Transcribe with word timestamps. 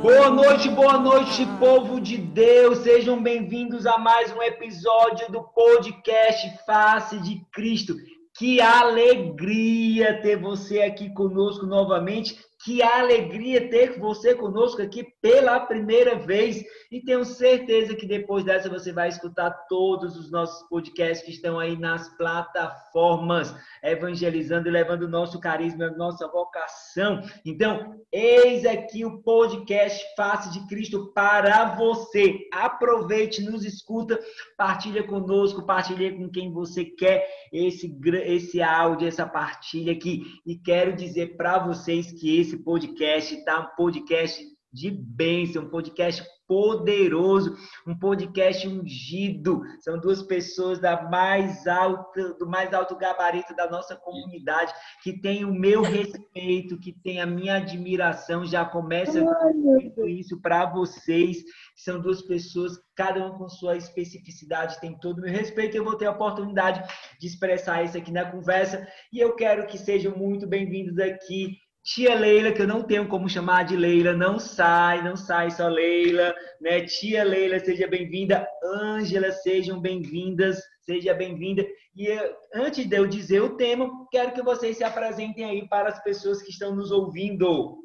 Boa 0.00 0.30
noite, 0.30 0.68
boa 0.68 0.96
noite, 0.96 1.44
povo 1.58 2.00
de 2.00 2.16
Deus. 2.16 2.78
Sejam 2.78 3.20
bem-vindos 3.20 3.84
a 3.84 3.98
mais 3.98 4.32
um 4.32 4.40
episódio 4.40 5.30
do 5.32 5.42
podcast 5.42 6.64
Face 6.64 7.18
de 7.18 7.44
Cristo. 7.52 7.96
Que 8.38 8.60
alegria 8.60 10.22
ter 10.22 10.36
você 10.36 10.82
aqui 10.82 11.12
conosco 11.12 11.66
novamente. 11.66 12.38
Que 12.68 12.82
alegria 12.82 13.70
ter 13.70 13.98
você 13.98 14.34
conosco 14.34 14.82
aqui 14.82 15.02
pela 15.22 15.58
primeira 15.58 16.16
vez. 16.16 16.62
E 16.92 17.00
tenho 17.00 17.24
certeza 17.24 17.96
que 17.96 18.06
depois 18.06 18.44
dessa 18.44 18.68
você 18.68 18.92
vai 18.92 19.08
escutar 19.08 19.50
todos 19.70 20.18
os 20.18 20.30
nossos 20.30 20.68
podcasts 20.68 21.24
que 21.24 21.32
estão 21.32 21.58
aí 21.58 21.78
nas 21.78 22.14
plataformas, 22.18 23.54
evangelizando 23.82 24.68
e 24.68 24.70
levando 24.70 25.04
o 25.04 25.08
nosso 25.08 25.40
carisma, 25.40 25.86
a 25.86 25.96
nossa 25.96 26.28
vocação. 26.28 27.22
Então, 27.42 27.94
eis 28.12 28.66
aqui 28.66 29.02
o 29.02 29.22
podcast 29.22 30.04
Face 30.14 30.52
de 30.52 30.66
Cristo 30.66 31.10
para 31.14 31.74
você. 31.74 32.48
Aproveite, 32.52 33.42
nos 33.42 33.64
escuta, 33.64 34.20
partilha 34.58 35.02
conosco, 35.02 35.64
partilha 35.64 36.14
com 36.14 36.28
quem 36.28 36.52
você 36.52 36.84
quer 36.84 37.26
esse, 37.50 37.98
esse 38.26 38.60
áudio, 38.60 39.08
essa 39.08 39.26
partilha 39.26 39.94
aqui. 39.94 40.22
E 40.44 40.54
quero 40.54 40.94
dizer 40.94 41.34
para 41.38 41.58
vocês 41.58 42.12
que 42.12 42.38
esse 42.38 42.57
podcast 42.62 43.34
está 43.34 43.60
um 43.60 43.76
podcast 43.76 44.44
de 44.72 44.90
bênção, 44.90 45.62
um 45.62 45.70
podcast 45.70 46.22
poderoso, 46.46 47.56
um 47.86 47.98
podcast 47.98 48.66
ungido. 48.66 49.62
São 49.80 49.98
duas 49.98 50.22
pessoas 50.22 50.78
da 50.78 51.08
mais 51.10 51.66
alta, 51.66 52.34
do 52.34 52.46
mais 52.46 52.72
alto 52.72 52.96
gabarito 52.96 53.54
da 53.54 53.68
nossa 53.70 53.96
comunidade, 53.96 54.72
que 55.02 55.20
tem 55.20 55.44
o 55.44 55.52
meu 55.52 55.82
respeito, 55.82 56.78
que 56.78 56.92
tem 56.92 57.20
a 57.20 57.26
minha 57.26 57.56
admiração. 57.56 58.46
Já 58.46 58.64
começa 58.64 59.22
com 59.94 60.06
isso 60.06 60.40
para 60.40 60.66
vocês. 60.66 61.44
São 61.76 62.00
duas 62.00 62.22
pessoas, 62.22 62.78
cada 62.96 63.20
uma 63.20 63.38
com 63.38 63.48
sua 63.48 63.76
especificidade, 63.76 64.80
tem 64.80 64.98
todo 64.98 65.18
o 65.18 65.22
meu 65.22 65.32
respeito. 65.32 65.76
Eu 65.76 65.84
vou 65.84 65.96
ter 65.96 66.06
a 66.06 66.12
oportunidade 66.12 66.82
de 67.18 67.26
expressar 67.26 67.82
isso 67.84 67.96
aqui 67.96 68.10
na 68.10 68.30
conversa 68.30 68.86
e 69.12 69.18
eu 69.18 69.34
quero 69.34 69.66
que 69.66 69.78
sejam 69.78 70.16
muito 70.16 70.46
bem-vindos 70.46 70.98
aqui 70.98 71.58
Tia 71.94 72.14
Leila, 72.14 72.52
que 72.52 72.60
eu 72.60 72.66
não 72.66 72.82
tenho 72.82 73.08
como 73.08 73.30
chamar 73.30 73.64
de 73.64 73.74
Leila, 73.74 74.12
não 74.12 74.38
sai, 74.38 75.02
não 75.02 75.16
sai 75.16 75.50
só 75.50 75.68
Leila, 75.68 76.34
né? 76.60 76.82
Tia 76.82 77.24
Leila, 77.24 77.58
seja 77.58 77.88
bem-vinda. 77.88 78.46
Ângela, 78.62 79.32
sejam 79.32 79.80
bem-vindas, 79.80 80.60
seja 80.82 81.14
bem-vinda. 81.14 81.66
E 81.96 82.06
antes 82.54 82.86
de 82.86 82.94
eu 82.94 83.06
dizer 83.06 83.40
o 83.40 83.56
tema, 83.56 83.88
quero 84.10 84.32
que 84.32 84.42
vocês 84.42 84.76
se 84.76 84.84
apresentem 84.84 85.46
aí 85.46 85.66
para 85.66 85.88
as 85.88 86.02
pessoas 86.04 86.42
que 86.42 86.50
estão 86.50 86.76
nos 86.76 86.90
ouvindo. 86.90 87.78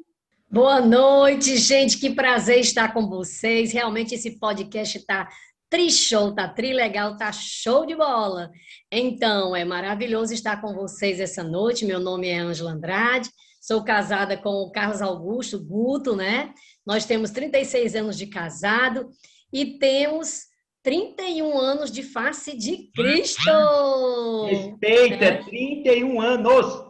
Boa 0.50 0.82
noite, 0.82 1.56
gente, 1.56 1.98
que 1.98 2.14
prazer 2.14 2.58
estar 2.58 2.92
com 2.92 3.08
vocês. 3.08 3.72
Realmente 3.72 4.14
esse 4.14 4.38
podcast 4.38 4.98
está 4.98 5.30
tri-show, 5.70 6.34
tá 6.34 6.46
tri-legal, 6.46 7.16
tá 7.16 7.32
show 7.32 7.86
de 7.86 7.96
bola. 7.96 8.50
Então, 8.92 9.56
é 9.56 9.64
maravilhoso 9.64 10.34
estar 10.34 10.60
com 10.60 10.74
vocês 10.74 11.20
essa 11.20 11.42
noite. 11.42 11.86
Meu 11.86 11.98
nome 11.98 12.28
é 12.28 12.36
Ângela 12.36 12.72
Andrade. 12.72 13.30
Sou 13.64 13.82
casada 13.82 14.36
com 14.36 14.50
o 14.50 14.70
Carlos 14.70 15.00
Augusto 15.00 15.58
Guto, 15.58 16.14
né? 16.14 16.52
Nós 16.84 17.06
temos 17.06 17.30
36 17.30 17.94
anos 17.94 18.18
de 18.18 18.26
casado 18.26 19.08
e 19.50 19.78
temos 19.78 20.42
31 20.82 21.56
anos 21.56 21.90
de 21.90 22.02
face 22.02 22.54
de 22.54 22.90
Cristo. 22.94 24.44
Respeita, 24.50 25.24
é. 25.24 25.42
31 25.44 26.20
anos. 26.20 26.84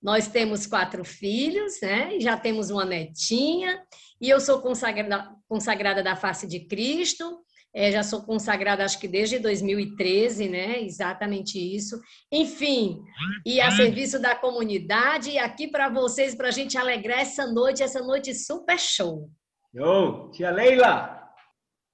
Nós 0.00 0.28
temos 0.28 0.68
quatro 0.68 1.04
filhos, 1.04 1.80
né? 1.82 2.20
Já 2.20 2.36
temos 2.36 2.70
uma 2.70 2.84
netinha. 2.84 3.82
E 4.20 4.30
eu 4.30 4.38
sou 4.38 4.60
consagrada, 4.60 5.34
consagrada 5.48 6.00
da 6.00 6.14
face 6.14 6.46
de 6.46 6.60
Cristo. 6.60 7.40
É, 7.74 7.90
já 7.90 8.04
sou 8.04 8.22
consagrada, 8.22 8.84
acho 8.84 9.00
que 9.00 9.08
desde 9.08 9.40
2013, 9.40 10.48
né? 10.48 10.80
Exatamente 10.80 11.58
isso. 11.58 12.00
Enfim, 12.30 13.02
e 13.44 13.60
a 13.60 13.70
serviço 13.72 14.20
da 14.20 14.36
comunidade, 14.36 15.30
e 15.30 15.38
aqui 15.38 15.66
para 15.66 15.88
vocês, 15.88 16.36
para 16.36 16.48
a 16.48 16.52
gente 16.52 16.78
alegrar 16.78 17.20
essa 17.20 17.46
noite, 17.46 17.82
essa 17.82 18.00
noite 18.00 18.32
super 18.32 18.78
show. 18.78 19.28
Ô, 19.76 20.30
tia 20.30 20.52
Leila! 20.52 21.20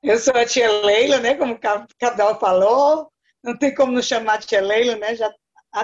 Eu 0.02 0.18
sou 0.18 0.34
a 0.34 0.44
tia 0.44 0.70
Leila, 0.82 1.18
né? 1.18 1.34
Como 1.34 1.54
o 1.54 1.58
Cadal 1.98 2.38
falou, 2.38 3.10
não 3.42 3.56
tem 3.56 3.74
como 3.74 3.92
não 3.92 4.02
chamar 4.02 4.42
tia 4.42 4.60
Leila, 4.60 4.97
né? 4.97 5.14
Já, 5.14 5.32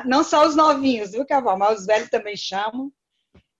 não 0.05 0.23
só 0.23 0.47
os 0.47 0.55
novinhos, 0.55 1.13
viu, 1.13 1.27
Caval? 1.27 1.59
Mas 1.59 1.81
os 1.81 1.87
velhos 1.87 2.11
também 2.11 2.37
chamam. 2.37 2.91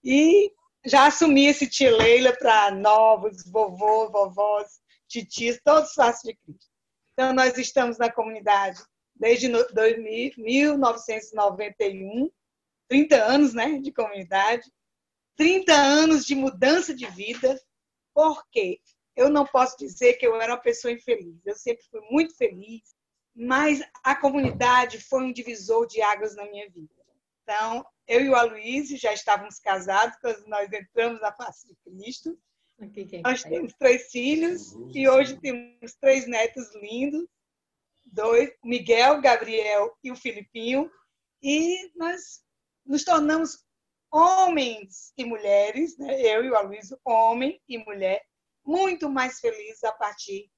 E 0.03 0.51
já 0.85 1.07
assumi 1.07 1.47
esse 1.47 1.67
tia 1.67 1.95
Leila 1.95 2.31
para 2.39 2.71
novos, 2.71 3.43
vovô, 3.51 4.09
vovós, 4.11 4.67
titias, 5.07 5.59
todos 5.63 5.93
face 5.93 6.27
de 6.27 6.35
Cristo. 6.35 6.67
Então, 7.13 7.33
nós 7.33 7.57
estamos 7.57 7.97
na 7.97 8.11
comunidade 8.11 8.79
desde 9.15 9.49
2000, 9.49 10.33
1991, 10.37 12.29
30 12.87 13.15
anos 13.15 13.53
né, 13.53 13.79
de 13.79 13.91
comunidade, 13.91 14.71
30 15.35 15.73
anos 15.73 16.25
de 16.25 16.35
mudança 16.35 16.93
de 16.93 17.05
vida, 17.07 17.59
porque 18.13 18.79
eu 19.15 19.29
não 19.29 19.45
posso 19.45 19.77
dizer 19.77 20.13
que 20.13 20.27
eu 20.27 20.39
era 20.39 20.53
uma 20.53 20.61
pessoa 20.61 20.91
infeliz, 20.91 21.45
eu 21.45 21.55
sempre 21.55 21.83
fui 21.89 22.01
muito 22.09 22.35
feliz, 22.35 22.95
mas 23.35 23.81
a 24.03 24.15
comunidade 24.15 24.99
foi 24.99 25.23
um 25.23 25.33
divisor 25.33 25.87
de 25.87 26.01
águas 26.01 26.35
na 26.35 26.45
minha 26.49 26.69
vida. 26.69 26.93
Então, 27.43 27.85
eu 28.07 28.21
e 28.21 28.29
o 28.29 28.35
Aloysio 28.35 28.97
já 28.97 29.13
estávamos 29.13 29.59
casados 29.59 30.17
quando 30.19 30.45
nós 30.47 30.71
entramos 30.71 31.21
na 31.21 31.31
face 31.31 31.67
de 31.67 31.75
Cristo, 31.83 32.37
nós 33.23 33.43
temos 33.43 33.73
três 33.73 34.11
filhos 34.11 34.73
e 34.93 35.07
hoje 35.07 35.39
temos 35.39 35.95
três 35.99 36.27
netos 36.27 36.73
lindos, 36.75 37.27
dois, 38.05 38.51
Miguel, 38.63 39.19
Gabriel 39.19 39.97
e 40.03 40.11
o 40.11 40.15
Filipinho, 40.15 40.89
e 41.41 41.91
nós 41.95 42.43
nos 42.85 43.03
tornamos 43.03 43.65
homens 44.11 45.11
e 45.17 45.25
mulheres, 45.25 45.97
né? 45.97 46.21
eu 46.21 46.43
e 46.43 46.49
o 46.49 46.55
Aloysio, 46.55 46.99
homem 47.03 47.61
e 47.67 47.77
mulher, 47.79 48.23
muito 48.63 49.09
mais 49.09 49.39
felizes 49.39 49.83
a 49.83 49.91
partir 49.91 50.49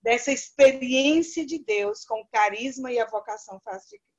dessa 0.00 0.30
experiência 0.30 1.44
de 1.44 1.58
Deus 1.58 2.04
com 2.04 2.20
o 2.20 2.28
carisma 2.28 2.92
e 2.92 2.98
a 2.98 3.06
vocação 3.06 3.60
fácil 3.60 3.90
de 3.90 3.98
Cristo. 3.98 4.15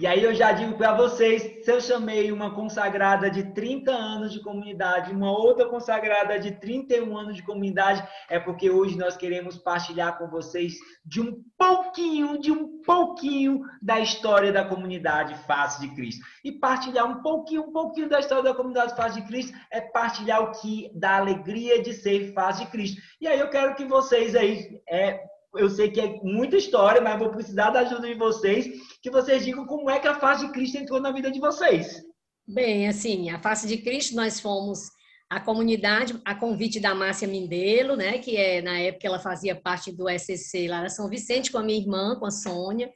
E 0.00 0.06
aí 0.06 0.24
eu 0.24 0.34
já 0.34 0.50
digo 0.52 0.78
para 0.78 0.94
vocês, 0.94 1.62
se 1.62 1.70
eu 1.70 1.78
chamei 1.78 2.32
uma 2.32 2.54
consagrada 2.54 3.30
de 3.30 3.52
30 3.52 3.92
anos 3.92 4.32
de 4.32 4.40
comunidade, 4.40 5.12
uma 5.12 5.30
outra 5.30 5.68
consagrada 5.68 6.38
de 6.38 6.52
31 6.52 7.18
anos 7.18 7.36
de 7.36 7.42
comunidade, 7.42 8.02
é 8.30 8.40
porque 8.40 8.70
hoje 8.70 8.96
nós 8.96 9.14
queremos 9.14 9.58
partilhar 9.58 10.16
com 10.16 10.26
vocês 10.26 10.78
de 11.04 11.20
um 11.20 11.44
pouquinho, 11.58 12.40
de 12.40 12.50
um 12.50 12.80
pouquinho 12.80 13.60
da 13.82 14.00
história 14.00 14.50
da 14.50 14.64
comunidade 14.64 15.34
Face 15.44 15.78
de 15.82 15.94
Cristo. 15.94 16.24
E 16.42 16.50
partilhar 16.50 17.04
um 17.04 17.20
pouquinho, 17.20 17.64
um 17.64 17.70
pouquinho 17.70 18.08
da 18.08 18.20
história 18.20 18.44
da 18.44 18.54
comunidade 18.54 18.96
Face 18.96 19.20
de 19.20 19.26
Cristo 19.28 19.54
é 19.70 19.82
partilhar 19.82 20.42
o 20.42 20.52
que 20.52 20.90
da 20.94 21.18
alegria 21.18 21.82
de 21.82 21.92
ser 21.92 22.32
Face 22.32 22.64
de 22.64 22.70
Cristo. 22.70 23.02
E 23.20 23.28
aí 23.28 23.38
eu 23.38 23.50
quero 23.50 23.74
que 23.74 23.84
vocês 23.84 24.34
aí 24.34 24.80
é, 24.88 25.20
eu 25.54 25.68
sei 25.68 25.90
que 25.90 26.00
é 26.00 26.20
muita 26.22 26.56
história, 26.56 27.00
mas 27.00 27.18
vou 27.18 27.30
precisar 27.30 27.70
da 27.70 27.80
ajuda 27.80 28.06
de 28.06 28.14
vocês, 28.14 28.68
que 29.02 29.10
vocês 29.10 29.44
digam 29.44 29.66
como 29.66 29.90
é 29.90 29.98
que 29.98 30.08
a 30.08 30.18
face 30.18 30.46
de 30.46 30.52
Cristo 30.52 30.78
entrou 30.78 31.00
na 31.00 31.12
vida 31.12 31.30
de 31.30 31.40
vocês. 31.40 32.02
Bem, 32.46 32.88
assim, 32.88 33.30
a 33.30 33.40
face 33.40 33.66
de 33.66 33.78
Cristo 33.78 34.14
nós 34.14 34.40
fomos 34.40 34.90
a 35.28 35.38
comunidade, 35.38 36.20
a 36.24 36.34
convite 36.34 36.80
da 36.80 36.94
Márcia 36.94 37.28
Mindelo, 37.28 37.94
né, 37.94 38.18
que 38.18 38.36
é 38.36 38.60
na 38.60 38.78
época 38.80 39.06
ela 39.06 39.20
fazia 39.20 39.54
parte 39.54 39.92
do 39.92 40.08
SCC 40.08 40.66
lá 40.66 40.82
da 40.82 40.88
São 40.88 41.08
Vicente 41.08 41.52
com 41.52 41.58
a 41.58 41.62
minha 41.62 41.78
irmã, 41.78 42.16
com 42.18 42.26
a 42.26 42.32
Sônia. 42.32 42.90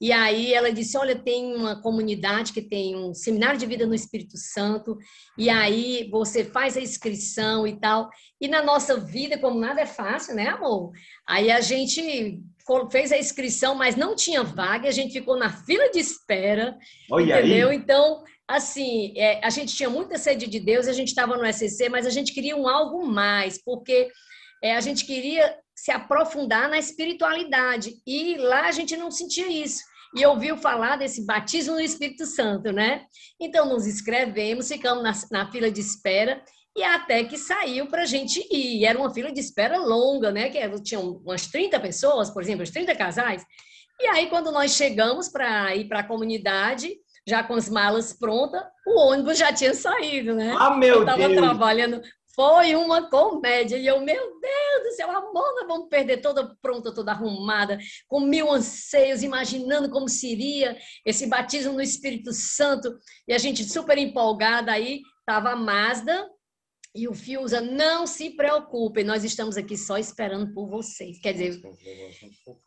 E 0.00 0.12
aí 0.12 0.52
ela 0.52 0.72
disse: 0.72 0.96
Olha, 0.96 1.14
tem 1.16 1.54
uma 1.54 1.80
comunidade 1.80 2.52
que 2.52 2.62
tem 2.62 2.96
um 2.96 3.14
seminário 3.14 3.58
de 3.58 3.66
vida 3.66 3.86
no 3.86 3.94
Espírito 3.94 4.36
Santo, 4.36 4.98
e 5.38 5.48
aí 5.48 6.08
você 6.10 6.44
faz 6.44 6.76
a 6.76 6.80
inscrição 6.80 7.66
e 7.66 7.78
tal. 7.78 8.10
E 8.40 8.48
na 8.48 8.62
nossa 8.62 8.98
vida, 8.98 9.38
como 9.38 9.58
nada 9.58 9.80
é 9.80 9.86
fácil, 9.86 10.34
né, 10.34 10.48
amor? 10.48 10.92
Aí 11.26 11.50
a 11.50 11.60
gente 11.60 12.42
fez 12.90 13.12
a 13.12 13.18
inscrição, 13.18 13.74
mas 13.74 13.96
não 13.96 14.16
tinha 14.16 14.42
vaga, 14.42 14.88
a 14.88 14.92
gente 14.92 15.12
ficou 15.12 15.36
na 15.36 15.50
fila 15.50 15.90
de 15.90 15.98
espera, 15.98 16.76
Olha 17.10 17.38
entendeu? 17.38 17.68
Aí. 17.68 17.76
Então, 17.76 18.22
assim, 18.48 19.12
é, 19.16 19.44
a 19.44 19.50
gente 19.50 19.74
tinha 19.74 19.90
muita 19.90 20.18
sede 20.18 20.46
de 20.46 20.60
Deus, 20.60 20.88
a 20.88 20.92
gente 20.92 21.08
estava 21.08 21.36
no 21.36 21.46
SCC, 21.46 21.88
mas 21.88 22.06
a 22.06 22.10
gente 22.10 22.32
queria 22.32 22.56
um 22.56 22.68
algo 22.68 23.06
mais, 23.06 23.62
porque 23.62 24.08
é, 24.62 24.76
a 24.76 24.80
gente 24.80 25.04
queria 25.04 25.56
se 25.74 25.90
aprofundar 25.90 26.68
na 26.68 26.78
espiritualidade. 26.78 27.94
E 28.06 28.36
lá 28.36 28.66
a 28.66 28.72
gente 28.72 28.96
não 28.96 29.10
sentia 29.10 29.48
isso. 29.48 29.82
E 30.16 30.24
ouviu 30.24 30.56
falar 30.56 30.96
desse 30.96 31.26
batismo 31.26 31.74
no 31.74 31.80
Espírito 31.80 32.24
Santo, 32.24 32.72
né? 32.72 33.04
Então 33.40 33.68
nos 33.68 33.86
inscrevemos, 33.86 34.68
ficamos 34.68 35.02
na, 35.02 35.12
na 35.40 35.50
fila 35.50 35.70
de 35.70 35.80
espera 35.80 36.40
e 36.76 36.82
até 36.82 37.24
que 37.24 37.36
saiu 37.36 37.86
para 37.86 38.02
a 38.02 38.06
gente 38.06 38.40
ir. 38.50 38.80
E 38.80 38.84
era 38.84 38.98
uma 38.98 39.12
fila 39.12 39.32
de 39.32 39.40
espera 39.40 39.76
longa, 39.78 40.30
né? 40.30 40.50
Que 40.50 40.80
tinham 40.80 41.20
umas 41.24 41.48
30 41.48 41.80
pessoas, 41.80 42.30
por 42.30 42.42
exemplo, 42.42 42.62
uns 42.62 42.70
30 42.70 42.94
casais. 42.94 43.44
E 44.00 44.06
aí, 44.06 44.26
quando 44.28 44.50
nós 44.50 44.74
chegamos 44.74 45.28
para 45.28 45.74
ir 45.74 45.88
para 45.88 46.00
a 46.00 46.06
comunidade, 46.06 46.96
já 47.26 47.42
com 47.42 47.54
as 47.54 47.68
malas 47.68 48.12
prontas, 48.12 48.62
o 48.86 48.98
ônibus 48.98 49.38
já 49.38 49.52
tinha 49.52 49.72
saído, 49.74 50.34
né? 50.34 50.54
Ah, 50.58 50.76
meu 50.76 50.96
Eu 50.96 51.00
estava 51.00 51.28
Deus! 51.28 51.40
trabalhando. 51.40 52.02
Foi 52.34 52.74
uma 52.74 53.08
comédia. 53.08 53.76
E 53.76 53.86
eu, 53.86 54.00
meu 54.00 54.40
Deus 54.40 54.82
do 54.82 54.96
céu, 54.96 55.10
a 55.10 55.20
Mona, 55.32 55.66
vamos 55.66 55.88
perder 55.88 56.18
toda 56.18 56.54
pronta, 56.60 56.92
toda 56.92 57.12
arrumada, 57.12 57.78
com 58.08 58.20
mil 58.20 58.50
anseios, 58.50 59.22
imaginando 59.22 59.90
como 59.90 60.08
seria 60.08 60.76
esse 61.06 61.26
batismo 61.26 61.72
no 61.72 61.82
Espírito 61.82 62.32
Santo. 62.32 62.92
E 63.28 63.32
a 63.32 63.38
gente 63.38 63.64
super 63.64 63.98
empolgada 63.98 64.72
aí, 64.72 65.00
estava 65.20 65.50
a 65.50 65.56
Mazda 65.56 66.28
e 66.94 67.08
o 67.08 67.14
Fiuza, 67.14 67.60
não 67.60 68.06
se 68.06 68.30
preocupem, 68.30 69.04
nós 69.04 69.24
estamos 69.24 69.56
aqui 69.56 69.76
só 69.76 69.98
esperando 69.98 70.54
por 70.54 70.68
vocês. 70.68 71.20
Quer 71.20 71.32
dizer, 71.32 71.60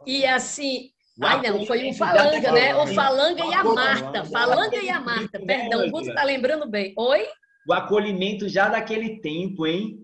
e 0.06 0.26
assim, 0.26 0.92
Ai, 1.22 1.50
não, 1.50 1.66
foi 1.66 1.90
o 1.90 1.94
Falanga, 1.94 2.52
né? 2.52 2.76
O 2.76 2.88
Falanga 2.88 3.46
e 3.46 3.54
a 3.54 3.64
Marta. 3.64 4.26
Falanga 4.26 4.76
e 4.76 4.90
a 4.90 5.00
Marta, 5.00 5.40
perdão, 5.40 5.88
o 5.88 5.92
Guto 5.92 6.14
tá 6.14 6.24
lembrando 6.24 6.70
bem. 6.70 6.94
Oi? 6.98 7.26
O 7.68 7.74
acolhimento 7.74 8.48
já 8.48 8.70
daquele 8.70 9.20
tempo, 9.20 9.68
hein? 9.68 10.00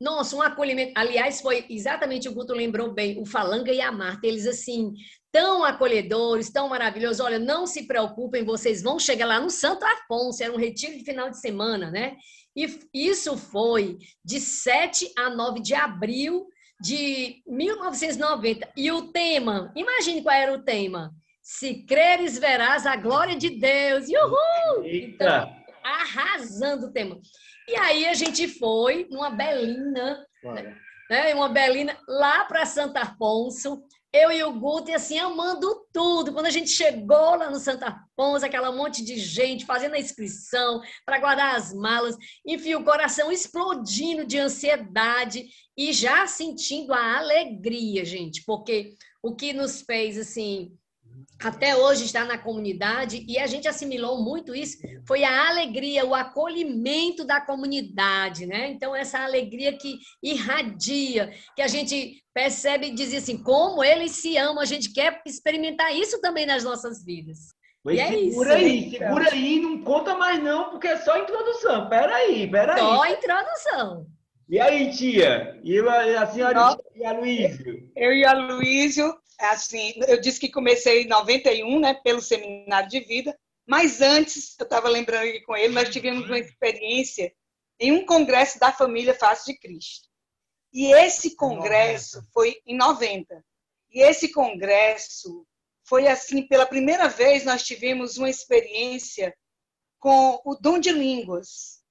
Nossa, 0.00 0.34
um 0.34 0.42
acolhimento. 0.42 0.92
Aliás, 0.96 1.40
foi 1.40 1.64
exatamente 1.68 2.28
o 2.28 2.32
Guto 2.34 2.54
lembrou 2.54 2.92
bem, 2.92 3.20
o 3.20 3.26
Falanga 3.26 3.70
e 3.70 3.80
a 3.80 3.92
Marta. 3.92 4.26
Eles, 4.26 4.46
assim, 4.46 4.94
tão 5.30 5.62
acolhedores, 5.62 6.50
tão 6.50 6.68
maravilhosos. 6.68 7.20
Olha, 7.20 7.38
não 7.38 7.66
se 7.66 7.86
preocupem, 7.86 8.44
vocês 8.44 8.82
vão 8.82 8.98
chegar 8.98 9.26
lá 9.26 9.38
no 9.38 9.50
Santo 9.50 9.84
Afonso, 9.84 10.42
era 10.42 10.52
um 10.52 10.58
retiro 10.58 10.96
de 10.96 11.04
final 11.04 11.30
de 11.30 11.38
semana, 11.38 11.90
né? 11.90 12.16
E 12.56 12.66
isso 12.92 13.36
foi 13.36 13.98
de 14.24 14.40
7 14.40 15.12
a 15.16 15.30
9 15.30 15.60
de 15.60 15.74
abril 15.74 16.46
de 16.80 17.42
1990. 17.46 18.72
E 18.76 18.90
o 18.90 19.12
tema, 19.12 19.72
imagine 19.76 20.22
qual 20.22 20.34
era 20.34 20.52
o 20.52 20.64
tema. 20.64 21.14
Se 21.40 21.84
creres, 21.84 22.38
verás 22.38 22.86
a 22.86 22.96
glória 22.96 23.36
de 23.36 23.50
Deus. 23.50 24.06
Uhul! 24.08 24.84
Eita! 24.84 25.24
Então, 25.24 25.61
arrasando 25.82 26.86
o 26.86 26.92
tema. 26.92 27.20
E 27.68 27.76
aí 27.76 28.06
a 28.06 28.14
gente 28.14 28.48
foi 28.48 29.06
numa 29.10 29.30
belina, 29.30 30.26
né? 31.10 31.34
Uma 31.34 31.48
belina 31.48 31.98
lá 32.08 32.44
para 32.44 32.66
Santo 32.66 32.96
Afonso. 32.96 33.82
Eu 34.12 34.30
e 34.30 34.44
o 34.44 34.52
Guto, 34.52 34.92
assim, 34.92 35.18
amando 35.18 35.86
tudo. 35.90 36.34
Quando 36.34 36.44
a 36.44 36.50
gente 36.50 36.68
chegou 36.68 37.34
lá 37.34 37.48
no 37.48 37.58
Santo 37.58 37.84
Afonso, 37.84 38.44
aquela 38.44 38.70
monte 38.70 39.02
de 39.02 39.16
gente 39.18 39.64
fazendo 39.64 39.94
a 39.94 39.98
inscrição 39.98 40.82
para 41.06 41.18
guardar 41.18 41.56
as 41.56 41.72
malas, 41.72 42.14
enfim, 42.46 42.74
o 42.74 42.84
coração 42.84 43.32
explodindo 43.32 44.26
de 44.26 44.38
ansiedade 44.38 45.46
e 45.76 45.94
já 45.94 46.26
sentindo 46.26 46.92
a 46.92 47.18
alegria, 47.18 48.04
gente, 48.04 48.44
porque 48.44 48.94
o 49.22 49.34
que 49.34 49.54
nos 49.54 49.80
fez, 49.80 50.18
assim, 50.18 50.76
até 51.40 51.76
hoje 51.76 52.04
estar 52.04 52.24
na 52.24 52.38
comunidade 52.38 53.24
e 53.28 53.38
a 53.38 53.46
gente 53.46 53.68
assimilou 53.68 54.22
muito 54.22 54.54
isso 54.54 54.78
foi 55.06 55.24
a 55.24 55.48
alegria, 55.48 56.04
o 56.04 56.14
acolhimento 56.14 57.24
da 57.24 57.40
comunidade, 57.40 58.46
né? 58.46 58.70
Então 58.70 58.94
essa 58.94 59.20
alegria 59.20 59.76
que 59.76 59.98
irradia, 60.22 61.32
que 61.56 61.62
a 61.62 61.68
gente 61.68 62.22
percebe 62.34 62.88
e 62.88 62.94
diz 62.94 63.14
assim, 63.14 63.42
como 63.42 63.82
eles 63.82 64.12
se 64.12 64.36
amam, 64.36 64.60
a 64.60 64.66
gente 64.66 64.92
quer 64.92 65.20
experimentar 65.26 65.94
isso 65.94 66.20
também 66.20 66.46
nas 66.46 66.64
nossas 66.64 67.04
vidas. 67.04 67.38
Mas 67.84 67.96
E 67.96 68.00
é 68.00 68.08
segura 68.08 68.58
isso, 68.58 68.66
aí, 68.66 68.90
segura 68.90 69.32
aí, 69.32 69.60
não 69.60 69.82
conta 69.82 70.14
mais 70.14 70.42
não, 70.42 70.70
porque 70.70 70.86
é 70.86 70.96
só 70.98 71.18
introdução. 71.18 71.88
Pera 71.88 72.14
aí, 72.14 72.48
pera 72.48 72.74
aí. 72.74 72.80
Só 72.80 73.02
a 73.02 73.10
introdução. 73.10 74.06
E 74.48 74.60
aí, 74.60 74.90
tia? 74.92 75.58
E 75.64 75.78
a, 75.80 76.26
senhora 76.26 76.54
Não. 76.54 76.78
e 76.94 77.04
a 77.04 77.12
Luísio? 77.12 77.90
Eu 77.96 78.12
e 78.12 78.24
a 78.24 78.32
Luísio, 78.34 79.14
assim, 79.50 79.94
eu 80.08 80.20
disse 80.20 80.38
que 80.40 80.50
comecei 80.50 81.02
em 81.02 81.08
91, 81.08 81.80
né, 81.80 81.94
pelo 81.94 82.20
seminário 82.20 82.88
de 82.88 83.00
vida, 83.00 83.38
mas 83.66 84.00
antes, 84.00 84.56
eu 84.58 84.64
estava 84.64 84.88
lembrando 84.88 85.28
aqui 85.28 85.40
com 85.42 85.56
ele, 85.56 85.74
nós 85.74 85.88
tivemos 85.88 86.26
uma 86.26 86.38
experiência 86.38 87.32
em 87.78 87.92
um 87.92 88.04
congresso 88.04 88.58
da 88.58 88.72
família 88.72 89.14
Face 89.14 89.52
de 89.52 89.58
Cristo. 89.58 90.08
E 90.72 90.92
esse 90.94 91.36
congresso 91.36 92.22
foi 92.32 92.60
em 92.66 92.76
90. 92.76 93.44
E 93.90 94.00
esse 94.00 94.32
congresso 94.32 95.46
foi 95.84 96.06
assim, 96.06 96.46
pela 96.46 96.66
primeira 96.66 97.08
vez 97.08 97.44
nós 97.44 97.62
tivemos 97.62 98.16
uma 98.16 98.30
experiência 98.30 99.36
com 99.98 100.40
o 100.44 100.54
dom 100.54 100.78
de 100.78 100.90
línguas. 100.90 101.82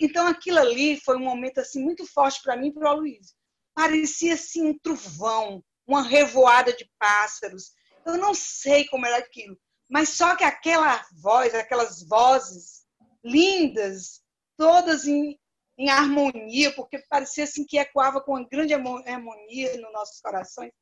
Então 0.00 0.26
aquilo 0.26 0.58
ali 0.58 0.98
foi 1.00 1.16
um 1.16 1.24
momento 1.24 1.58
assim 1.58 1.82
muito 1.82 2.06
forte 2.06 2.42
para 2.42 2.56
mim 2.56 2.68
e 2.68 2.72
para 2.72 2.92
o 2.92 2.96
Luiz. 2.96 3.34
Parecia 3.74 4.34
assim 4.34 4.66
um 4.66 4.78
trovão, 4.78 5.62
uma 5.88 6.02
revoada 6.02 6.72
de 6.72 6.88
pássaros. 6.98 7.72
Eu 8.04 8.18
não 8.18 8.34
sei 8.34 8.84
como 8.86 9.06
era 9.06 9.16
aquilo, 9.16 9.58
mas 9.90 10.10
só 10.10 10.36
que 10.36 10.44
aquela 10.44 11.04
voz, 11.20 11.54
aquelas 11.54 12.06
vozes 12.06 12.84
lindas, 13.24 14.22
todas 14.56 15.06
em, 15.06 15.38
em 15.78 15.88
harmonia, 15.88 16.72
porque 16.74 16.98
parecia 17.08 17.44
assim 17.44 17.64
que 17.64 17.78
ecoava 17.78 18.20
com 18.20 18.32
uma 18.32 18.46
grande 18.46 18.74
harmo- 18.74 19.02
harmonia 19.06 19.80
nos 19.80 19.92
nossos 19.92 20.20
corações, 20.20 20.72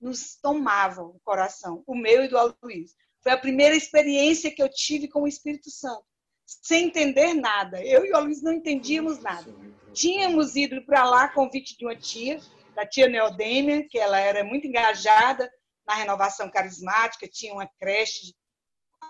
nos 0.00 0.36
tomavam 0.36 1.06
o 1.06 1.20
coração, 1.24 1.82
o 1.86 1.94
meu 1.94 2.24
e 2.24 2.28
do 2.28 2.38
Aloysio. 2.38 2.96
Foi 3.22 3.32
a 3.32 3.38
primeira 3.38 3.74
experiência 3.76 4.50
que 4.54 4.62
eu 4.62 4.68
tive 4.68 5.08
com 5.08 5.22
o 5.22 5.28
Espírito 5.28 5.70
Santo, 5.70 6.04
sem 6.46 6.86
entender 6.86 7.34
nada. 7.34 7.84
Eu 7.84 8.04
e 8.04 8.12
o 8.12 8.16
Aloysio 8.16 8.44
não 8.44 8.52
entendíamos 8.52 9.18
nada. 9.18 9.52
Tínhamos 9.92 10.56
ido 10.56 10.82
para 10.86 11.04
lá 11.04 11.28
convite 11.28 11.76
de 11.76 11.84
uma 11.84 11.96
tia, 11.96 12.40
da 12.74 12.86
tia 12.86 13.08
Neodêmia, 13.08 13.86
que 13.88 13.98
ela 13.98 14.18
era 14.18 14.44
muito 14.44 14.66
engajada 14.66 15.50
na 15.86 15.94
renovação 15.94 16.50
carismática, 16.50 17.28
tinha 17.28 17.52
uma 17.52 17.68
creche, 17.78 18.34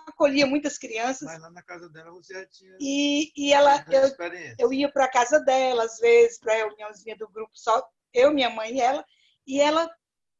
acolhia 0.07 0.45
muitas 0.45 0.77
crianças. 0.77 1.27
Mas 1.27 1.41
lá 1.41 1.49
na 1.51 1.61
casa 1.63 1.89
dela 1.89 2.11
você 2.11 2.33
já 2.33 2.45
tinha 2.47 2.77
E, 2.79 3.31
e 3.35 3.53
ela, 3.53 3.85
eu, 3.89 4.09
eu 4.57 4.73
ia 4.73 4.91
para 4.91 5.05
a 5.05 5.11
casa 5.11 5.39
dela, 5.39 5.83
às 5.83 5.97
vezes, 5.99 6.39
para 6.39 6.55
reuniãozinha 6.55 7.15
do 7.17 7.29
grupo, 7.29 7.51
só 7.53 7.83
eu, 8.13 8.33
minha 8.33 8.49
mãe 8.49 8.75
e 8.75 8.81
ela, 8.81 9.05
e 9.45 9.61
ela 9.61 9.89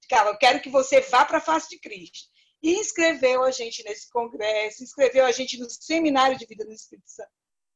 ficava, 0.01 0.29
eu 0.29 0.37
quero 0.37 0.61
que 0.61 0.69
você 0.69 1.01
vá 1.01 1.25
para 1.25 1.37
a 1.37 1.41
face 1.41 1.69
de 1.69 1.79
Cristo. 1.79 2.29
E 2.61 2.75
inscreveu 2.75 3.43
a 3.43 3.51
gente 3.51 3.83
nesse 3.83 4.09
congresso, 4.09 4.83
inscreveu 4.83 5.25
a 5.25 5.31
gente 5.31 5.57
no 5.57 5.67
seminário 5.69 6.37
de 6.37 6.45
vida 6.45 6.63
no 6.63 6.73
Espírito 6.73 7.09
Santo. 7.09 7.31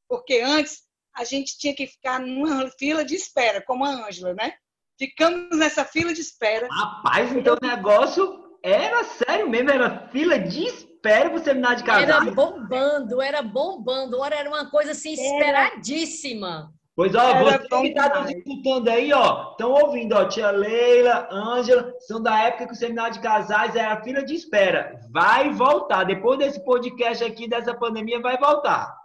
Porque 0.08 0.42
antes 0.42 0.84
a 1.14 1.24
gente 1.24 1.58
tinha 1.58 1.74
que 1.74 1.88
ficar 1.88 2.20
numa 2.20 2.70
fila 2.72 3.04
de 3.04 3.16
espera, 3.16 3.64
como 3.64 3.84
a 3.84 4.08
Ângela, 4.08 4.34
né? 4.34 4.56
Ficamos 4.98 5.58
nessa 5.58 5.84
fila 5.84 6.14
de 6.14 6.22
espera. 6.22 6.68
Rapaz, 6.72 7.32
então 7.34 7.56
o 7.62 7.66
negócio 7.66 8.58
era 8.64 9.04
sério 9.04 9.50
mesmo, 9.50 9.70
era 9.70 10.08
fila 10.10 10.40
de 10.40 10.66
espera 10.66 11.30
pro 11.30 11.44
seminário 11.44 11.84
de 11.84 11.90
Era 11.90 12.14
casais. 12.14 12.34
bombando, 12.34 13.22
era 13.22 13.42
bombando. 13.42 14.20
Ora, 14.20 14.36
era 14.36 14.50
uma 14.50 14.70
coisa 14.70 14.92
assim 14.92 15.14
esperadíssima. 15.14 16.74
Pois 16.96 17.14
ó, 17.14 17.22
Era 17.22 17.60
você 17.60 17.82
que 17.82 17.94
tá 17.94 18.22
nos 18.22 18.32
escutando 18.32 18.88
aí, 18.88 19.12
ó, 19.12 19.52
estão 19.52 19.70
ouvindo, 19.72 20.16
ó, 20.16 20.26
tia 20.30 20.50
Leila, 20.50 21.28
Ângela, 21.30 21.94
são 22.00 22.24
da 22.24 22.40
época 22.44 22.68
que 22.68 22.72
o 22.72 22.76
seminário 22.76 23.14
de 23.14 23.20
casais 23.20 23.76
era 23.76 24.02
fila 24.02 24.24
de 24.24 24.34
espera. 24.34 24.98
Vai 25.12 25.52
voltar, 25.52 26.06
depois 26.06 26.40
desse 26.40 26.64
podcast 26.64 27.22
aqui, 27.22 27.50
dessa 27.50 27.74
pandemia, 27.74 28.22
vai 28.22 28.38
voltar. 28.38 28.96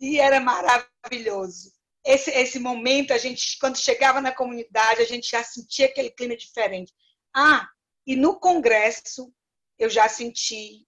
E 0.00 0.18
era 0.18 0.40
maravilhoso. 0.40 1.77
Esse, 2.08 2.30
esse 2.30 2.58
momento, 2.58 3.12
a 3.12 3.18
gente, 3.18 3.58
quando 3.58 3.76
chegava 3.76 4.18
na 4.18 4.32
comunidade, 4.32 5.02
a 5.02 5.04
gente 5.04 5.30
já 5.30 5.44
sentia 5.44 5.84
aquele 5.84 6.10
clima 6.10 6.34
diferente. 6.34 6.90
Ah, 7.36 7.68
e 8.06 8.16
no 8.16 8.40
congresso, 8.40 9.30
eu 9.78 9.90
já 9.90 10.08
senti 10.08 10.86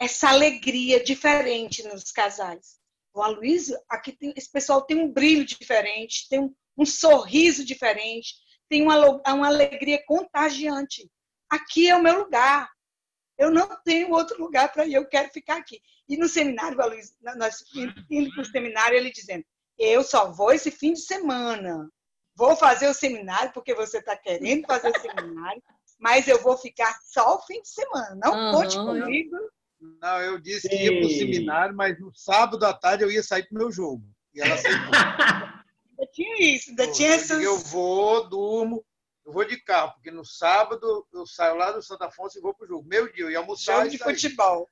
essa 0.00 0.30
alegria 0.30 1.00
diferente 1.00 1.84
nos 1.84 2.10
casais. 2.10 2.80
O 3.14 3.22
Aloysio, 3.22 3.78
aqui 3.88 4.10
tem, 4.10 4.34
esse 4.36 4.50
pessoal 4.50 4.82
tem 4.82 4.96
um 4.96 5.12
brilho 5.12 5.44
diferente, 5.44 6.28
tem 6.28 6.40
um, 6.40 6.52
um 6.76 6.84
sorriso 6.84 7.64
diferente, 7.64 8.34
tem 8.68 8.82
uma, 8.82 8.96
uma 9.32 9.46
alegria 9.46 10.02
contagiante. 10.04 11.08
Aqui 11.48 11.88
é 11.88 11.94
o 11.94 12.02
meu 12.02 12.18
lugar. 12.18 12.68
Eu 13.38 13.52
não 13.52 13.80
tenho 13.84 14.10
outro 14.10 14.42
lugar 14.42 14.72
para 14.72 14.86
ir, 14.86 14.94
eu 14.94 15.08
quero 15.08 15.30
ficar 15.30 15.58
aqui. 15.58 15.80
E 16.08 16.16
no 16.16 16.28
seminário, 16.28 16.80
Aloysio, 16.82 17.14
nós 17.36 17.62
indo 18.10 18.32
para 18.32 18.42
o 18.42 18.44
seminário, 18.44 18.96
ele 18.96 19.12
dizendo: 19.12 19.44
Eu 19.84 20.04
só 20.04 20.30
vou 20.30 20.52
esse 20.52 20.70
fim 20.70 20.92
de 20.92 21.00
semana. 21.00 21.90
Vou 22.36 22.54
fazer 22.54 22.86
o 22.86 22.94
seminário 22.94 23.52
porque 23.52 23.74
você 23.74 23.98
está 23.98 24.16
querendo 24.16 24.64
fazer 24.64 24.90
o 24.90 25.00
seminário, 25.00 25.60
mas 25.98 26.28
eu 26.28 26.40
vou 26.40 26.56
ficar 26.56 26.96
só 27.12 27.34
o 27.34 27.42
fim 27.42 27.60
de 27.60 27.68
semana. 27.68 28.14
Não 28.14 28.32
Aham, 28.32 28.50
conte 28.52 28.78
comigo. 28.78 29.36
Não, 30.00 30.20
eu 30.20 30.38
disse 30.38 30.68
que 30.68 30.76
ia 30.76 31.00
para 31.00 31.06
o 31.06 31.10
seminário, 31.10 31.74
mas 31.74 31.98
no 31.98 32.14
sábado 32.14 32.64
à 32.64 32.72
tarde 32.72 33.02
eu 33.02 33.10
ia 33.10 33.24
sair 33.24 33.44
pro 33.48 33.58
meu 33.58 33.72
jogo. 33.72 34.04
E 34.32 34.40
ela. 34.40 34.54
Ainda 35.90 36.12
tinha 36.12 36.54
isso, 36.54 36.70
ainda 36.70 36.90
tinha 36.90 37.08
Eu 37.08 37.14
essas. 37.14 37.42
Eu 37.42 37.58
vou, 37.58 38.28
durmo, 38.28 38.84
Eu 39.26 39.32
vou 39.32 39.44
de 39.44 39.60
carro, 39.60 39.92
porque 39.94 40.10
no 40.10 40.24
sábado 40.24 41.06
eu 41.12 41.26
saio 41.26 41.56
lá 41.56 41.70
do 41.72 41.82
Santa 41.82 42.06
Afonso 42.06 42.38
e 42.38 42.40
vou 42.40 42.54
pro 42.54 42.66
jogo. 42.66 42.88
Meu 42.88 43.12
dia, 43.12 43.24
eu 43.24 43.30
ia 43.30 43.38
almoçar 43.38 43.74
Jogo 43.74 43.86
e 43.88 43.90
de 43.90 43.98
sair. 43.98 44.14
futebol. 44.14 44.68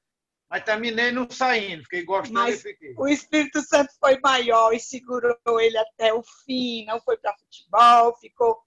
Mas 0.50 0.64
terminei 0.64 1.12
não 1.12 1.30
saindo, 1.30 1.84
fiquei 1.84 2.04
gostando 2.04 2.34
Mas 2.34 2.58
e 2.58 2.62
fiquei. 2.70 2.94
O 2.98 3.06
Espírito 3.06 3.62
Santo 3.62 3.92
foi 4.00 4.18
maior 4.20 4.72
e 4.74 4.80
segurou 4.80 5.60
ele 5.60 5.78
até 5.78 6.12
o 6.12 6.24
fim, 6.44 6.84
não 6.86 7.00
foi 7.00 7.16
para 7.18 7.36
futebol, 7.38 8.16
ficou 8.18 8.58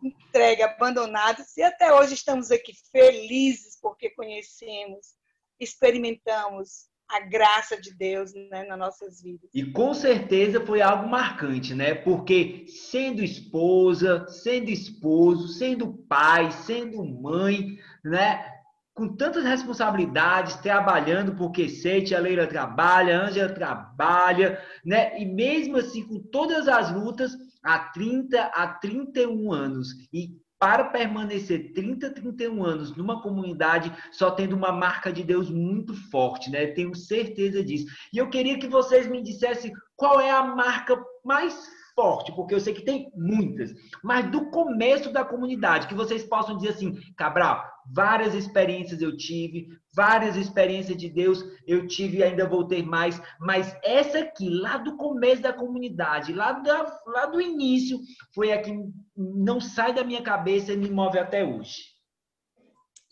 entregue, 0.00 0.62
abandonado. 0.62 1.42
E 1.56 1.62
até 1.62 1.92
hoje 1.92 2.14
estamos 2.14 2.52
aqui 2.52 2.72
felizes 2.92 3.76
porque 3.80 4.10
conhecemos, 4.10 5.16
experimentamos 5.58 6.88
a 7.08 7.20
graça 7.20 7.80
de 7.80 7.92
Deus 7.94 8.32
né, 8.34 8.64
nas 8.64 8.78
nossas 8.78 9.22
vidas. 9.22 9.48
E 9.54 9.64
com 9.64 9.94
certeza 9.94 10.64
foi 10.64 10.80
algo 10.80 11.08
marcante, 11.08 11.74
né? 11.74 11.94
Porque 11.94 12.66
sendo 12.68 13.22
esposa, 13.22 14.26
sendo 14.28 14.70
esposo, 14.70 15.48
sendo 15.48 15.92
pai, 16.08 16.50
sendo 16.50 17.04
mãe, 17.04 17.78
né? 18.04 18.55
Com 18.96 19.14
tantas 19.14 19.44
responsabilidades, 19.44 20.56
trabalhando, 20.56 21.36
porque 21.36 21.68
sei, 21.68 22.02
tia 22.02 22.18
Leila 22.18 22.46
trabalha, 22.46 23.20
a 23.20 23.26
Ângela 23.26 23.52
trabalha, 23.52 24.58
né? 24.82 25.20
E 25.20 25.26
mesmo 25.26 25.76
assim, 25.76 26.02
com 26.02 26.18
todas 26.18 26.66
as 26.66 26.90
lutas, 26.90 27.36
há 27.62 27.78
30 27.78 28.40
a 28.40 28.66
31 28.66 29.52
anos. 29.52 29.88
E 30.10 30.30
para 30.58 30.84
permanecer 30.84 31.74
30, 31.74 32.10
31 32.10 32.64
anos 32.64 32.96
numa 32.96 33.20
comunidade, 33.20 33.92
só 34.10 34.30
tendo 34.30 34.56
uma 34.56 34.72
marca 34.72 35.12
de 35.12 35.22
Deus 35.22 35.50
muito 35.50 35.94
forte, 36.10 36.50
né? 36.50 36.68
Tenho 36.68 36.94
certeza 36.94 37.62
disso. 37.62 37.86
E 38.12 38.16
eu 38.16 38.30
queria 38.30 38.58
que 38.58 38.66
vocês 38.66 39.06
me 39.06 39.22
dissessem 39.22 39.72
qual 39.94 40.18
é 40.18 40.30
a 40.30 40.42
marca 40.42 40.98
mais 41.22 41.54
forte, 41.94 42.32
porque 42.32 42.54
eu 42.54 42.60
sei 42.60 42.74
que 42.74 42.84
tem 42.84 43.10
muitas, 43.14 43.72
mas 44.02 44.30
do 44.30 44.50
começo 44.50 45.10
da 45.10 45.24
comunidade, 45.24 45.86
que 45.86 45.94
vocês 45.94 46.22
possam 46.22 46.56
dizer 46.56 46.70
assim, 46.70 46.94
Cabral, 47.16 47.64
várias 47.92 48.34
experiências 48.34 49.00
eu 49.00 49.16
tive, 49.16 49.68
várias 49.94 50.36
experiências 50.36 50.96
de 50.96 51.08
Deus 51.08 51.42
eu 51.66 51.86
tive 51.86 52.18
e 52.18 52.22
ainda 52.22 52.48
vou 52.48 52.66
ter 52.66 52.82
mais, 52.82 53.20
mas 53.40 53.76
essa 53.82 54.20
aqui, 54.20 54.48
lá 54.48 54.76
do 54.76 54.96
começo 54.96 55.42
da 55.42 55.52
comunidade, 55.52 56.32
lá, 56.32 56.52
da, 56.52 57.00
lá 57.06 57.26
do 57.26 57.40
início, 57.40 57.98
foi 58.34 58.52
a 58.52 58.60
que 58.60 58.72
não 59.16 59.60
sai 59.60 59.94
da 59.94 60.04
minha 60.04 60.22
cabeça 60.22 60.72
e 60.72 60.76
me 60.76 60.90
move 60.90 61.18
até 61.18 61.44
hoje. 61.44 61.82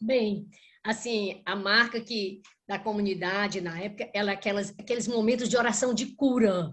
Bem, 0.01 0.47
assim, 0.85 1.41
a 1.47 1.57
marca 1.57 2.01
que 2.01 2.43
da 2.67 2.79
comunidade 2.79 3.61
na 3.61 3.79
época, 3.79 4.11
ela 4.15 4.33
aquelas, 4.33 4.71
aqueles 4.79 5.07
momentos 5.07 5.49
de 5.49 5.57
oração 5.57 5.95
de 5.95 6.07
cura. 6.15 6.73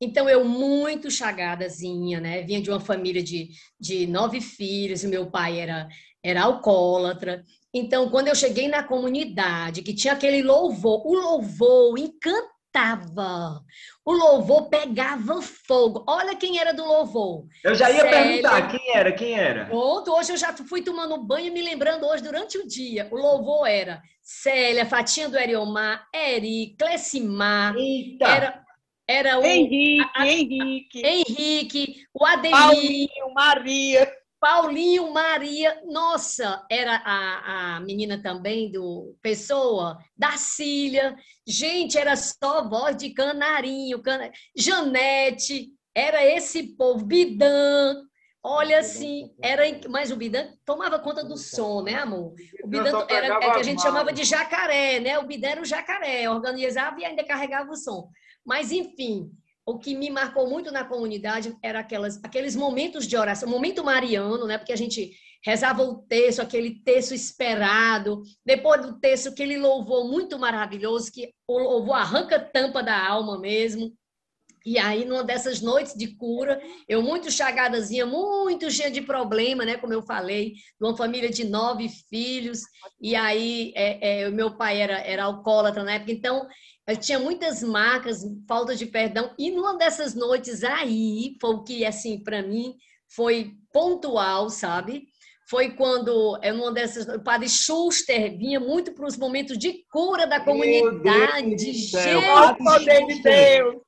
Então, 0.00 0.28
eu 0.28 0.44
muito 0.44 1.10
chagadazinha, 1.10 2.20
né? 2.20 2.42
Vinha 2.42 2.60
de 2.60 2.68
uma 2.68 2.80
família 2.80 3.22
de, 3.22 3.50
de 3.78 4.04
nove 4.06 4.40
filhos, 4.40 5.04
meu 5.04 5.30
pai 5.30 5.60
era, 5.60 5.88
era 6.22 6.42
alcoólatra. 6.42 7.44
Então, 7.74 8.08
quando 8.10 8.28
eu 8.28 8.34
cheguei 8.34 8.68
na 8.68 8.82
comunidade, 8.82 9.82
que 9.82 9.94
tinha 9.94 10.12
aquele 10.12 10.42
louvor, 10.42 11.06
o 11.06 11.14
louvor 11.14 11.98
encantava. 11.98 13.62
O 14.04 14.12
louvor 14.12 14.68
pegava 14.68 15.40
fogo. 15.42 16.04
Olha 16.06 16.34
quem 16.36 16.58
era 16.58 16.72
do 16.72 16.84
louvor. 16.84 17.46
Eu 17.64 17.74
já 17.74 17.90
ia 17.90 18.08
perguntar 18.08 18.68
quem 18.70 18.94
era, 18.94 19.12
quem 19.12 19.38
era? 19.38 19.66
Pronto, 19.66 20.12
hoje 20.12 20.32
eu 20.32 20.36
já 20.36 20.52
fui 20.52 20.82
tomando 20.82 21.16
banho 21.22 21.52
me 21.52 21.62
lembrando 21.62 22.06
hoje 22.06 22.22
durante 22.22 22.58
o 22.58 22.66
dia. 22.66 23.08
O 23.10 23.16
louvor 23.16 23.66
era 23.66 24.02
Célia, 24.22 24.86
Fatinha 24.86 25.28
do 25.28 25.38
Eriomar, 25.38 26.06
Eri, 26.14 26.74
Clecimar, 26.78 27.74
Eita! 27.76 28.26
era, 28.28 28.64
era 29.06 29.38
o 29.38 29.44
Henrique, 29.44 30.00
a- 30.14 30.22
a- 30.22 30.28
Henrique, 30.28 31.02
Henrique, 31.06 32.06
o 32.14 32.24
Ademir, 32.24 32.50
Paulinho, 32.58 33.34
Maria. 33.34 34.12
Paulinho, 34.42 35.12
Maria, 35.12 35.80
nossa, 35.86 36.66
era 36.68 36.96
a, 37.04 37.76
a 37.76 37.80
menina 37.80 38.20
também 38.20 38.72
do 38.72 39.14
Pessoa, 39.22 39.96
Dacília, 40.16 41.14
gente, 41.46 41.96
era 41.96 42.16
só 42.16 42.68
voz 42.68 42.96
de 42.96 43.10
canarinho, 43.10 44.02
cana... 44.02 44.32
Janete, 44.56 45.70
era 45.94 46.26
esse 46.26 46.76
povo, 46.76 47.06
Bidan, 47.06 48.02
olha 48.42 48.80
assim, 48.80 49.32
era, 49.40 49.62
mas 49.88 50.10
o 50.10 50.16
Bidan 50.16 50.48
tomava 50.64 50.98
conta 50.98 51.22
do 51.22 51.36
som, 51.36 51.80
né, 51.80 51.94
amor? 51.94 52.34
O 52.64 52.66
Bidan 52.66 53.06
era, 53.08 53.26
é 53.36 53.38
que 53.38 53.60
a 53.60 53.62
gente 53.62 53.80
chamava 53.80 54.12
de 54.12 54.24
jacaré, 54.24 54.98
né? 54.98 55.20
O 55.20 55.24
Bidan 55.24 55.50
era 55.50 55.62
o 55.62 55.64
jacaré, 55.64 56.28
organizava 56.28 56.98
e 57.00 57.04
ainda 57.04 57.22
carregava 57.22 57.70
o 57.70 57.76
som. 57.76 58.10
Mas, 58.44 58.72
enfim, 58.72 59.30
o 59.64 59.78
que 59.78 59.94
me 59.94 60.10
marcou 60.10 60.48
muito 60.48 60.70
na 60.72 60.84
comunidade 60.84 61.56
era 61.62 61.80
aquelas, 61.80 62.22
aqueles 62.22 62.56
momentos 62.56 63.06
de 63.06 63.16
oração, 63.16 63.48
momento 63.48 63.84
mariano, 63.84 64.46
né? 64.46 64.58
Porque 64.58 64.72
a 64.72 64.76
gente 64.76 65.12
rezava 65.44 65.82
o 65.82 65.96
texto, 66.02 66.40
aquele 66.40 66.82
texto 66.82 67.14
esperado, 67.14 68.22
depois 68.44 68.80
do 68.82 68.98
texto, 68.98 69.28
aquele 69.28 69.58
louvor 69.58 70.08
muito 70.08 70.38
maravilhoso, 70.38 71.12
que 71.12 71.32
o 71.48 71.58
louvor 71.58 71.96
arranca 71.96 72.38
tampa 72.38 72.82
da 72.82 73.06
alma 73.06 73.38
mesmo. 73.38 73.92
E 74.64 74.78
aí, 74.78 75.04
numa 75.04 75.24
dessas 75.24 75.60
noites 75.60 75.94
de 75.94 76.14
cura, 76.14 76.60
eu 76.88 77.02
muito 77.02 77.32
chagadazinha, 77.32 78.06
muito 78.06 78.70
cheia 78.70 78.90
de 78.90 79.02
problema, 79.02 79.64
né? 79.64 79.76
Como 79.76 79.92
eu 79.92 80.02
falei, 80.02 80.52
de 80.52 80.86
uma 80.86 80.96
família 80.96 81.30
de 81.30 81.44
nove 81.44 81.88
filhos, 82.08 82.60
e 83.00 83.16
aí 83.16 83.72
é, 83.74 84.22
é, 84.22 84.30
meu 84.30 84.56
pai 84.56 84.80
era, 84.80 85.00
era 85.00 85.24
alcoólatra 85.24 85.82
na 85.82 85.94
época, 85.94 86.12
então 86.12 86.46
eu 86.86 86.96
tinha 86.96 87.18
muitas 87.18 87.62
marcas, 87.62 88.22
falta 88.48 88.74
de 88.74 88.86
perdão, 88.86 89.32
e 89.38 89.50
numa 89.50 89.76
dessas 89.76 90.14
noites 90.14 90.64
aí, 90.64 91.36
foi 91.40 91.50
o 91.50 91.62
que, 91.62 91.84
assim, 91.84 92.22
para 92.22 92.42
mim, 92.42 92.74
foi 93.14 93.52
pontual, 93.72 94.50
sabe? 94.50 95.04
Foi 95.48 95.70
quando, 95.76 96.38
é 96.42 96.52
numa 96.52 96.72
dessas, 96.72 97.06
o 97.06 97.22
padre 97.22 97.48
Schuster 97.48 98.36
vinha 98.36 98.58
muito 98.58 98.94
para 98.94 99.06
os 99.06 99.16
momentos 99.16 99.58
de 99.58 99.84
cura 99.90 100.26
da 100.26 100.38
Meu 100.38 100.46
comunidade. 100.46 101.56
Deus 101.56 101.94
Ó, 101.94 102.52
o 102.52 102.56
poder 102.56 103.06
de 103.06 103.22
Deus. 103.22 103.82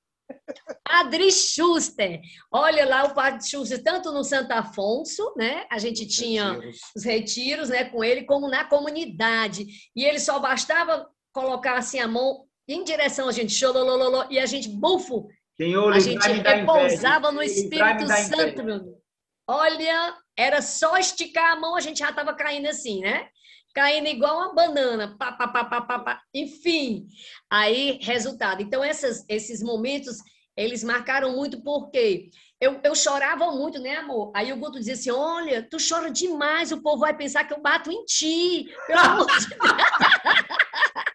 Padre 0.84 1.30
Schuster. 1.30 2.20
Olha 2.52 2.86
lá 2.86 3.04
o 3.04 3.14
Padre 3.14 3.46
Schuster, 3.46 3.82
tanto 3.82 4.12
no 4.12 4.24
Santo 4.24 4.52
Afonso, 4.52 5.32
né? 5.36 5.64
A 5.70 5.78
gente 5.78 6.06
tinha 6.06 6.60
os 6.94 7.04
retiros, 7.04 7.68
né, 7.68 7.84
com 7.84 8.02
ele, 8.04 8.24
como 8.24 8.48
na 8.48 8.64
comunidade. 8.64 9.66
E 9.94 10.04
ele 10.04 10.18
só 10.18 10.38
bastava 10.38 11.08
colocar 11.32 11.76
assim 11.76 11.98
a 11.98 12.06
mão 12.06 12.43
em 12.68 12.82
direção 12.84 13.28
a 13.28 13.32
gente, 13.32 13.52
xololololó, 13.52 14.26
e 14.30 14.38
a 14.38 14.46
gente, 14.46 14.68
bufo, 14.68 15.28
Senhor, 15.56 15.92
a 15.92 16.00
gente 16.00 16.26
repousava 16.26 17.30
no 17.30 17.42
Espírito. 17.42 18.06
Santo, 18.28 18.64
meu 18.64 18.76
amigo. 18.76 19.04
Olha, 19.46 20.16
era 20.36 20.62
só 20.62 20.96
esticar 20.96 21.52
a 21.52 21.60
mão, 21.60 21.76
a 21.76 21.80
gente 21.80 21.98
já 21.98 22.10
estava 22.10 22.34
caindo 22.34 22.66
assim, 22.66 23.00
né? 23.00 23.28
Caindo 23.74 24.08
igual 24.08 24.36
uma 24.36 24.54
banana, 24.54 25.16
pá, 25.18 25.32
pá, 25.32 25.48
pá, 25.48 25.64
pá, 25.64 25.80
pá, 25.82 25.98
pá. 25.98 26.22
enfim. 26.32 27.06
Aí, 27.50 27.98
resultado. 28.02 28.62
Então, 28.62 28.82
essas, 28.82 29.24
esses 29.28 29.62
momentos, 29.62 30.16
eles 30.56 30.82
marcaram 30.82 31.36
muito 31.36 31.62
porque 31.62 32.30
eu, 32.60 32.80
eu 32.82 32.94
chorava 32.94 33.50
muito, 33.50 33.78
né, 33.80 33.96
amor? 33.96 34.32
Aí 34.34 34.52
o 34.52 34.56
Guto 34.56 34.78
dizia 34.78 34.94
assim, 34.94 35.10
olha, 35.10 35.62
tu 35.68 35.76
chora 35.76 36.10
demais, 36.10 36.72
o 36.72 36.82
povo 36.82 37.00
vai 37.00 37.14
pensar 37.16 37.44
que 37.44 37.52
eu 37.52 37.60
bato 37.60 37.92
em 37.92 38.04
ti. 38.04 38.72
Pelo 38.86 39.00
amor 39.00 39.26
de 39.26 39.46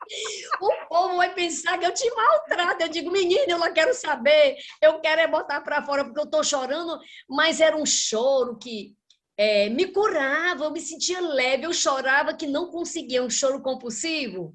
o 0.61 0.87
povo 0.87 1.17
vai 1.17 1.33
pensar 1.33 1.77
que 1.77 1.85
eu 1.85 1.93
te 1.93 2.09
maltrato. 2.13 2.83
Eu 2.83 2.89
digo, 2.89 3.11
menina, 3.11 3.45
eu 3.47 3.57
não 3.57 3.73
quero 3.73 3.93
saber. 3.93 4.55
Eu 4.81 4.99
quero 4.99 5.21
é 5.21 5.27
botar 5.27 5.61
para 5.61 5.83
fora 5.83 6.03
porque 6.03 6.19
eu 6.19 6.25
estou 6.25 6.43
chorando. 6.43 6.99
Mas 7.27 7.61
era 7.61 7.75
um 7.75 7.85
choro 7.85 8.57
que 8.57 8.95
é, 9.37 9.69
me 9.69 9.87
curava, 9.87 10.65
eu 10.65 10.71
me 10.71 10.81
sentia 10.81 11.21
leve. 11.21 11.65
Eu 11.65 11.73
chorava 11.73 12.33
que 12.33 12.47
não 12.47 12.69
conseguia, 12.69 13.23
um 13.23 13.29
choro 13.29 13.61
compulsivo. 13.61 14.53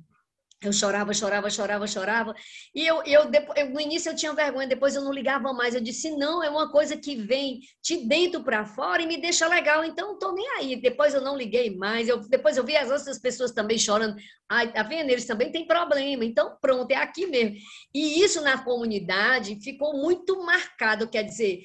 Eu 0.67 0.73
chorava, 0.73 1.13
chorava, 1.13 1.51
chorava, 1.51 1.87
chorava. 1.87 2.35
E 2.75 2.87
eu, 2.87 3.03
eu, 3.05 3.31
eu, 3.57 3.71
no 3.71 3.81
início 3.81 4.11
eu 4.11 4.17
tinha 4.17 4.33
vergonha, 4.33 4.67
depois 4.67 4.95
eu 4.95 5.03
não 5.03 5.13
ligava 5.13 5.53
mais. 5.53 5.75
Eu 5.75 5.81
disse, 5.81 6.11
não, 6.17 6.43
é 6.43 6.49
uma 6.49 6.71
coisa 6.71 6.97
que 6.97 7.17
vem 7.17 7.61
de 7.83 8.07
dentro 8.07 8.43
para 8.43 8.65
fora 8.65 9.03
e 9.03 9.07
me 9.07 9.21
deixa 9.21 9.47
legal. 9.47 9.85
Então, 9.85 10.13
não 10.13 10.19
tô 10.19 10.33
nem 10.33 10.49
aí. 10.59 10.77
Depois 10.77 11.15
eu 11.15 11.21
não 11.21 11.37
liguei 11.37 11.75
mais. 11.77 12.09
Eu, 12.09 12.19
depois 12.29 12.57
eu 12.57 12.65
vi 12.65 12.77
as 12.77 12.91
outras 12.91 13.19
pessoas 13.19 13.53
também 13.53 13.79
chorando. 13.79 14.17
Ai, 14.49 14.73
tá 14.73 14.83
vendo? 14.83 15.11
Eles 15.11 15.27
também 15.27 15.51
têm 15.51 15.67
problema. 15.67 16.25
Então, 16.25 16.57
pronto, 16.61 16.91
é 16.91 16.97
aqui 16.97 17.27
mesmo. 17.27 17.57
E 17.93 18.23
isso 18.23 18.41
na 18.41 18.63
comunidade 18.63 19.59
ficou 19.63 19.97
muito 19.97 20.43
marcado. 20.45 21.09
Quer 21.09 21.25
dizer, 21.25 21.61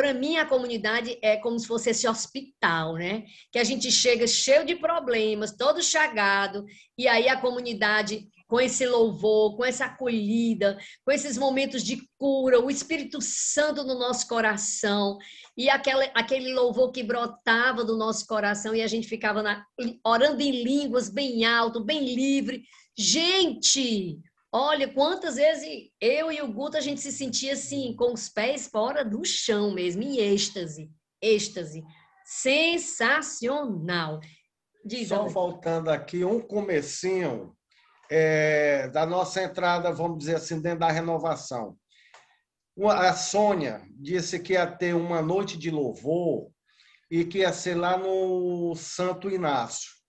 para 0.00 0.14
mim, 0.14 0.38
a 0.38 0.46
comunidade 0.46 1.18
é 1.20 1.36
como 1.36 1.58
se 1.58 1.66
fosse 1.66 1.90
esse 1.90 2.08
hospital, 2.08 2.94
né? 2.94 3.24
Que 3.52 3.58
a 3.58 3.64
gente 3.64 3.92
chega 3.92 4.26
cheio 4.26 4.64
de 4.64 4.74
problemas, 4.74 5.54
todo 5.54 5.82
chagado, 5.82 6.64
e 6.96 7.06
aí 7.06 7.28
a 7.28 7.38
comunidade, 7.38 8.26
com 8.48 8.58
esse 8.58 8.86
louvor, 8.86 9.58
com 9.58 9.62
essa 9.62 9.84
acolhida, 9.84 10.78
com 11.04 11.12
esses 11.12 11.36
momentos 11.36 11.82
de 11.84 12.00
cura, 12.16 12.58
o 12.58 12.70
Espírito 12.70 13.18
Santo 13.20 13.84
no 13.84 13.98
nosso 13.98 14.26
coração, 14.26 15.18
e 15.54 15.68
aquele, 15.68 16.10
aquele 16.14 16.54
louvor 16.54 16.92
que 16.92 17.02
brotava 17.02 17.84
do 17.84 17.94
nosso 17.94 18.26
coração, 18.26 18.74
e 18.74 18.80
a 18.80 18.86
gente 18.86 19.06
ficava 19.06 19.42
na, 19.42 19.62
orando 20.02 20.40
em 20.40 20.62
línguas 20.62 21.10
bem 21.10 21.44
alto, 21.44 21.84
bem 21.84 22.14
livre. 22.14 22.62
Gente, 22.96 24.18
Olha, 24.52 24.92
quantas 24.92 25.36
vezes 25.36 25.90
eu 26.00 26.32
e 26.32 26.42
o 26.42 26.52
Guto 26.52 26.76
a 26.76 26.80
gente 26.80 27.00
se 27.00 27.12
sentia 27.12 27.52
assim, 27.52 27.94
com 27.94 28.12
os 28.12 28.28
pés 28.28 28.66
fora 28.66 29.04
do 29.04 29.24
chão 29.24 29.72
mesmo, 29.72 30.02
em 30.02 30.18
êxtase, 30.18 30.90
êxtase. 31.22 31.84
sensacional. 32.24 34.18
Diz, 34.84 35.08
Só 35.08 35.28
faltando 35.28 35.90
aqui 35.90 36.24
um 36.24 36.40
comecinho 36.40 37.54
é, 38.10 38.88
da 38.88 39.06
nossa 39.06 39.40
entrada, 39.42 39.92
vamos 39.92 40.18
dizer 40.18 40.36
assim, 40.36 40.60
dentro 40.60 40.80
da 40.80 40.90
renovação. 40.90 41.76
A 42.82 43.12
Sônia 43.14 43.86
disse 43.90 44.40
que 44.40 44.54
ia 44.54 44.66
ter 44.66 44.94
uma 44.94 45.22
noite 45.22 45.56
de 45.56 45.70
louvor 45.70 46.50
e 47.10 47.24
que 47.24 47.38
ia 47.38 47.52
ser 47.52 47.74
lá 47.74 47.96
no 47.96 48.74
Santo 48.74 49.30
Inácio. 49.30 49.99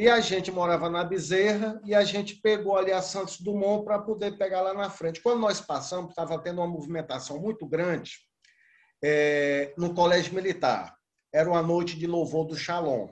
E 0.00 0.08
a 0.08 0.18
gente 0.18 0.50
morava 0.50 0.88
na 0.88 1.04
Bezerra 1.04 1.78
e 1.84 1.94
a 1.94 2.02
gente 2.04 2.36
pegou 2.36 2.74
ali 2.74 2.90
a 2.90 3.02
Santos 3.02 3.38
Dumont 3.38 3.84
para 3.84 3.98
poder 3.98 4.38
pegar 4.38 4.62
lá 4.62 4.72
na 4.72 4.88
frente. 4.88 5.20
Quando 5.20 5.40
nós 5.40 5.60
passamos, 5.60 6.08
estava 6.08 6.38
tendo 6.38 6.62
uma 6.62 6.66
movimentação 6.66 7.38
muito 7.38 7.66
grande 7.66 8.12
é, 9.04 9.74
no 9.76 9.92
Colégio 9.92 10.34
Militar. 10.34 10.96
Era 11.30 11.50
uma 11.50 11.60
noite 11.60 11.98
de 11.98 12.06
louvor 12.06 12.46
do 12.46 12.56
Shalom. 12.56 13.08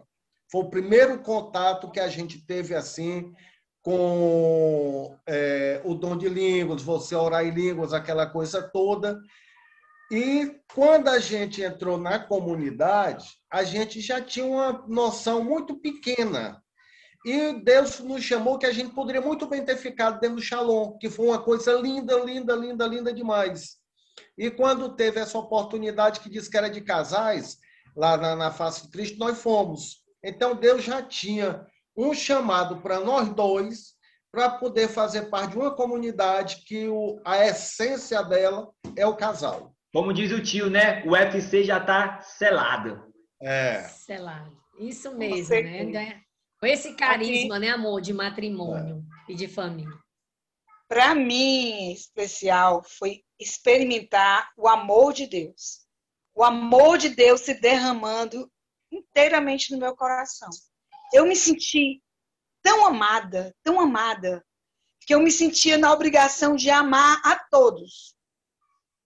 Foi 0.50 0.62
o 0.62 0.71
primeiro 0.71 1.18
contato 1.18 1.90
que 1.90 2.00
a 2.00 2.09
gente 2.09 2.47
teve 2.47 2.75
assim 2.75 3.35
com 3.83 5.14
é, 5.28 5.83
o 5.85 5.92
dom 5.95 6.16
de 6.16 6.30
línguas, 6.30 6.80
você 6.80 7.14
orar 7.14 7.45
em 7.45 7.50
línguas, 7.50 7.92
aquela 7.92 8.25
coisa 8.25 8.62
toda. 8.62 9.21
E 10.11 10.59
quando 10.73 11.09
a 11.09 11.18
gente 11.18 11.61
entrou 11.61 11.99
na 11.99 12.18
comunidade, 12.18 13.28
a 13.52 13.62
gente 13.62 14.00
já 14.00 14.23
tinha 14.23 14.47
uma 14.47 14.87
noção 14.88 15.45
muito 15.45 15.78
pequena. 15.78 16.62
E 17.25 17.52
Deus 17.52 17.98
nos 18.00 18.22
chamou 18.22 18.58
que 18.58 18.66
a 18.66 18.72
gente 18.72 18.94
poderia 18.94 19.20
muito 19.20 19.46
bem 19.46 19.64
ter 19.64 19.76
ficado 19.76 20.20
dentro 20.20 20.37
do 20.37 20.42
Shalom, 20.42 20.96
que 20.98 21.10
foi 21.10 21.26
uma 21.26 21.42
coisa 21.42 21.72
linda, 21.72 22.18
linda, 22.20 22.54
linda, 22.54 22.87
linda 22.87 23.12
demais. 23.12 23.76
E 24.37 24.50
quando 24.50 24.94
teve 24.94 25.20
essa 25.20 25.38
oportunidade 25.38 26.20
que 26.20 26.30
disse 26.30 26.50
que 26.50 26.56
era 26.56 26.70
de 26.70 26.80
casais, 26.80 27.58
lá 27.96 28.16
na, 28.16 28.37
na 28.37 28.50
face 28.50 28.82
de 28.82 28.90
Cristo, 28.90 29.18
nós 29.18 29.42
fomos. 29.42 30.02
Então 30.22 30.54
Deus 30.54 30.84
já 30.84 31.02
tinha 31.02 31.66
um 31.96 32.14
chamado 32.14 32.80
para 32.80 33.00
nós 33.00 33.28
dois 33.28 33.96
para 34.30 34.50
poder 34.50 34.88
fazer 34.88 35.22
parte 35.22 35.52
de 35.52 35.58
uma 35.58 35.75
comunidade 35.75 36.62
que 36.66 36.88
o, 36.88 37.20
a 37.25 37.44
essência 37.46 38.22
dela 38.22 38.68
é 38.96 39.06
o 39.06 39.16
casal. 39.16 39.75
Como 39.92 40.12
diz 40.12 40.30
o 40.30 40.42
tio, 40.42 40.68
né? 40.68 41.02
O 41.04 41.12
UFC 41.12 41.64
já 41.64 41.78
está 41.78 42.20
selado. 42.20 43.02
É. 43.42 43.82
Selado. 43.84 44.56
Isso 44.78 45.16
mesmo, 45.16 45.54
né? 45.54 46.20
Com 46.60 46.66
esse 46.66 46.94
carisma, 46.94 47.56
Aqui, 47.56 47.66
né, 47.66 47.72
amor, 47.72 48.00
de 48.00 48.12
matrimônio 48.12 49.04
é. 49.28 49.32
e 49.32 49.34
de 49.36 49.46
família. 49.46 49.96
Para 50.88 51.14
mim, 51.14 51.92
especial, 51.92 52.82
foi 52.82 53.22
experimentar 53.38 54.50
o 54.56 54.66
amor 54.66 55.12
de 55.12 55.26
Deus. 55.26 55.86
O 56.34 56.42
amor 56.42 56.98
de 56.98 57.10
Deus 57.10 57.42
se 57.42 57.54
derramando 57.54 58.50
inteiramente 58.90 59.70
no 59.70 59.78
meu 59.78 59.94
coração. 59.94 60.48
Eu 61.12 61.26
me 61.26 61.36
senti 61.36 62.02
tão 62.62 62.86
amada, 62.86 63.54
tão 63.62 63.80
amada, 63.80 64.44
que 65.06 65.14
eu 65.14 65.20
me 65.20 65.30
sentia 65.30 65.78
na 65.78 65.92
obrigação 65.92 66.56
de 66.56 66.70
amar 66.70 67.20
a 67.24 67.38
todos. 67.50 68.14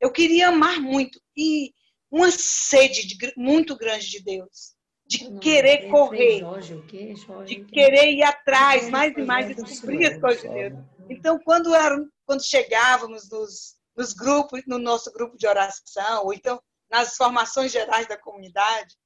Eu 0.01 0.11
queria 0.11 0.49
amar 0.49 0.81
muito 0.81 1.21
e 1.37 1.73
uma 2.11 2.31
sede 2.31 3.07
de, 3.07 3.33
muito 3.37 3.77
grande 3.77 4.11
de 4.11 4.21
Deus, 4.21 4.75
de 5.13 5.31
Não, 5.31 5.39
querer 5.41 5.91
correr, 5.91 6.41
Jorge? 6.41 6.83
Jorge, 7.15 7.55
de 7.55 7.65
querer 7.67 8.13
ir 8.13 8.23
atrás 8.23 8.89
mais 8.89 9.13
e 9.15 9.23
mais 9.23 9.51
e 9.51 9.55
descobrir 9.63 10.07
as 10.07 10.19
coisas 10.19 10.43
de 10.43 10.49
Deus. 10.49 10.85
Então, 11.11 11.39
quando, 11.45 11.75
era, 11.75 11.97
quando 12.25 12.43
chegávamos 12.43 13.29
nos, 13.29 13.77
nos 13.95 14.15
grupos, 14.15 14.63
no 14.67 14.79
nosso 14.79 15.13
grupo 15.13 15.37
de 15.37 15.47
oração, 15.47 16.25
ou 16.25 16.33
então 16.33 16.61
nas 16.91 17.17
formações 17.17 17.73
gerais 17.73 18.07
da 18.07 18.17
comunidade, 18.17 18.97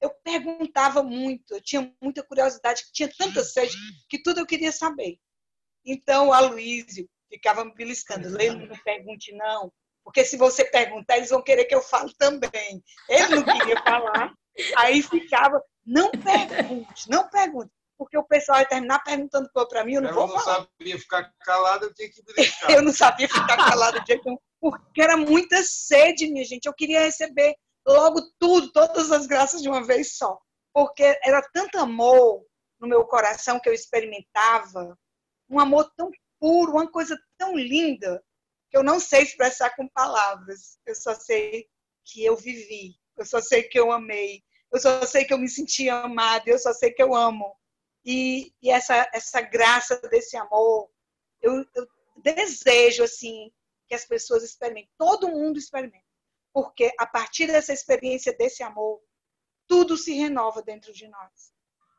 eu 0.00 0.10
perguntava 0.24 1.02
muito, 1.02 1.54
eu 1.54 1.60
tinha 1.60 1.94
muita 2.00 2.22
curiosidade, 2.22 2.84
tinha 2.92 3.10
tanta 3.16 3.44
sede 3.44 3.76
que 4.08 4.22
tudo 4.22 4.40
eu 4.40 4.46
queria 4.46 4.72
saber. 4.72 5.18
Então, 5.84 6.28
o 6.28 6.32
Aloísio 6.32 7.08
ficava 7.28 7.64
me 7.64 7.74
beliscando, 7.74 8.28
Leila, 8.28 8.56
não 8.56 8.78
pergunte 8.84 9.32
não, 9.32 9.72
porque 10.04 10.24
se 10.24 10.36
você 10.36 10.64
perguntar, 10.64 11.16
eles 11.18 11.30
vão 11.30 11.42
querer 11.42 11.64
que 11.66 11.74
eu 11.74 11.82
fale 11.82 12.12
também. 12.18 12.82
Ele 13.08 13.36
não 13.36 13.44
queria 13.44 13.82
falar, 13.82 14.34
aí 14.76 15.02
ficava, 15.02 15.62
não 15.84 16.10
pergunte, 16.10 17.08
não 17.08 17.28
pergunte, 17.28 17.70
porque 17.98 18.16
o 18.18 18.24
pessoal 18.24 18.58
vai 18.58 18.66
terminar 18.66 19.02
perguntando 19.02 19.48
para 19.68 19.84
mim, 19.84 19.94
eu 19.94 20.02
não 20.02 20.10
eu 20.10 20.14
vou 20.14 20.26
não 20.28 20.38
falar. 20.38 20.56
Eu 20.56 20.60
não 20.60 20.68
sabia 20.68 20.98
ficar 20.98 21.32
calado, 21.40 21.84
eu 21.86 21.94
tinha 21.94 22.10
que 22.10 22.22
beliscar. 22.26 22.70
eu 22.70 22.82
não 22.82 22.92
sabia 22.92 23.28
ficar 23.28 23.56
calado 23.56 24.00
de 24.00 24.06
jeito 24.06 24.40
porque 24.60 25.02
era 25.02 25.16
muita 25.16 25.60
sede, 25.64 26.30
minha 26.30 26.44
gente, 26.44 26.66
eu 26.66 26.74
queria 26.74 27.00
receber 27.00 27.56
logo 27.86 28.20
tudo, 28.38 28.70
todas 28.70 29.10
as 29.10 29.26
graças 29.26 29.60
de 29.60 29.68
uma 29.68 29.84
vez 29.84 30.16
só. 30.16 30.38
Porque 30.72 31.18
era 31.24 31.42
tanto 31.52 31.78
amor 31.78 32.46
no 32.80 32.88
meu 32.88 33.04
coração 33.04 33.58
que 33.58 33.68
eu 33.68 33.74
experimentava, 33.74 34.96
um 35.50 35.58
amor 35.58 35.92
tão 35.96 36.10
puro, 36.38 36.72
uma 36.72 36.90
coisa 36.90 37.18
tão 37.36 37.56
linda, 37.56 38.22
que 38.70 38.78
eu 38.78 38.84
não 38.84 39.00
sei 39.00 39.22
expressar 39.22 39.74
com 39.76 39.88
palavras. 39.88 40.78
Eu 40.86 40.94
só 40.94 41.14
sei 41.14 41.68
que 42.04 42.24
eu 42.24 42.36
vivi, 42.36 42.94
eu 43.22 43.26
só 43.26 43.40
sei 43.40 43.62
que 43.64 43.78
eu 43.78 43.90
amei, 43.90 44.42
eu 44.72 44.80
só 44.80 45.04
sei 45.06 45.24
que 45.24 45.32
eu 45.32 45.38
me 45.38 45.48
senti 45.48 45.88
amada, 45.88 46.44
eu 46.46 46.58
só 46.58 46.72
sei 46.72 46.92
que 46.92 47.02
eu 47.02 47.14
amo. 47.14 47.56
E, 48.04 48.52
e 48.60 48.70
essa, 48.70 49.08
essa 49.12 49.40
graça 49.40 49.96
desse 50.08 50.36
amor, 50.36 50.90
eu, 51.40 51.64
eu 51.74 51.86
desejo 52.16 53.04
assim 53.04 53.50
que 53.88 53.94
as 53.94 54.04
pessoas 54.04 54.42
experimentem, 54.42 54.90
todo 54.98 55.28
mundo 55.28 55.58
experimente 55.58 56.04
porque 56.52 56.92
a 56.98 57.06
partir 57.06 57.46
dessa 57.46 57.72
experiência, 57.72 58.36
desse 58.36 58.62
amor, 58.62 59.00
tudo 59.66 59.96
se 59.96 60.12
renova 60.12 60.62
dentro 60.62 60.92
de 60.92 61.08
nós. 61.08 61.52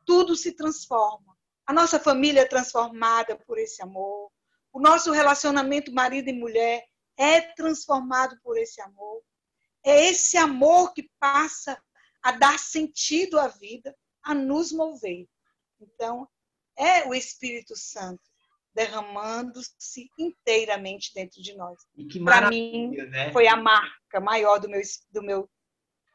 Tudo 0.06 0.36
se 0.36 0.52
transforma. 0.52 1.36
A 1.66 1.72
nossa 1.72 1.98
família 1.98 2.42
é 2.42 2.46
transformada 2.46 3.36
por 3.36 3.58
esse 3.58 3.82
amor. 3.82 4.30
O 4.72 4.80
nosso 4.80 5.10
relacionamento 5.10 5.92
marido 5.92 6.28
e 6.28 6.32
mulher 6.32 6.86
é 7.16 7.40
transformado 7.40 8.38
por 8.42 8.56
esse 8.56 8.80
amor. 8.80 9.22
É 9.84 10.08
esse 10.08 10.36
amor 10.36 10.92
que 10.92 11.10
passa 11.18 11.80
a 12.22 12.32
dar 12.32 12.58
sentido 12.58 13.38
à 13.38 13.48
vida, 13.48 13.94
a 14.22 14.34
nos 14.34 14.72
mover. 14.72 15.26
Então, 15.80 16.26
é 16.76 17.06
o 17.06 17.14
Espírito 17.14 17.76
Santo 17.76 18.22
derramando-se 18.74 20.10
inteiramente 20.18 21.12
dentro 21.14 21.40
de 21.40 21.54
nós. 21.54 21.78
Para 22.24 22.48
mim, 22.48 22.90
né? 22.90 23.32
foi 23.32 23.46
a 23.46 23.56
marca 23.56 24.20
maior 24.20 24.58
do 24.58 24.68
meu, 24.68 24.80
do 25.12 25.22
meu, 25.22 25.50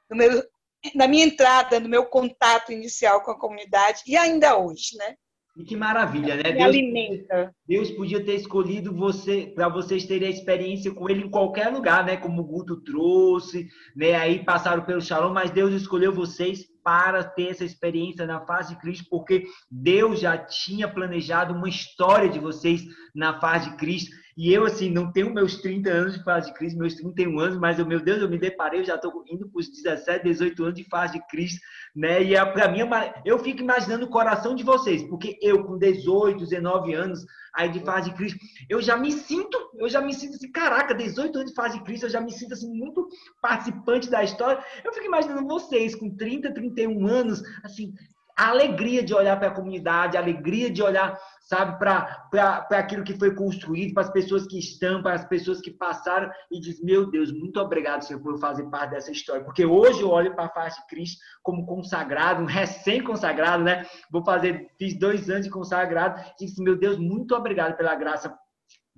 do 0.09 0.15
meu, 0.15 0.49
da 0.95 1.07
minha 1.07 1.25
entrada, 1.25 1.79
do 1.79 1.87
meu 1.87 2.05
contato 2.05 2.71
inicial 2.71 3.23
com 3.23 3.31
a 3.31 3.39
comunidade 3.39 4.03
e 4.05 4.17
ainda 4.17 4.57
hoje, 4.57 4.97
né? 4.97 5.15
E 5.59 5.65
que 5.65 5.75
maravilha, 5.75 6.37
né? 6.37 6.43
Deus, 6.43 6.63
alimenta. 6.63 7.53
Deus 7.67 7.91
podia 7.91 8.23
ter 8.23 8.35
escolhido 8.35 8.95
você 8.95 9.51
para 9.53 9.67
vocês 9.67 10.05
terem 10.05 10.29
a 10.29 10.31
experiência 10.31 10.89
com 10.89 11.09
ele 11.09 11.25
em 11.25 11.29
qualquer 11.29 11.67
lugar, 11.67 12.05
né? 12.05 12.15
Como 12.15 12.41
o 12.41 12.45
Guto 12.45 12.77
trouxe, 12.77 13.67
né? 13.93 14.15
Aí 14.15 14.41
passaram 14.45 14.85
pelo 14.85 15.01
Shalom, 15.01 15.33
mas 15.33 15.51
Deus 15.51 15.73
escolheu 15.73 16.13
vocês 16.13 16.65
para 16.81 17.25
ter 17.25 17.49
essa 17.49 17.65
experiência 17.65 18.25
na 18.25 18.39
face 18.45 18.73
de 18.73 18.79
Cristo, 18.79 19.05
porque 19.09 19.43
Deus 19.69 20.21
já 20.21 20.37
tinha 20.37 20.87
planejado 20.87 21.53
uma 21.53 21.67
história 21.67 22.29
de 22.29 22.39
vocês 22.39 22.85
na 23.13 23.37
face 23.41 23.69
de 23.69 23.75
Cristo. 23.75 24.15
E 24.39 24.53
eu, 24.53 24.63
assim, 24.65 24.89
não 24.89 25.11
tenho 25.11 25.33
meus 25.33 25.57
30 25.57 25.89
anos 25.89 26.13
de 26.13 26.23
fase 26.23 26.47
de 26.47 26.53
Cristo, 26.57 26.79
meus 26.79 26.93
31 26.93 27.39
anos, 27.41 27.57
mas, 27.59 27.77
eu, 27.77 27.85
meu 27.85 27.99
Deus, 27.99 28.21
eu 28.21 28.29
me 28.29 28.37
deparei, 28.37 28.79
eu 28.79 28.85
já 28.85 28.95
estou 28.95 29.21
indo 29.29 29.49
para 29.49 29.59
os 29.59 29.67
17, 29.67 30.23
18 30.23 30.63
anos 30.63 30.75
de 30.75 30.85
fase 30.85 31.19
de 31.19 31.27
Cristo, 31.27 31.59
né? 31.93 32.23
E 32.23 32.33
é, 32.33 32.45
para 32.45 32.69
mim, 32.69 32.79
eu 33.25 33.37
fico 33.39 33.59
imaginando 33.59 34.05
o 34.05 34.09
coração 34.09 34.55
de 34.55 34.63
vocês, 34.63 35.03
porque 35.03 35.37
eu, 35.41 35.65
com 35.65 35.77
18, 35.77 36.39
19 36.39 36.93
anos, 36.93 37.25
aí 37.53 37.67
de 37.69 37.81
fase 37.81 38.11
de 38.11 38.15
Cristo, 38.15 38.39
eu 38.69 38.81
já 38.81 38.95
me 38.95 39.11
sinto, 39.11 39.57
eu 39.77 39.89
já 39.89 39.99
me 39.99 40.13
sinto 40.13 40.35
assim, 40.35 40.49
caraca, 40.53 40.95
18 40.95 41.37
anos 41.37 41.49
de 41.51 41.55
fase 41.55 41.77
de 41.77 41.83
Cristo, 41.83 42.05
eu 42.05 42.09
já 42.09 42.21
me 42.21 42.31
sinto 42.31 42.53
assim, 42.53 42.71
muito 42.71 43.09
participante 43.41 44.09
da 44.09 44.23
história. 44.23 44.63
Eu 44.85 44.93
fico 44.93 45.05
imaginando 45.05 45.45
vocês 45.45 45.93
com 45.95 46.15
30, 46.15 46.53
31 46.53 47.07
anos, 47.07 47.43
assim, 47.61 47.93
a 48.39 48.51
alegria 48.51 49.03
de 49.03 49.13
olhar 49.13 49.37
para 49.37 49.49
a 49.49 49.53
comunidade, 49.53 50.15
a 50.15 50.21
alegria 50.21 50.71
de 50.71 50.81
olhar, 50.81 51.19
sabe, 51.41 51.77
para 51.77 52.65
aquilo 52.71 53.03
que 53.03 53.17
foi 53.19 53.35
construído, 53.35 53.93
para 53.93 54.03
as 54.03 54.09
pessoas 54.09 54.47
que 54.47 54.57
estão, 54.57 55.03
para 55.03 55.15
as 55.15 55.25
pessoas 55.25 55.59
que 55.59 55.69
passaram 55.69 56.31
e 56.49 56.57
diz, 56.57 56.81
meu 56.81 57.11
Deus, 57.11 57.33
muito 57.33 57.59
obrigado, 57.59 58.03
Senhor, 58.03 58.21
por 58.21 58.39
fazer 58.39 58.63
parte 58.69 58.91
dessa 58.91 59.11
história. 59.11 59.43
Porque 59.43 59.65
hoje 59.65 60.01
eu 60.01 60.09
olho 60.09 60.33
para 60.35 60.45
a 60.45 60.53
face 60.53 60.79
de 60.79 60.87
Cristo 60.87 61.19
como 61.43 61.65
consagrado, 61.65 62.41
um 62.41 62.45
recém-consagrado, 62.45 63.61
né? 63.61 63.85
Vou 64.09 64.23
fazer, 64.23 64.69
fiz 64.79 64.97
dois 64.97 65.29
anos 65.29 65.43
de 65.43 65.51
consagrado, 65.51 66.21
e 66.39 66.45
disse, 66.45 66.63
meu 66.63 66.77
Deus, 66.77 66.97
muito 66.97 67.35
obrigado 67.35 67.75
pela 67.75 67.93
graça 67.95 68.33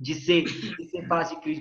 de 0.01 0.15
ser, 0.15 0.43
de 0.45 0.89
ser 0.89 1.07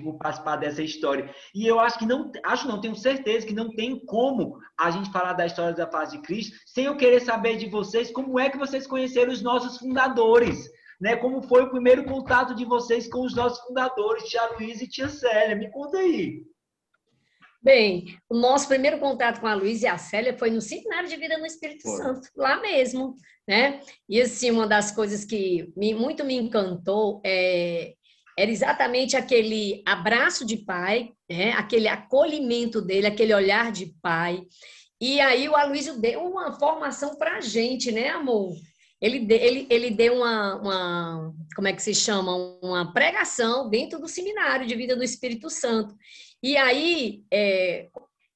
por 0.01 0.17
participar 0.17 0.55
dessa 0.55 0.81
história. 0.81 1.29
E 1.53 1.67
eu 1.67 1.79
acho 1.79 1.99
que 1.99 2.07
não, 2.07 2.31
acho 2.43 2.67
não, 2.67 2.81
tenho 2.81 2.95
certeza 2.95 3.45
que 3.45 3.53
não 3.53 3.69
tem 3.69 4.03
como 4.03 4.57
a 4.77 4.89
gente 4.89 5.11
falar 5.11 5.33
da 5.33 5.45
história 5.45 5.75
da 5.75 5.85
paz 5.85 6.11
de 6.11 6.17
Cristo 6.23 6.57
sem 6.65 6.85
eu 6.85 6.97
querer 6.97 7.21
saber 7.21 7.57
de 7.57 7.69
vocês 7.69 8.09
como 8.09 8.39
é 8.39 8.49
que 8.49 8.57
vocês 8.57 8.87
conheceram 8.87 9.31
os 9.31 9.43
nossos 9.43 9.77
fundadores. 9.77 10.67
Né, 10.99 11.15
como 11.15 11.41
foi 11.41 11.63
o 11.63 11.69
primeiro 11.71 12.05
contato 12.05 12.53
de 12.53 12.63
vocês 12.63 13.09
com 13.09 13.25
os 13.25 13.35
nossos 13.35 13.59
fundadores, 13.65 14.29
Tia 14.29 14.51
Luiz 14.51 14.81
e 14.81 14.87
Tia 14.87 15.09
Célia? 15.09 15.55
Me 15.55 15.71
conta 15.71 15.97
aí. 15.97 16.43
Bem, 17.59 18.19
o 18.29 18.37
nosso 18.37 18.67
primeiro 18.67 18.99
contato 18.99 19.41
com 19.41 19.47
a 19.47 19.55
Luísa 19.55 19.85
e 19.85 19.89
a 19.89 19.97
Célia 19.97 20.37
foi 20.37 20.51
no 20.51 20.61
Seminário 20.61 21.09
de 21.09 21.15
Vida 21.15 21.39
no 21.39 21.45
Espírito 21.47 21.81
foi. 21.81 21.97
Santo, 21.97 22.27
lá 22.35 22.61
mesmo, 22.61 23.15
né? 23.47 23.81
E 24.07 24.21
assim, 24.21 24.51
uma 24.51 24.67
das 24.67 24.91
coisas 24.91 25.25
que 25.25 25.73
me, 25.75 25.95
muito 25.95 26.23
me 26.23 26.35
encantou 26.35 27.19
é, 27.25 27.95
era 28.41 28.49
exatamente 28.49 29.15
aquele 29.15 29.83
abraço 29.85 30.43
de 30.43 30.57
pai, 30.57 31.11
né? 31.29 31.51
aquele 31.51 31.87
acolhimento 31.87 32.81
dele, 32.81 33.05
aquele 33.05 33.35
olhar 33.35 33.71
de 33.71 33.93
pai. 34.01 34.41
E 34.99 35.21
aí 35.21 35.47
o 35.47 35.55
Aloysio 35.55 36.01
deu 36.01 36.25
uma 36.25 36.51
formação 36.57 37.15
para 37.15 37.37
a 37.37 37.41
gente, 37.41 37.91
né, 37.91 38.09
amor? 38.09 38.55
Ele, 38.99 39.31
ele, 39.31 39.67
ele 39.69 39.91
deu 39.91 40.15
uma, 40.15 40.55
uma, 40.55 41.33
como 41.55 41.67
é 41.67 41.73
que 41.73 41.83
se 41.83 41.93
chama? 41.93 42.35
Uma 42.63 42.91
pregação 42.91 43.69
dentro 43.69 43.99
do 43.99 44.07
seminário 44.07 44.65
de 44.65 44.75
vida 44.75 44.95
do 44.95 45.03
Espírito 45.03 45.47
Santo. 45.47 45.95
E 46.41 46.57
aí, 46.57 47.23
é, 47.31 47.89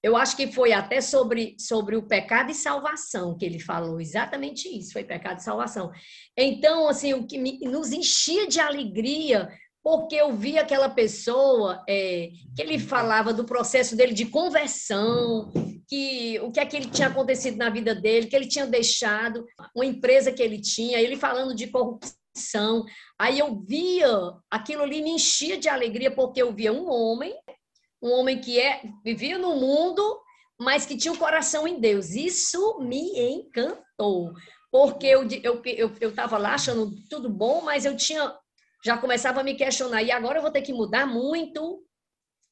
eu 0.05 0.15
acho 0.15 0.37
que 0.37 0.51
foi 0.51 0.71
até 0.71 1.01
sobre, 1.01 1.55
sobre 1.59 1.95
o 1.95 2.03
pecado 2.03 2.51
e 2.51 2.53
salvação 2.53 3.35
que 3.35 3.43
ele 3.43 3.59
falou, 3.59 3.99
exatamente 3.99 4.67
isso, 4.67 4.93
foi 4.93 5.03
pecado 5.03 5.39
e 5.39 5.43
salvação. 5.43 5.91
Então, 6.37 6.87
assim, 6.87 7.15
o 7.15 7.25
que 7.25 7.39
me, 7.39 7.57
nos 7.61 7.91
enchia 7.91 8.47
de 8.47 8.59
alegria 8.59 9.49
porque 9.85 10.15
eu 10.15 10.35
vi 10.35 10.57
aquela 10.57 10.89
pessoa 10.89 11.83
é, 11.87 12.31
que 12.55 12.59
ele 12.63 12.79
falava 12.79 13.31
do 13.31 13.45
processo 13.45 13.95
dele 13.95 14.15
de 14.15 14.25
conversão, 14.25 15.53
que 15.87 16.39
o 16.39 16.51
que 16.51 16.59
é 16.59 16.65
que 16.65 16.75
ele 16.75 16.89
tinha 16.89 17.07
acontecido 17.07 17.55
na 17.55 17.69
vida 17.69 17.93
dele, 17.93 18.25
que 18.25 18.35
ele 18.35 18.47
tinha 18.47 18.65
deixado 18.65 19.45
uma 19.75 19.85
empresa 19.85 20.31
que 20.31 20.41
ele 20.41 20.59
tinha, 20.59 20.99
ele 20.99 21.15
falando 21.15 21.53
de 21.53 21.67
corrupção. 21.67 22.83
Aí 23.19 23.37
eu 23.37 23.63
via 23.63 24.09
aquilo 24.49 24.81
ali 24.81 25.03
me 25.03 25.11
enchia 25.11 25.55
de 25.55 25.69
alegria 25.69 26.09
porque 26.09 26.41
eu 26.41 26.51
via 26.51 26.73
um 26.73 26.89
homem, 26.89 27.35
um 28.01 28.09
homem 28.09 28.41
que 28.41 28.59
é 28.59 28.81
vivia 29.03 29.37
no 29.37 29.55
mundo, 29.55 30.19
mas 30.59 30.83
que 30.87 30.97
tinha 30.97 31.11
o 31.11 31.15
um 31.15 31.19
coração 31.19 31.67
em 31.67 31.79
Deus. 31.79 32.15
Isso 32.15 32.79
me 32.79 33.19
encantou. 33.19 34.33
Porque 34.71 35.05
eu 35.05 35.27
eu 35.43 35.61
eu 36.01 36.09
estava 36.09 36.39
lá 36.39 36.55
achando 36.55 36.91
tudo 37.07 37.29
bom, 37.29 37.61
mas 37.61 37.85
eu 37.85 37.95
tinha 37.95 38.35
já 38.85 38.95
começava 38.95 39.41
a 39.41 39.43
me 39.43 39.55
questionar, 39.55 40.03
e 40.03 40.11
agora 40.11 40.37
eu 40.37 40.43
vou 40.43 40.51
ter 40.51 40.61
que 40.61 40.71
mudar 40.71 41.07
muito, 41.07 41.83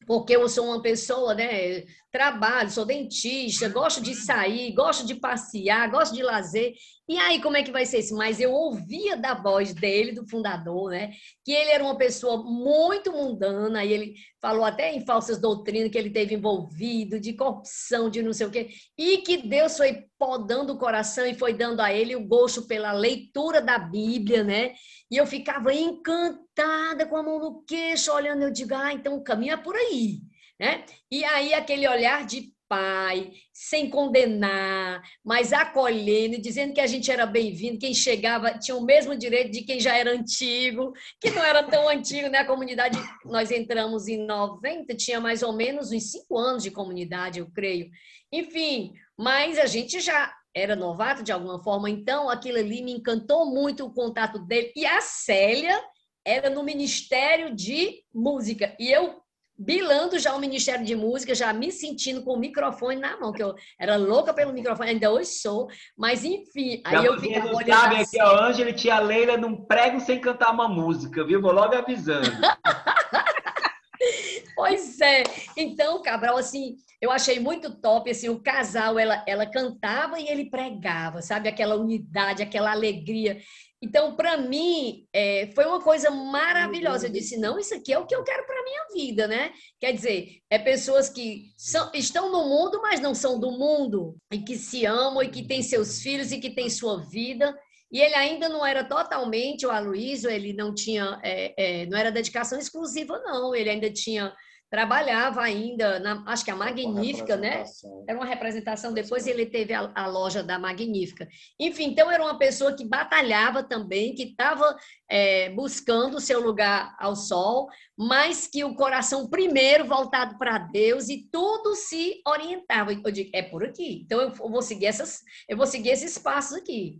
porque 0.07 0.35
eu 0.35 0.49
sou 0.49 0.65
uma 0.65 0.81
pessoa, 0.81 1.35
né? 1.35 1.85
Trabalho, 2.13 2.69
sou 2.69 2.85
dentista, 2.85 3.67
gosto 3.67 3.99
de 3.99 4.13
sair, 4.13 4.71
gosto 4.75 5.03
de 5.03 5.15
passear, 5.15 5.89
gosto 5.89 6.13
de 6.13 6.21
lazer. 6.21 6.75
E 7.09 7.17
aí, 7.17 7.41
como 7.41 7.57
é 7.57 7.63
que 7.63 7.71
vai 7.71 7.87
ser 7.87 8.01
isso? 8.01 8.15
Mas 8.15 8.39
eu 8.39 8.51
ouvia 8.53 9.17
da 9.17 9.33
voz 9.33 9.73
dele, 9.73 10.11
do 10.11 10.29
fundador, 10.29 10.91
né? 10.91 11.11
Que 11.43 11.51
ele 11.51 11.71
era 11.71 11.83
uma 11.83 11.97
pessoa 11.97 12.43
muito 12.43 13.11
mundana, 13.11 13.83
e 13.83 13.91
ele 13.91 14.13
falou 14.39 14.63
até 14.63 14.93
em 14.93 15.03
falsas 15.03 15.41
doutrinas 15.41 15.89
que 15.89 15.97
ele 15.97 16.11
teve 16.11 16.35
envolvido, 16.35 17.19
de 17.19 17.33
corrupção, 17.33 18.11
de 18.11 18.21
não 18.21 18.31
sei 18.31 18.45
o 18.45 18.51
quê, 18.51 18.69
e 18.95 19.17
que 19.17 19.37
Deus 19.37 19.75
foi 19.75 20.05
podando 20.19 20.73
o 20.73 20.77
coração 20.77 21.25
e 21.25 21.33
foi 21.33 21.55
dando 21.55 21.79
a 21.79 21.91
ele 21.91 22.15
o 22.15 22.27
gosto 22.27 22.67
pela 22.67 22.91
leitura 22.91 23.59
da 23.59 23.79
Bíblia, 23.79 24.43
né? 24.43 24.75
E 25.09 25.17
eu 25.17 25.25
ficava 25.25 25.73
encantada 25.73 27.07
com 27.07 27.17
a 27.17 27.23
mão 27.23 27.39
no 27.39 27.63
queixo, 27.63 28.13
olhando, 28.13 28.43
eu 28.43 28.51
digo, 28.51 28.75
ah, 28.75 28.93
então 28.93 29.15
o 29.15 29.23
caminho 29.23 29.53
é 29.53 29.57
por 29.57 29.75
aí. 29.75 30.19
Né? 30.59 30.85
E 31.11 31.23
aí 31.25 31.53
aquele 31.53 31.87
olhar 31.87 32.25
de 32.25 32.53
pai, 32.73 33.31
sem 33.53 33.87
condenar, 33.87 35.01
mas 35.23 35.53
acolhendo, 35.53 36.41
dizendo 36.41 36.73
que 36.73 36.81
a 36.81 36.87
gente 36.87 37.11
era 37.11 37.25
bem-vindo, 37.25 37.77
quem 37.77 37.93
chegava 37.93 38.57
tinha 38.57 38.75
o 38.75 38.83
mesmo 38.83 39.15
direito 39.15 39.51
de 39.51 39.61
quem 39.61 39.79
já 39.79 39.95
era 39.95 40.11
antigo, 40.11 40.91
que 41.21 41.29
não 41.29 41.43
era 41.43 41.61
tão 41.61 41.87
antigo, 41.87 42.29
né? 42.29 42.39
A 42.39 42.47
comunidade, 42.47 42.97
nós 43.25 43.51
entramos 43.51 44.07
em 44.07 44.25
90, 44.25 44.95
tinha 44.95 45.19
mais 45.19 45.43
ou 45.43 45.53
menos 45.53 45.91
uns 45.91 46.11
cinco 46.11 46.35
anos 46.35 46.63
de 46.63 46.71
comunidade, 46.71 47.39
eu 47.39 47.51
creio. 47.51 47.91
Enfim, 48.31 48.93
mas 49.15 49.59
a 49.59 49.67
gente 49.67 49.99
já 49.99 50.33
era 50.55 50.75
novato 50.75 51.23
de 51.23 51.31
alguma 51.31 51.61
forma, 51.61 51.89
então 51.89 52.27
aquilo 52.29 52.57
ali 52.57 52.81
me 52.81 52.93
encantou 52.93 53.45
muito 53.45 53.85
o 53.85 53.93
contato 53.93 54.39
dele. 54.39 54.71
E 54.75 54.83
a 54.85 54.99
Célia 54.99 55.79
era 56.25 56.49
no 56.49 56.63
Ministério 56.63 57.53
de 57.53 58.03
Música, 58.11 58.75
e 58.79 58.91
eu 58.91 59.22
bilando 59.57 60.19
já 60.19 60.35
o 60.35 60.39
Ministério 60.39 60.85
de 60.85 60.95
Música, 60.95 61.35
já 61.35 61.53
me 61.53 61.71
sentindo 61.71 62.23
com 62.23 62.33
o 62.33 62.39
microfone 62.39 62.99
na 62.99 63.19
mão, 63.19 63.31
que 63.31 63.43
eu 63.43 63.55
era 63.79 63.95
louca 63.95 64.33
pelo 64.33 64.53
microfone, 64.53 64.91
ainda 64.91 65.11
hoje 65.11 65.29
sou, 65.29 65.67
mas 65.97 66.23
enfim, 66.23 66.81
aí 66.85 67.05
eu 67.05 67.19
ficava 67.19 67.47
olhando 67.47 67.67
sabe, 67.67 67.95
assim. 67.97 68.19
aqui, 68.19 68.27
ó, 68.27 68.43
Ângela 68.43 68.69
e 68.69 68.73
tia 68.73 68.99
Leila 68.99 69.37
não 69.37 69.55
pregam 69.55 69.99
sem 69.99 70.19
cantar 70.19 70.51
uma 70.51 70.67
música, 70.67 71.23
viu? 71.23 71.41
Vou 71.41 71.51
logo 71.51 71.75
avisando. 71.75 72.29
pois 74.55 74.99
é. 74.99 75.23
Então, 75.55 76.01
Cabral, 76.01 76.37
assim, 76.37 76.75
eu 77.03 77.11
achei 77.11 77.37
muito 77.37 77.69
top, 77.81 78.09
assim, 78.09 78.29
o 78.29 78.39
casal, 78.39 78.97
ela, 78.97 79.21
ela 79.27 79.45
cantava 79.45 80.21
e 80.21 80.29
ele 80.29 80.49
pregava, 80.49 81.21
sabe? 81.21 81.49
Aquela 81.49 81.75
unidade, 81.75 82.41
aquela 82.41 82.71
alegria. 82.71 83.41
Então, 83.81 84.15
para 84.15 84.37
mim, 84.37 85.05
é, 85.11 85.51
foi 85.53 85.65
uma 85.65 85.81
coisa 85.81 86.09
maravilhosa. 86.09 87.07
Eu 87.07 87.11
disse: 87.11 87.35
não, 87.35 87.59
isso 87.59 87.75
aqui 87.75 87.91
é 87.91 87.99
o 87.99 88.05
que 88.05 88.15
eu 88.15 88.23
quero 88.23 88.45
para 88.45 88.57
a 88.57 88.63
minha 88.63 88.85
vida, 88.93 89.27
né? 89.27 89.51
Quer 89.81 89.91
dizer, 89.91 90.29
é 90.49 90.57
pessoas 90.57 91.09
que 91.09 91.47
são, 91.57 91.91
estão 91.93 92.31
no 92.31 92.47
mundo, 92.47 92.79
mas 92.81 93.01
não 93.01 93.13
são 93.13 93.37
do 93.37 93.51
mundo, 93.51 94.15
e 94.31 94.39
que 94.39 94.55
se 94.55 94.85
amam, 94.85 95.21
e 95.21 95.27
que 95.27 95.45
têm 95.45 95.61
seus 95.61 96.01
filhos, 96.01 96.31
e 96.31 96.39
que 96.39 96.55
têm 96.55 96.69
sua 96.69 97.03
vida. 97.09 97.53
E 97.91 97.99
ele 97.99 98.15
ainda 98.15 98.47
não 98.47 98.65
era 98.65 98.81
totalmente 98.85 99.65
o 99.65 99.71
Aloysio, 99.71 100.29
ele 100.29 100.53
não 100.53 100.73
tinha, 100.73 101.19
é, 101.21 101.81
é, 101.81 101.85
não 101.85 101.97
era 101.97 102.13
dedicação 102.13 102.57
exclusiva, 102.57 103.19
não. 103.25 103.53
Ele 103.53 103.69
ainda 103.69 103.91
tinha 103.91 104.33
trabalhava 104.73 105.39
ainda, 105.43 105.99
na, 105.99 106.23
acho 106.25 106.43
que 106.43 106.49
a 106.49 106.55
Magnífica, 106.55 107.37
né? 107.37 107.63
Era 108.07 108.17
uma 108.17 108.25
representação. 108.25 108.91
Depois 108.91 109.27
ele 109.27 109.45
teve 109.45 109.71
a, 109.71 109.91
a, 109.93 110.07
loja 110.07 110.41
da 110.41 110.57
Magnífica. 110.57 111.27
Enfim, 111.59 111.91
então 111.91 112.09
era 112.09 112.23
uma 112.23 112.39
pessoa 112.39 112.73
que 112.75 112.83
batalhava 112.83 113.61
também, 113.61 114.15
que 114.15 114.23
estava 114.23 114.75
é, 115.07 115.51
buscando 115.51 116.17
o 116.17 116.19
seu 116.19 116.41
lugar 116.41 116.95
ao 116.99 117.15
sol, 117.15 117.69
mas 117.95 118.47
que 118.47 118.63
o 118.63 118.73
coração 118.73 119.29
primeiro 119.29 119.85
voltado 119.85 120.39
para 120.39 120.57
Deus 120.57 121.07
e 121.07 121.29
tudo 121.31 121.75
se 121.75 122.19
orientava. 122.25 122.91
Eu 122.91 123.11
digo, 123.11 123.29
é 123.31 123.43
por 123.43 123.63
aqui. 123.63 124.01
Então 124.03 124.21
eu 124.21 124.31
vou 124.33 124.63
seguir 124.63 124.87
essas, 124.87 125.21
eu 125.47 125.55
vou 125.55 125.67
seguir 125.67 125.89
esses 125.89 126.17
passos 126.17 126.57
aqui. 126.57 126.99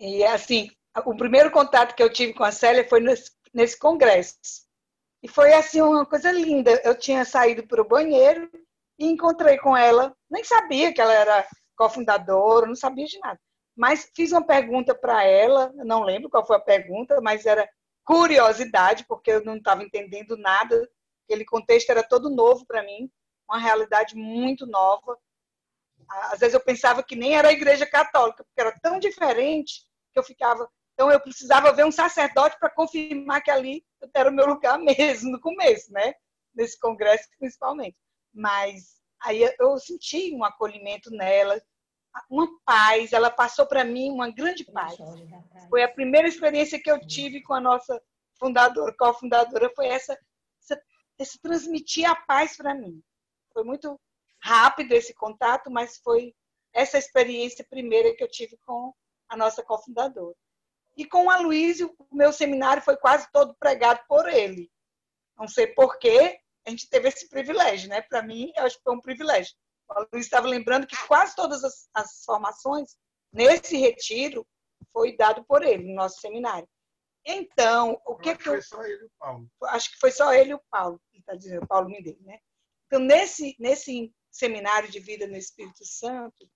E 0.00 0.24
assim, 0.24 0.70
o 1.04 1.14
primeiro 1.14 1.50
contato 1.50 1.94
que 1.94 2.02
eu 2.02 2.10
tive 2.10 2.32
com 2.32 2.42
a 2.42 2.50
Célia 2.50 2.88
foi 2.88 3.00
nesse, 3.00 3.30
nesse 3.52 3.78
congresso 3.78 4.34
e 5.22 5.28
foi 5.28 5.52
assim 5.54 5.80
uma 5.80 6.04
coisa 6.04 6.32
linda. 6.32 6.80
Eu 6.84 6.98
tinha 6.98 7.24
saído 7.24 7.66
para 7.66 7.80
o 7.80 7.88
banheiro 7.88 8.50
e 8.98 9.06
encontrei 9.06 9.56
com 9.58 9.76
ela. 9.76 10.14
Nem 10.28 10.42
sabia 10.42 10.92
que 10.92 11.00
ela 11.00 11.14
era 11.14 11.46
cofundadora, 11.76 12.66
não 12.66 12.74
sabia 12.74 13.06
de 13.06 13.18
nada. 13.20 13.38
Mas 13.76 14.10
fiz 14.14 14.32
uma 14.32 14.44
pergunta 14.44 14.94
para 14.94 15.24
ela, 15.24 15.72
não 15.76 16.02
lembro 16.02 16.28
qual 16.28 16.46
foi 16.46 16.56
a 16.56 16.60
pergunta, 16.60 17.20
mas 17.22 17.46
era 17.46 17.68
curiosidade, 18.04 19.06
porque 19.06 19.30
eu 19.30 19.44
não 19.44 19.56
estava 19.56 19.82
entendendo 19.82 20.36
nada. 20.36 20.88
Aquele 21.24 21.44
contexto 21.44 21.90
era 21.90 22.02
todo 22.02 22.28
novo 22.28 22.66
para 22.66 22.82
mim, 22.82 23.10
uma 23.48 23.58
realidade 23.58 24.16
muito 24.16 24.66
nova. 24.66 25.16
Às 26.32 26.40
vezes 26.40 26.54
eu 26.54 26.60
pensava 26.60 27.02
que 27.02 27.16
nem 27.16 27.36
era 27.36 27.48
a 27.48 27.52
igreja 27.52 27.86
católica, 27.86 28.44
porque 28.44 28.60
era 28.60 28.78
tão 28.82 28.98
diferente 28.98 29.86
que 30.12 30.18
eu 30.18 30.22
ficava, 30.22 30.68
então, 30.94 31.10
eu 31.10 31.20
precisava 31.20 31.72
ver 31.72 31.86
um 31.86 31.92
sacerdote 31.92 32.58
para 32.58 32.70
confirmar 32.70 33.42
que 33.42 33.50
ali 33.50 33.84
era 34.14 34.30
o 34.30 34.32
meu 34.32 34.46
lugar 34.46 34.78
mesmo, 34.78 35.30
no 35.30 35.40
começo, 35.40 35.92
né? 35.92 36.14
Nesse 36.54 36.78
congresso, 36.78 37.28
principalmente. 37.38 37.96
Mas 38.32 39.00
aí 39.22 39.42
eu 39.58 39.78
senti 39.78 40.34
um 40.34 40.44
acolhimento 40.44 41.10
nela, 41.10 41.60
uma 42.30 42.46
paz. 42.64 43.12
Ela 43.12 43.30
passou 43.30 43.66
para 43.66 43.84
mim 43.84 44.10
uma 44.10 44.30
grande 44.30 44.64
paz. 44.64 44.96
Foi 45.70 45.82
a 45.82 45.92
primeira 45.92 46.28
experiência 46.28 46.80
que 46.80 46.90
eu 46.90 47.00
tive 47.06 47.42
com 47.42 47.54
a 47.54 47.60
nossa 47.60 48.00
fundadora, 48.38 48.94
cofundadora, 48.98 49.70
foi 49.74 49.86
essa, 49.86 50.18
essa, 50.60 50.82
esse 51.18 51.40
transmitir 51.40 52.08
a 52.08 52.16
paz 52.16 52.56
para 52.56 52.74
mim. 52.74 53.02
Foi 53.52 53.64
muito 53.64 53.98
rápido 54.42 54.92
esse 54.92 55.14
contato, 55.14 55.70
mas 55.70 55.98
foi 55.98 56.34
essa 56.74 56.98
experiência 56.98 57.64
primeira 57.68 58.14
que 58.14 58.22
eu 58.24 58.28
tive 58.28 58.56
com 58.58 58.92
a 59.28 59.36
nossa 59.36 59.62
cofundadora. 59.62 60.36
E 60.96 61.06
com 61.06 61.26
o 61.26 61.30
Aloysio, 61.30 61.94
o 61.98 62.14
meu 62.14 62.32
seminário 62.32 62.82
foi 62.82 62.96
quase 62.96 63.26
todo 63.32 63.56
pregado 63.58 64.00
por 64.08 64.28
ele. 64.28 64.70
Não 65.36 65.48
sei 65.48 65.66
porquê, 65.68 66.38
a 66.66 66.70
gente 66.70 66.88
teve 66.88 67.08
esse 67.08 67.28
privilégio, 67.28 67.88
né? 67.88 68.02
Para 68.02 68.22
mim, 68.22 68.52
eu 68.56 68.64
acho 68.64 68.76
que 68.76 68.82
foi 68.84 68.94
um 68.94 69.00
privilégio. 69.00 69.54
O 69.88 69.92
Aloysio 69.92 70.18
estava 70.18 70.46
lembrando 70.46 70.86
que 70.86 70.96
quase 71.06 71.34
todas 71.34 71.64
as, 71.64 71.88
as 71.94 72.24
formações 72.24 72.96
nesse 73.32 73.76
retiro 73.76 74.46
foi 74.92 75.16
dado 75.16 75.44
por 75.44 75.62
ele, 75.62 75.84
no 75.84 75.94
nosso 75.94 76.20
seminário. 76.20 76.68
Então, 77.24 78.00
o 78.04 78.16
que, 78.16 78.36
que 78.36 78.48
eu... 78.48 78.54
Foi 78.54 78.62
só 78.62 78.84
ele 78.84 79.02
e 79.02 79.06
o 79.06 79.10
Paulo. 79.18 79.50
Acho 79.64 79.90
que 79.92 79.98
foi 79.98 80.10
só 80.10 80.32
ele 80.34 80.50
e 80.50 80.54
o 80.54 80.62
Paulo, 80.70 81.00
está 81.14 81.34
dizendo, 81.34 81.62
o 81.62 81.68
Paulo 81.68 81.88
Mindei, 81.88 82.18
né? 82.20 82.38
Então, 82.86 83.00
nesse, 83.00 83.56
nesse 83.58 84.12
seminário 84.30 84.90
de 84.90 84.98
vida 84.98 85.26
no 85.26 85.36
Espírito 85.36 85.84
Santo, 85.84 86.48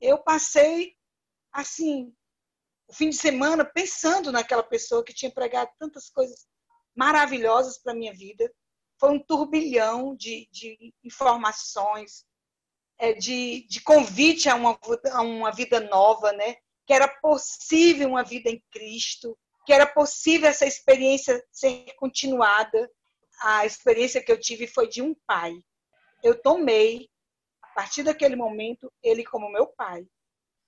eu 0.00 0.18
passei, 0.18 0.96
assim, 1.52 2.14
o 2.88 2.94
fim 2.94 3.10
de 3.10 3.16
semana 3.16 3.64
pensando 3.64 4.30
naquela 4.30 4.62
pessoa 4.62 5.04
que 5.04 5.14
tinha 5.14 5.30
pregado 5.30 5.70
tantas 5.78 6.08
coisas 6.08 6.46
maravilhosas 6.94 7.78
para 7.78 7.94
minha 7.94 8.12
vida. 8.12 8.50
foi 8.98 9.10
um 9.10 9.22
turbilhão 9.22 10.16
de, 10.16 10.48
de 10.50 10.94
informações, 11.04 12.24
é, 12.98 13.12
de, 13.12 13.66
de 13.68 13.82
convite 13.82 14.48
a 14.48 14.54
uma, 14.54 14.78
a 15.12 15.20
uma 15.20 15.52
vida 15.52 15.80
nova, 15.80 16.32
né? 16.32 16.56
que 16.86 16.94
era 16.94 17.08
possível 17.08 18.08
uma 18.08 18.22
vida 18.22 18.48
em 18.48 18.62
Cristo, 18.70 19.36
que 19.66 19.72
era 19.72 19.86
possível 19.86 20.48
essa 20.48 20.64
experiência 20.64 21.44
ser 21.50 21.84
continuada. 21.96 22.90
A 23.42 23.66
experiência 23.66 24.22
que 24.22 24.32
eu 24.32 24.40
tive 24.40 24.66
foi 24.66 24.88
de 24.88 25.02
um 25.02 25.14
pai. 25.26 25.52
Eu 26.22 26.40
tomei, 26.40 27.10
a 27.62 27.68
partir 27.74 28.02
daquele 28.02 28.36
momento, 28.36 28.90
ele 29.02 29.24
como 29.24 29.50
meu 29.50 29.66
pai. 29.66 30.06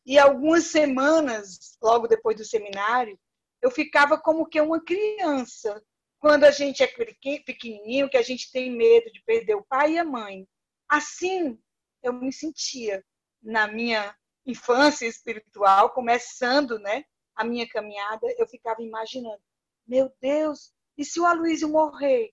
E 0.08 0.18
algumas 0.18 0.68
semanas, 0.68 1.76
logo 1.82 2.08
depois 2.08 2.34
do 2.34 2.42
seminário, 2.42 3.20
eu 3.60 3.70
ficava 3.70 4.18
como 4.18 4.48
que 4.48 4.58
uma 4.58 4.82
criança. 4.82 5.84
Quando 6.18 6.44
a 6.44 6.50
gente 6.50 6.82
é 6.82 6.86
pequenininho, 6.86 8.08
que 8.08 8.16
a 8.16 8.22
gente 8.22 8.50
tem 8.50 8.74
medo 8.74 9.12
de 9.12 9.22
perder 9.24 9.56
o 9.56 9.66
pai 9.66 9.92
e 9.92 9.98
a 9.98 10.04
mãe. 10.04 10.48
Assim, 10.88 11.60
eu 12.02 12.14
me 12.14 12.32
sentia 12.32 13.04
na 13.42 13.66
minha 13.66 14.16
infância 14.46 15.04
espiritual, 15.04 15.90
começando, 15.90 16.78
né, 16.78 17.04
a 17.36 17.44
minha 17.44 17.68
caminhada, 17.68 18.26
eu 18.38 18.48
ficava 18.48 18.82
imaginando, 18.82 19.42
meu 19.86 20.10
Deus, 20.22 20.72
e 20.96 21.04
se 21.04 21.20
o 21.20 21.26
Aloysio 21.26 21.68
morrer? 21.68 22.32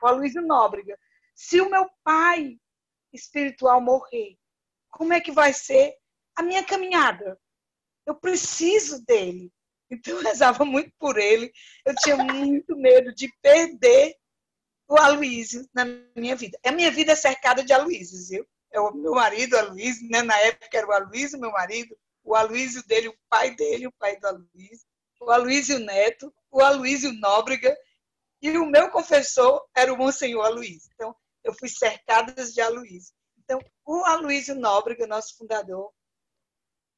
O 0.00 0.06
Aloysio 0.06 0.42
Nóbrega. 0.42 0.96
Se 1.34 1.60
o 1.60 1.68
meu 1.68 1.90
pai 2.04 2.56
espiritual 3.12 3.80
morrer, 3.80 4.38
como 4.90 5.12
é 5.12 5.20
que 5.20 5.32
vai 5.32 5.52
ser 5.52 5.96
a 6.36 6.42
minha 6.42 6.64
caminhada? 6.64 7.38
Eu 8.06 8.14
preciso 8.14 9.04
dele. 9.04 9.52
Então 9.90 10.16
eu 10.16 10.22
rezava 10.22 10.64
muito 10.64 10.92
por 10.98 11.18
ele. 11.18 11.52
Eu 11.84 11.94
tinha 11.96 12.16
muito 12.16 12.76
medo 12.76 13.14
de 13.14 13.32
perder 13.40 14.16
o 14.88 14.96
Aloysio 14.98 15.68
na 15.74 15.84
minha 16.14 16.36
vida. 16.36 16.58
A 16.64 16.72
minha 16.72 16.90
vida 16.90 17.12
é 17.12 17.16
cercada 17.16 17.64
de 17.64 17.72
Aloysios, 17.72 18.28
viu? 18.28 18.46
É 18.72 18.80
o 18.80 18.92
meu 18.92 19.12
marido, 19.12 19.56
Aloysio, 19.56 20.08
né? 20.08 20.22
na 20.22 20.38
época 20.40 20.76
era 20.76 20.86
o 20.86 20.92
Aloysio, 20.92 21.40
meu 21.40 21.50
marido, 21.50 21.96
o 22.22 22.34
Aloysio 22.34 22.86
dele, 22.86 23.08
o 23.08 23.16
pai 23.28 23.54
dele, 23.54 23.86
o 23.86 23.92
pai 23.92 24.18
do 24.18 24.26
Aloysio, 24.26 24.86
o 25.20 25.30
Aloysio 25.30 25.78
Neto, 25.78 26.32
o 26.50 26.60
Aloysio 26.60 27.12
Nóbrega, 27.12 27.76
e 28.42 28.50
o 28.58 28.66
meu 28.66 28.90
confessor 28.90 29.64
era 29.74 29.92
o 29.92 29.96
Monsenhor 29.96 30.44
Aloysio. 30.44 30.90
Então, 30.94 31.16
eu 31.42 31.54
fui 31.54 31.68
cercada 31.68 32.32
de 32.44 32.60
Aloysio. 32.60 33.14
Então, 33.38 33.58
o 33.84 34.04
Aloysio 34.04 34.54
Nóbrega, 34.54 35.06
nosso 35.06 35.36
fundador, 35.38 35.92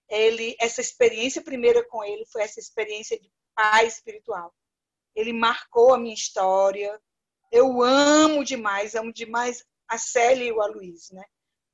ele, 0.08 0.56
essa 0.60 0.80
experiência 0.80 1.42
primeira 1.42 1.86
com 1.88 2.02
ele 2.02 2.24
foi 2.26 2.42
essa 2.42 2.58
experiência 2.58 3.18
de 3.18 3.30
pai 3.54 3.86
espiritual. 3.86 4.54
Ele 5.14 5.32
marcou 5.32 5.92
a 5.92 5.98
minha 5.98 6.14
história. 6.14 6.98
Eu 7.50 7.82
amo 7.82 8.44
demais, 8.44 8.94
amo 8.94 9.12
demais 9.12 9.64
a 9.88 9.98
Célia 9.98 10.44
e 10.44 10.52
o 10.52 10.60
Aloysio, 10.60 11.16
né? 11.16 11.24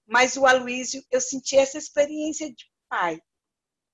Mas 0.07 0.37
o 0.37 0.47
Aloysio, 0.47 1.03
eu 1.11 1.21
senti 1.21 1.57
essa 1.57 1.79
experiência 1.79 2.49
de 2.49 2.65
pai. 2.89 3.21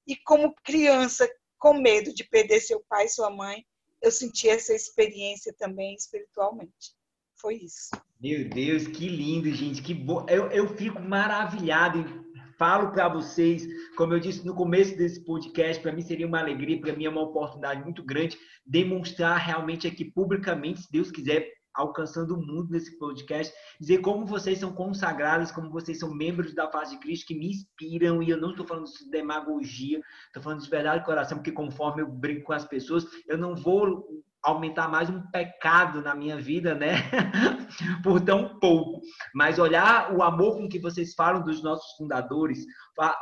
E 0.07 0.17
como 0.17 0.55
criança, 0.65 1.29
com 1.59 1.75
medo 1.75 2.13
de 2.13 2.25
perder 2.25 2.61
seu 2.61 2.85
pai 2.89 3.07
e 3.07 3.11
sua 3.11 3.31
mãe, 3.31 3.65
eu 4.03 4.11
senti 4.11 4.49
essa 4.49 4.75
experiência 4.75 5.55
também 5.59 5.95
espiritualmente. 5.95 6.95
Foi 7.37 7.57
isso. 7.57 7.91
Meu 8.21 8.49
Deus, 8.49 8.87
que 8.87 9.09
lindo, 9.09 9.51
gente. 9.53 9.83
Que 9.83 9.95
bom. 9.95 10.27
Eu, 10.29 10.51
eu 10.51 10.69
fico 10.77 11.01
maravilhado 11.01 12.30
falo 12.61 12.93
para 12.93 13.09
vocês, 13.09 13.67
como 13.97 14.13
eu 14.13 14.21
disse 14.21 14.45
no 14.45 14.55
começo 14.55 14.95
desse 14.95 15.25
podcast, 15.25 15.83
para 15.83 15.93
mim 15.93 16.03
seria 16.03 16.27
uma 16.27 16.41
alegria, 16.41 16.79
para 16.79 16.95
mim 16.95 17.07
é 17.07 17.09
uma 17.09 17.23
oportunidade 17.23 17.83
muito 17.83 18.05
grande 18.05 18.39
demonstrar 18.67 19.39
realmente 19.39 19.87
aqui 19.87 20.05
publicamente, 20.05 20.83
se 20.83 20.93
Deus 20.93 21.11
quiser, 21.11 21.49
alcançando 21.73 22.35
o 22.35 22.47
mundo 22.47 22.69
nesse 22.69 22.99
podcast, 22.99 23.51
dizer 23.81 24.03
como 24.03 24.27
vocês 24.27 24.59
são 24.59 24.75
consagrados, 24.75 25.51
como 25.51 25.71
vocês 25.71 25.99
são 25.99 26.13
membros 26.13 26.55
da 26.55 26.71
face 26.71 26.97
de 26.97 27.01
Cristo, 27.01 27.29
que 27.29 27.39
me 27.39 27.49
inspiram, 27.49 28.23
e 28.23 28.29
eu 28.29 28.39
não 28.39 28.51
estou 28.51 28.67
falando 28.67 28.85
de 28.85 29.11
demagogia, 29.11 29.99
estou 30.27 30.43
falando 30.43 30.61
de 30.63 30.69
verdade 30.69 31.01
do 31.01 31.07
coração, 31.07 31.39
porque 31.39 31.53
conforme 31.53 32.03
eu 32.03 32.09
brinco 32.09 32.45
com 32.45 32.53
as 32.53 32.67
pessoas, 32.67 33.07
eu 33.27 33.39
não 33.39 33.57
vou 33.57 34.23
aumentar 34.43 34.89
mais 34.89 35.11
um 35.11 35.21
pecado 35.31 36.03
na 36.03 36.15
minha 36.15 36.37
vida, 36.37 36.75
né? 36.75 36.95
Por 38.03 38.21
tão 38.21 38.59
pouco. 38.59 39.01
Mas 39.35 39.59
olhar 39.59 40.15
o 40.15 40.23
amor 40.23 40.57
com 40.57 40.69
que 40.69 40.79
vocês 40.79 41.15
falam 41.15 41.43
dos 41.43 41.63
nossos 41.63 41.97
fundadores, 41.97 42.65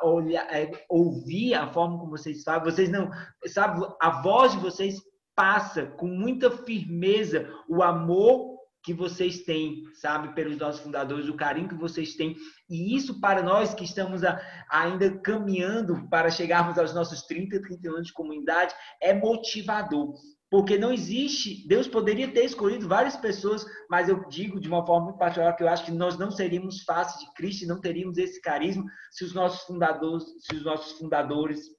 olhar, 0.03 0.47
é, 0.55 0.71
ouvir 0.89 1.55
a 1.55 1.67
forma 1.67 1.99
como 1.99 2.11
vocês 2.11 2.43
falam, 2.43 2.65
vocês 2.65 2.89
não, 2.89 3.11
sabe, 3.47 3.87
a 4.01 4.23
voz 4.23 4.53
de 4.53 4.59
vocês 4.59 4.97
passa 5.35 5.87
com 5.87 6.07
muita 6.07 6.51
firmeza 6.51 7.49
o 7.69 7.83
amor 7.83 8.59
que 8.83 8.95
vocês 8.95 9.45
têm, 9.45 9.83
sabe, 9.95 10.35
pelos 10.35 10.57
nossos 10.57 10.81
fundadores, 10.81 11.29
o 11.29 11.37
carinho 11.37 11.69
que 11.69 11.75
vocês 11.75 12.15
têm. 12.15 12.37
E 12.71 12.97
isso 12.97 13.21
para 13.21 13.43
nós 13.43 13.75
que 13.75 13.85
estamos 13.85 14.25
a, 14.25 14.41
ainda 14.71 15.19
caminhando 15.19 16.09
para 16.09 16.31
chegarmos 16.31 16.79
aos 16.79 16.95
nossos 16.95 17.23
30, 17.23 17.61
30 17.61 17.89
anos 17.89 18.07
de 18.07 18.13
comunidade, 18.13 18.75
é 19.03 19.13
motivador. 19.13 20.15
Porque 20.51 20.79
não 20.79 20.93
existe, 20.93 21.67
Deus 21.69 21.87
poderia 21.87 22.33
ter 22.33 22.45
escolhido 22.45 22.89
várias 22.89 23.17
pessoas, 23.17 23.67
mas 23.91 24.09
eu 24.09 24.27
digo 24.29 24.59
de 24.59 24.69
uma 24.69 24.85
forma 24.87 25.07
muito 25.07 25.19
particular 25.19 25.55
que 25.55 25.63
eu 25.63 25.69
acho 25.69 25.85
que 25.85 25.93
nós 25.93 26.19
não 26.19 26.31
seríamos 26.31 26.83
fáceis 26.85 27.21
de 27.21 27.35
Cristo, 27.35 27.67
não 27.67 27.81
teríamos 27.81 28.17
esse 28.17 28.41
carisma 28.41 28.85
se 29.11 29.25
os 29.25 29.35
nossos 29.35 29.67
fundadores, 29.67 30.25
se 30.41 30.57
os 30.57 30.65
nossos 30.65 30.99
fundadores 30.99 31.78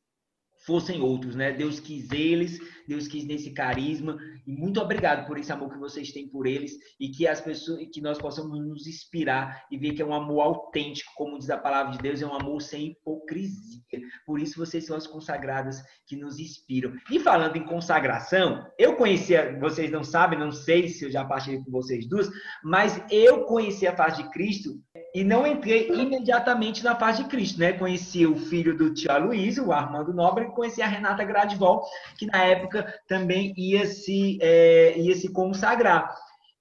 fossem 0.65 1.01
outros, 1.01 1.35
né? 1.35 1.51
Deus 1.51 1.79
quis 1.79 2.11
eles, 2.11 2.59
Deus 2.87 3.07
quis 3.07 3.25
nesse 3.25 3.51
carisma 3.51 4.17
e 4.45 4.51
muito 4.51 4.79
obrigado 4.81 5.27
por 5.27 5.37
esse 5.37 5.51
amor 5.51 5.71
que 5.71 5.77
vocês 5.77 6.11
têm 6.11 6.27
por 6.27 6.47
eles 6.47 6.73
e 6.99 7.09
que 7.09 7.27
as 7.27 7.39
pessoas, 7.39 7.87
que 7.93 8.01
nós 8.01 8.17
possamos 8.17 8.59
nos 8.59 8.87
inspirar 8.87 9.65
e 9.71 9.77
ver 9.77 9.93
que 9.93 10.01
é 10.01 10.05
um 10.05 10.13
amor 10.13 10.41
autêntico, 10.41 11.11
como 11.15 11.37
diz 11.37 11.49
a 11.49 11.57
palavra 11.57 11.93
de 11.93 11.99
Deus, 11.99 12.21
é 12.21 12.25
um 12.25 12.33
amor 12.33 12.61
sem 12.61 12.87
hipocrisia. 12.87 13.79
Por 14.25 14.39
isso 14.39 14.57
vocês 14.57 14.85
são 14.85 14.97
as 14.97 15.07
consagradas 15.07 15.81
que 16.05 16.15
nos 16.15 16.39
inspiram. 16.39 16.93
E 17.11 17.19
falando 17.19 17.55
em 17.55 17.65
consagração, 17.65 18.65
eu 18.77 18.95
conhecia, 18.95 19.57
vocês 19.59 19.91
não 19.91 20.03
sabem, 20.03 20.39
não 20.39 20.51
sei 20.51 20.87
se 20.87 21.05
eu 21.05 21.11
já 21.11 21.23
partilhei 21.23 21.63
com 21.63 21.71
vocês 21.71 22.07
duas, 22.07 22.29
mas 22.63 23.01
eu 23.11 23.45
conheci 23.45 23.87
a 23.87 23.95
face 23.95 24.23
de 24.23 24.29
Cristo 24.31 24.81
e 25.13 25.23
não 25.23 25.45
entrei 25.45 25.89
imediatamente 25.89 26.83
na 26.83 26.95
face 26.95 27.23
de 27.23 27.29
Cristo, 27.29 27.59
né? 27.59 27.73
Conheci 27.73 28.25
o 28.25 28.35
filho 28.35 28.77
do 28.77 28.93
tio 28.93 29.11
Aloysio, 29.11 29.67
o 29.67 29.73
Armando 29.73 30.13
Nobre, 30.13 30.45
e 30.45 30.51
conheci 30.51 30.81
a 30.81 30.87
Renata 30.87 31.23
Gradivol, 31.23 31.83
que 32.17 32.27
na 32.27 32.43
época 32.43 32.93
também 33.07 33.53
ia 33.57 33.85
se, 33.85 34.37
é, 34.41 34.97
ia 34.97 35.15
se 35.15 35.31
consagrar. 35.31 36.13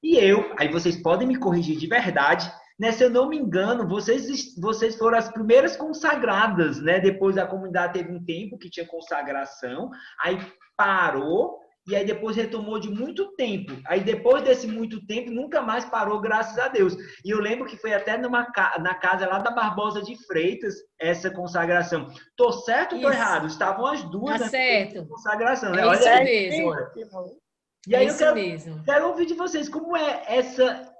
E 0.02 0.16
eu, 0.16 0.54
aí 0.58 0.68
vocês 0.68 0.96
podem 0.96 1.26
me 1.28 1.36
corrigir 1.36 1.76
de 1.76 1.86
verdade, 1.86 2.50
né? 2.78 2.92
Se 2.92 3.04
eu 3.04 3.10
não 3.10 3.28
me 3.28 3.36
engano, 3.36 3.86
vocês, 3.86 4.54
vocês 4.56 4.96
foram 4.96 5.18
as 5.18 5.28
primeiras 5.28 5.76
consagradas, 5.76 6.80
né? 6.80 7.00
Depois 7.00 7.36
a 7.36 7.46
comunidade 7.46 7.94
teve 7.94 8.12
um 8.12 8.24
tempo 8.24 8.56
que 8.56 8.70
tinha 8.70 8.86
consagração, 8.86 9.90
aí 10.22 10.38
parou, 10.76 11.58
e 11.88 11.96
aí 11.96 12.04
depois 12.04 12.36
retomou 12.36 12.78
de 12.78 12.90
muito 12.90 13.34
tempo. 13.34 13.72
Aí 13.86 14.00
depois 14.00 14.42
desse 14.42 14.66
muito 14.66 15.04
tempo, 15.06 15.30
nunca 15.30 15.62
mais 15.62 15.86
parou, 15.86 16.20
graças 16.20 16.58
a 16.58 16.68
Deus. 16.68 16.94
E 17.24 17.30
eu 17.30 17.40
lembro 17.40 17.66
que 17.66 17.78
foi 17.78 17.94
até 17.94 18.18
numa, 18.18 18.46
na 18.78 18.94
casa 18.94 19.26
lá 19.26 19.38
da 19.38 19.50
Barbosa 19.50 20.02
de 20.02 20.14
Freitas, 20.26 20.74
essa 21.00 21.30
consagração. 21.30 22.06
Tô 22.36 22.52
certo 22.52 22.94
ou 22.94 23.00
tô 23.00 23.10
errado? 23.10 23.46
Estavam 23.46 23.86
as 23.86 24.02
duas 24.02 24.38
tá 24.38 24.48
certo. 24.48 25.06
consagração, 25.06 25.72
né? 25.72 25.80
É 25.80 25.86
Olha 25.86 25.98
isso 25.98 26.08
aí, 26.08 26.24
mesmo. 26.24 26.74
E 27.86 27.96
aí 27.96 28.06
é 28.06 28.10
eu 28.10 28.16
quero, 28.18 28.34
mesmo. 28.34 28.84
quero 28.84 29.08
ouvir 29.08 29.24
de 29.24 29.32
vocês 29.32 29.66
como 29.66 29.96
é 29.96 30.24
essa, 30.26 30.92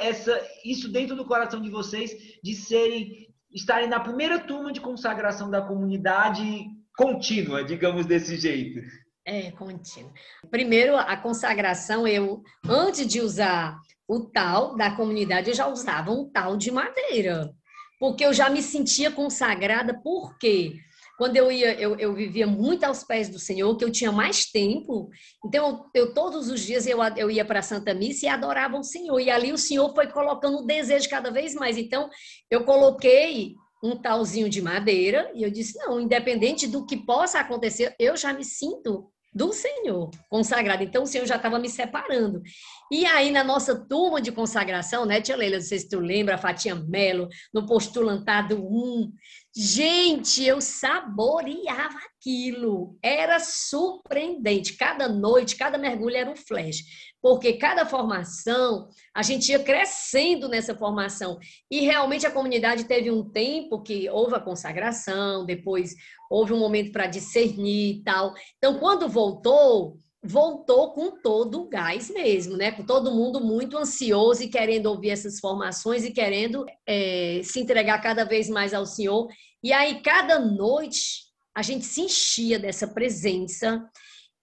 essa 0.00 0.42
isso 0.64 0.90
dentro 0.90 1.14
do 1.14 1.26
coração 1.26 1.60
de 1.60 1.68
vocês 1.68 2.10
de 2.42 2.54
serem 2.54 3.28
estarem 3.52 3.90
na 3.90 4.00
primeira 4.00 4.38
turma 4.38 4.72
de 4.72 4.80
consagração 4.80 5.50
da 5.50 5.60
comunidade 5.60 6.64
contínua, 6.96 7.62
digamos 7.62 8.06
desse 8.06 8.38
jeito. 8.38 8.80
É, 9.24 9.52
contínuo. 9.52 10.12
Primeiro, 10.50 10.96
a 10.96 11.16
consagração, 11.16 12.06
eu, 12.06 12.42
antes 12.68 13.06
de 13.06 13.20
usar 13.20 13.78
o 14.08 14.20
tal 14.20 14.76
da 14.76 14.90
comunidade, 14.96 15.50
eu 15.50 15.54
já 15.54 15.68
usava 15.68 16.10
um 16.10 16.28
tal 16.28 16.56
de 16.56 16.70
madeira. 16.70 17.54
Porque 18.00 18.24
eu 18.24 18.32
já 18.32 18.50
me 18.50 18.60
sentia 18.60 19.12
consagrada, 19.12 19.94
por 20.02 20.36
quê? 20.38 20.74
Quando 21.16 21.36
eu 21.36 21.52
ia, 21.52 21.72
eu, 21.74 21.96
eu 22.00 22.12
vivia 22.12 22.48
muito 22.48 22.82
aos 22.82 23.04
pés 23.04 23.28
do 23.28 23.38
Senhor, 23.38 23.76
que 23.76 23.84
eu 23.84 23.92
tinha 23.92 24.10
mais 24.10 24.46
tempo. 24.46 25.08
Então, 25.44 25.88
eu, 25.94 26.06
eu 26.06 26.14
todos 26.14 26.50
os 26.50 26.60
dias 26.60 26.84
eu, 26.84 26.98
eu 27.16 27.30
ia 27.30 27.44
para 27.44 27.60
a 27.60 27.62
Santa 27.62 27.94
Missa 27.94 28.26
e 28.26 28.28
adorava 28.28 28.76
o 28.76 28.82
Senhor. 28.82 29.20
E 29.20 29.30
ali 29.30 29.52
o 29.52 29.58
Senhor 29.58 29.94
foi 29.94 30.08
colocando 30.08 30.58
o 30.58 30.66
desejo 30.66 31.08
cada 31.08 31.30
vez 31.30 31.54
mais. 31.54 31.78
Então, 31.78 32.10
eu 32.50 32.64
coloquei 32.64 33.54
um 33.84 33.96
talzinho 33.96 34.48
de 34.48 34.60
madeira 34.60 35.30
e 35.32 35.44
eu 35.44 35.50
disse: 35.50 35.78
não, 35.78 36.00
independente 36.00 36.66
do 36.66 36.84
que 36.84 36.96
possa 36.96 37.38
acontecer, 37.38 37.94
eu 38.00 38.16
já 38.16 38.32
me 38.32 38.44
sinto 38.44 39.11
do 39.34 39.52
Senhor, 39.52 40.10
consagrado. 40.28 40.82
Então, 40.82 41.04
o 41.04 41.06
Senhor 41.06 41.26
já 41.26 41.36
estava 41.36 41.58
me 41.58 41.68
separando. 41.68 42.42
E 42.90 43.06
aí, 43.06 43.30
na 43.30 43.42
nossa 43.42 43.74
turma 43.74 44.20
de 44.20 44.30
consagração, 44.30 45.06
né, 45.06 45.20
Tia 45.20 45.36
Leila, 45.36 45.56
não 45.56 45.62
sei 45.62 45.78
se 45.78 45.88
tu 45.88 45.98
lembra, 45.98 46.34
a 46.34 46.38
Fatinha 46.38 46.74
Melo, 46.74 47.28
no 47.52 47.66
postulantado 47.66 48.62
1, 48.62 49.10
gente, 49.56 50.44
eu 50.44 50.60
saboreava 50.60 51.98
aquilo. 52.20 52.98
Era 53.02 53.40
surpreendente. 53.40 54.76
Cada 54.76 55.08
noite, 55.08 55.56
cada 55.56 55.78
mergulho 55.78 56.16
era 56.16 56.30
um 56.30 56.36
flash. 56.36 57.11
Porque 57.22 57.52
cada 57.52 57.86
formação, 57.86 58.88
a 59.14 59.22
gente 59.22 59.52
ia 59.52 59.60
crescendo 59.60 60.48
nessa 60.48 60.74
formação. 60.74 61.38
E 61.70 61.80
realmente 61.80 62.26
a 62.26 62.32
comunidade 62.32 62.84
teve 62.84 63.12
um 63.12 63.22
tempo 63.30 63.80
que 63.80 64.10
houve 64.10 64.34
a 64.34 64.40
consagração, 64.40 65.46
depois 65.46 65.94
houve 66.28 66.52
um 66.52 66.58
momento 66.58 66.90
para 66.90 67.06
discernir 67.06 67.98
e 67.98 68.02
tal. 68.02 68.34
Então, 68.58 68.80
quando 68.80 69.08
voltou, 69.08 69.96
voltou 70.20 70.92
com 70.92 71.12
todo 71.22 71.62
o 71.62 71.68
gás 71.68 72.10
mesmo, 72.10 72.56
né? 72.56 72.72
Com 72.72 72.84
todo 72.84 73.14
mundo 73.14 73.40
muito 73.40 73.78
ansioso 73.78 74.42
e 74.42 74.48
querendo 74.48 74.86
ouvir 74.86 75.10
essas 75.10 75.38
formações 75.38 76.04
e 76.04 76.10
querendo 76.10 76.66
é, 76.84 77.40
se 77.44 77.60
entregar 77.60 78.02
cada 78.02 78.24
vez 78.24 78.48
mais 78.48 78.74
ao 78.74 78.84
Senhor. 78.84 79.28
E 79.62 79.72
aí, 79.72 80.02
cada 80.02 80.40
noite, 80.40 81.30
a 81.54 81.62
gente 81.62 81.84
se 81.84 82.00
enchia 82.00 82.58
dessa 82.58 82.88
presença. 82.88 83.80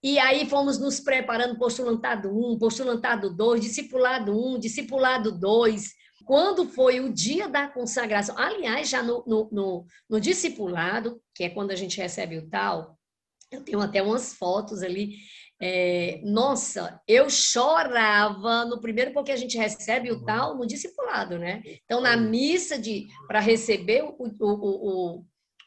E 0.02 0.18
aí 0.18 0.48
fomos 0.48 0.78
nos 0.78 0.98
preparando, 1.00 1.58
postulantado 1.58 2.30
1, 2.30 2.58
postulantado 2.58 3.34
2, 3.34 3.60
discipulado 3.60 4.32
1, 4.32 4.58
discipulado 4.58 5.32
2. 5.32 5.92
Quando 6.24 6.68
foi 6.68 7.00
o 7.00 7.12
dia 7.12 7.48
da 7.48 7.68
consagração, 7.68 8.38
aliás, 8.38 8.88
já 8.88 9.02
no, 9.02 9.24
no, 9.26 9.48
no, 9.50 9.86
no 10.08 10.20
discipulado, 10.20 11.20
que 11.34 11.44
é 11.44 11.50
quando 11.50 11.70
a 11.70 11.76
gente 11.76 12.00
recebe 12.00 12.38
o 12.38 12.48
tal, 12.48 12.98
eu 13.50 13.62
tenho 13.62 13.80
até 13.80 14.00
umas 14.00 14.34
fotos 14.34 14.82
ali, 14.82 15.16
é, 15.60 16.20
nossa, 16.24 17.00
eu 17.06 17.28
chorava 17.28 18.64
no 18.64 18.80
primeiro, 18.80 19.12
porque 19.12 19.32
a 19.32 19.36
gente 19.36 19.58
recebe 19.58 20.10
o 20.10 20.24
tal 20.24 20.56
no 20.56 20.66
discipulado, 20.66 21.38
né? 21.38 21.62
Então, 21.84 22.00
na 22.00 22.16
missa 22.16 22.78
de 22.78 23.08
para 23.26 23.40
receber 23.40 24.02
o, 24.02 24.16
o, 24.18 24.36
o, 24.40 25.24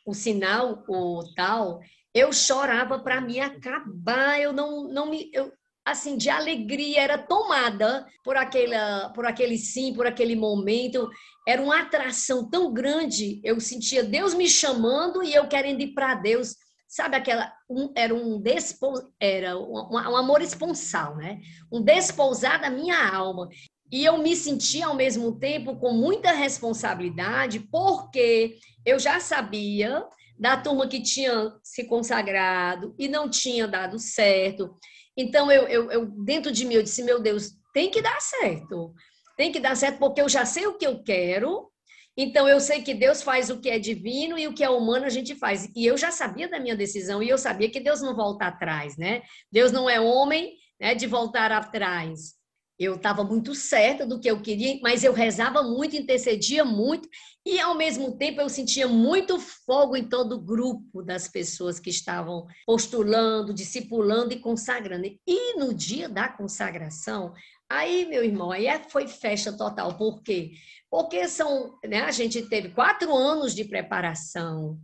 o, 0.07 0.13
sinal, 0.13 0.83
o 0.87 1.23
tal, 1.35 1.79
eu 2.13 2.31
chorava 2.31 2.99
para 2.99 3.19
me 3.19 3.39
acabar, 3.39 4.39
eu 4.39 4.53
não, 4.53 4.87
não 4.87 5.09
me. 5.09 5.29
Eu, 5.33 5.51
assim, 5.85 6.15
de 6.15 6.29
alegria, 6.29 7.01
era 7.01 7.17
tomada 7.17 8.05
por, 8.23 8.37
aquela, 8.37 9.09
por 9.09 9.25
aquele 9.25 9.57
sim, 9.57 9.93
por 9.93 10.05
aquele 10.05 10.35
momento. 10.35 11.09
Era 11.47 11.61
uma 11.61 11.81
atração 11.81 12.49
tão 12.49 12.71
grande, 12.71 13.41
eu 13.43 13.59
sentia 13.59 14.03
Deus 14.03 14.33
me 14.33 14.47
chamando 14.47 15.23
e 15.23 15.33
eu 15.33 15.47
querendo 15.47 15.81
ir 15.81 15.93
para 15.93 16.15
Deus 16.15 16.55
sabe 16.93 17.15
aquela 17.15 17.51
um, 17.67 17.91
era 17.95 18.13
um 18.13 18.39
despo, 18.39 18.93
era 19.19 19.57
um, 19.57 19.93
um, 19.93 20.15
amor 20.15 20.43
esponsal, 20.43 21.15
né? 21.15 21.41
Um 21.71 21.81
despousar 21.81 22.61
da 22.61 22.69
minha 22.69 23.11
alma. 23.11 23.49
E 23.91 24.05
eu 24.05 24.19
me 24.19 24.35
sentia 24.35 24.85
ao 24.85 24.95
mesmo 24.95 25.39
tempo 25.39 25.75
com 25.77 25.91
muita 25.91 26.31
responsabilidade, 26.31 27.59
porque 27.59 28.59
eu 28.85 28.99
já 28.99 29.19
sabia 29.19 30.05
da 30.37 30.57
turma 30.57 30.87
que 30.87 31.01
tinha 31.01 31.53
se 31.63 31.85
consagrado 31.85 32.95
e 32.97 33.07
não 33.07 33.29
tinha 33.29 33.67
dado 33.67 33.99
certo. 33.99 34.75
Então 35.15 35.51
eu, 35.51 35.67
eu, 35.67 35.91
eu 35.91 36.05
dentro 36.23 36.51
de 36.51 36.65
mim 36.65 36.75
eu 36.75 36.83
disse, 36.83 37.03
meu 37.03 37.21
Deus, 37.21 37.51
tem 37.73 37.89
que 37.89 38.01
dar 38.01 38.19
certo. 38.21 38.93
Tem 39.37 39.51
que 39.51 39.59
dar 39.59 39.75
certo 39.75 39.99
porque 39.99 40.21
eu 40.21 40.29
já 40.29 40.45
sei 40.45 40.67
o 40.67 40.77
que 40.77 40.85
eu 40.85 41.03
quero 41.03 41.71
então, 42.15 42.47
eu 42.47 42.59
sei 42.59 42.83
que 42.83 42.93
Deus 42.93 43.23
faz 43.23 43.49
o 43.49 43.59
que 43.59 43.69
é 43.69 43.79
divino 43.79 44.37
e 44.37 44.47
o 44.47 44.53
que 44.53 44.63
é 44.63 44.69
humano 44.69 45.05
a 45.05 45.09
gente 45.09 45.33
faz. 45.33 45.67
E 45.75 45.85
eu 45.85 45.97
já 45.97 46.11
sabia 46.11 46.47
da 46.47 46.59
minha 46.59 46.75
decisão 46.75 47.23
e 47.23 47.29
eu 47.29 47.37
sabia 47.37 47.69
que 47.69 47.79
Deus 47.79 48.01
não 48.01 48.15
volta 48.15 48.45
atrás, 48.45 48.95
né? 48.97 49.23
Deus 49.51 49.71
não 49.71 49.89
é 49.89 49.99
homem 49.99 50.53
né, 50.79 50.93
de 50.93 51.07
voltar 51.07 51.51
atrás. 51.51 52.35
Eu 52.83 52.95
estava 52.95 53.23
muito 53.23 53.55
certa 53.55 54.05
do 54.05 54.19
que 54.19 54.29
eu 54.29 54.41
queria, 54.41 54.77
mas 54.81 55.03
eu 55.03 55.13
rezava 55.13 55.63
muito, 55.63 55.95
intercedia 55.95 56.65
muito, 56.65 57.07
e 57.45 57.59
ao 57.59 57.75
mesmo 57.75 58.17
tempo 58.17 58.41
eu 58.41 58.49
sentia 58.49 58.87
muito 58.87 59.39
fogo 59.39 59.95
em 59.95 60.07
todo 60.07 60.33
o 60.33 60.41
grupo 60.41 61.01
das 61.01 61.27
pessoas 61.27 61.79
que 61.79 61.89
estavam 61.89 62.45
postulando, 62.65 63.53
discipulando 63.53 64.33
e 64.33 64.39
consagrando. 64.39 65.07
E 65.25 65.57
no 65.57 65.73
dia 65.73 66.09
da 66.09 66.27
consagração, 66.27 67.33
aí, 67.69 68.05
meu 68.05 68.23
irmão, 68.23 68.51
aí 68.51 68.67
é, 68.67 68.79
foi 68.89 69.07
festa 69.07 69.51
total. 69.55 69.97
Por 69.97 70.21
quê? 70.21 70.51
Porque 70.89 71.27
são, 71.27 71.77
né, 71.85 72.01
a 72.01 72.11
gente 72.11 72.41
teve 72.43 72.69
quatro 72.69 73.15
anos 73.15 73.55
de 73.55 73.65
preparação. 73.65 74.77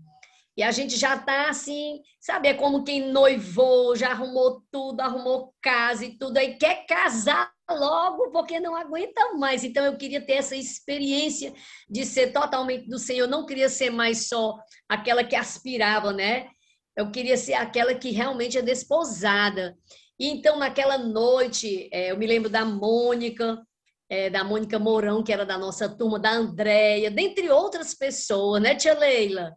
E 0.58 0.64
a 0.64 0.72
gente 0.72 0.98
já 0.98 1.16
está 1.16 1.50
assim, 1.50 2.02
sabe? 2.20 2.50
É 2.50 2.54
como 2.54 2.84
quem 2.84 3.12
noivou, 3.12 3.96
já 3.96 4.10
arrumou 4.10 4.62
tudo, 4.70 5.00
arrumou 5.00 5.54
casa 5.62 6.04
e 6.04 6.18
tudo, 6.18 6.38
aí 6.38 6.56
quer 6.56 6.86
casar 6.86 7.50
logo 7.74 8.32
porque 8.32 8.60
não 8.60 8.76
aguenta 8.76 9.34
mais. 9.36 9.64
Então 9.64 9.86
eu 9.86 9.98
queria 9.98 10.22
ter 10.22 10.34
essa 10.34 10.56
experiência 10.56 11.54
de 11.90 12.06
ser 12.06 12.32
totalmente 12.32 12.88
do 12.88 13.00
Senhor. 13.00 13.26
Eu 13.26 13.30
não 13.30 13.46
queria 13.46 13.70
ser 13.70 13.90
mais 13.90 14.28
só 14.28 14.58
aquela 14.88 15.24
que 15.24 15.36
aspirava, 15.36 16.12
né? 16.12 16.48
Eu 16.96 17.12
queria 17.12 17.38
ser 17.38 17.54
aquela 17.54 17.96
que 17.96 18.12
realmente 18.12 18.58
é 18.58 18.62
desposada. 18.62 19.78
E 20.20 20.28
então 20.28 20.58
naquela 20.58 20.98
noite, 20.98 21.90
é, 21.94 22.12
eu 22.12 22.18
me 22.18 22.28
lembro 22.28 22.50
da 22.50 22.66
Mônica, 22.66 23.62
é, 24.10 24.30
da 24.30 24.44
Mônica 24.44 24.78
Mourão, 24.78 25.24
que 25.24 25.32
era 25.32 25.46
da 25.46 25.58
nossa 25.58 25.88
turma, 25.88 26.20
da 26.20 26.32
Andréia, 26.32 27.10
dentre 27.10 27.50
outras 27.50 27.94
pessoas, 27.94 28.62
né, 28.62 28.76
tia 28.76 28.98
Leila? 28.98 29.54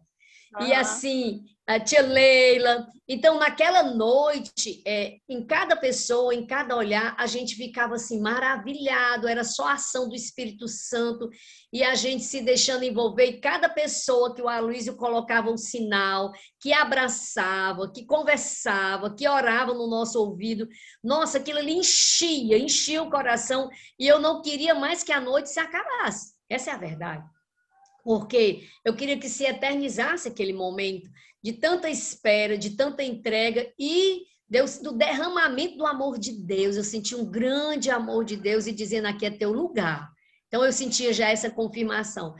Uhum. 0.57 0.67
E 0.67 0.73
assim, 0.73 1.41
a 1.65 1.79
tia 1.79 2.01
Leila. 2.01 2.87
Então, 3.07 3.37
naquela 3.37 3.83
noite, 3.83 4.81
é, 4.85 5.17
em 5.27 5.45
cada 5.45 5.75
pessoa, 5.75 6.33
em 6.33 6.45
cada 6.45 6.75
olhar, 6.75 7.15
a 7.17 7.25
gente 7.25 7.55
ficava 7.55 7.95
assim 7.95 8.19
maravilhado, 8.21 9.27
era 9.27 9.43
só 9.43 9.67
a 9.67 9.73
ação 9.73 10.07
do 10.07 10.15
Espírito 10.15 10.67
Santo 10.67 11.29
e 11.71 11.83
a 11.83 11.95
gente 11.95 12.23
se 12.23 12.41
deixando 12.41 12.83
envolver. 12.83 13.25
E 13.25 13.39
cada 13.41 13.67
pessoa 13.67 14.33
que 14.33 14.41
o 14.41 14.47
Aloysio 14.47 14.95
colocava 14.95 15.51
um 15.51 15.57
sinal, 15.57 16.31
que 16.61 16.71
abraçava, 16.71 17.91
que 17.91 18.05
conversava, 18.05 19.13
que 19.13 19.27
orava 19.27 19.73
no 19.73 19.87
nosso 19.87 20.19
ouvido, 20.19 20.67
nossa, 21.03 21.37
aquilo 21.37 21.59
ali 21.59 21.73
enchia, 21.73 22.57
enchia 22.57 23.03
o 23.03 23.09
coração 23.09 23.69
e 23.99 24.07
eu 24.07 24.19
não 24.19 24.41
queria 24.41 24.73
mais 24.73 25.03
que 25.03 25.11
a 25.11 25.19
noite 25.19 25.49
se 25.49 25.59
acabasse. 25.59 26.33
Essa 26.49 26.71
é 26.71 26.73
a 26.73 26.77
verdade 26.77 27.33
porque 28.03 28.67
eu 28.83 28.93
queria 28.95 29.17
que 29.17 29.29
se 29.29 29.45
eternizasse 29.45 30.27
aquele 30.27 30.51
momento 30.51 31.09
de 31.43 31.53
tanta 31.53 31.89
espera, 31.89 32.57
de 32.57 32.71
tanta 32.71 33.03
entrega 33.03 33.71
e 33.77 34.23
Deus, 34.49 34.77
do 34.77 34.91
derramamento 34.91 35.77
do 35.77 35.85
amor 35.85 36.17
de 36.17 36.31
Deus. 36.31 36.75
Eu 36.75 36.83
senti 36.83 37.15
um 37.15 37.25
grande 37.25 37.89
amor 37.89 38.23
de 38.23 38.35
Deus 38.35 38.67
e 38.67 38.71
dizendo 38.71 39.07
aqui 39.07 39.25
é 39.25 39.31
teu 39.31 39.51
lugar. 39.51 40.09
Então 40.47 40.63
eu 40.63 40.71
sentia 40.71 41.11
já 41.11 41.29
essa 41.29 41.49
confirmação. 41.49 42.35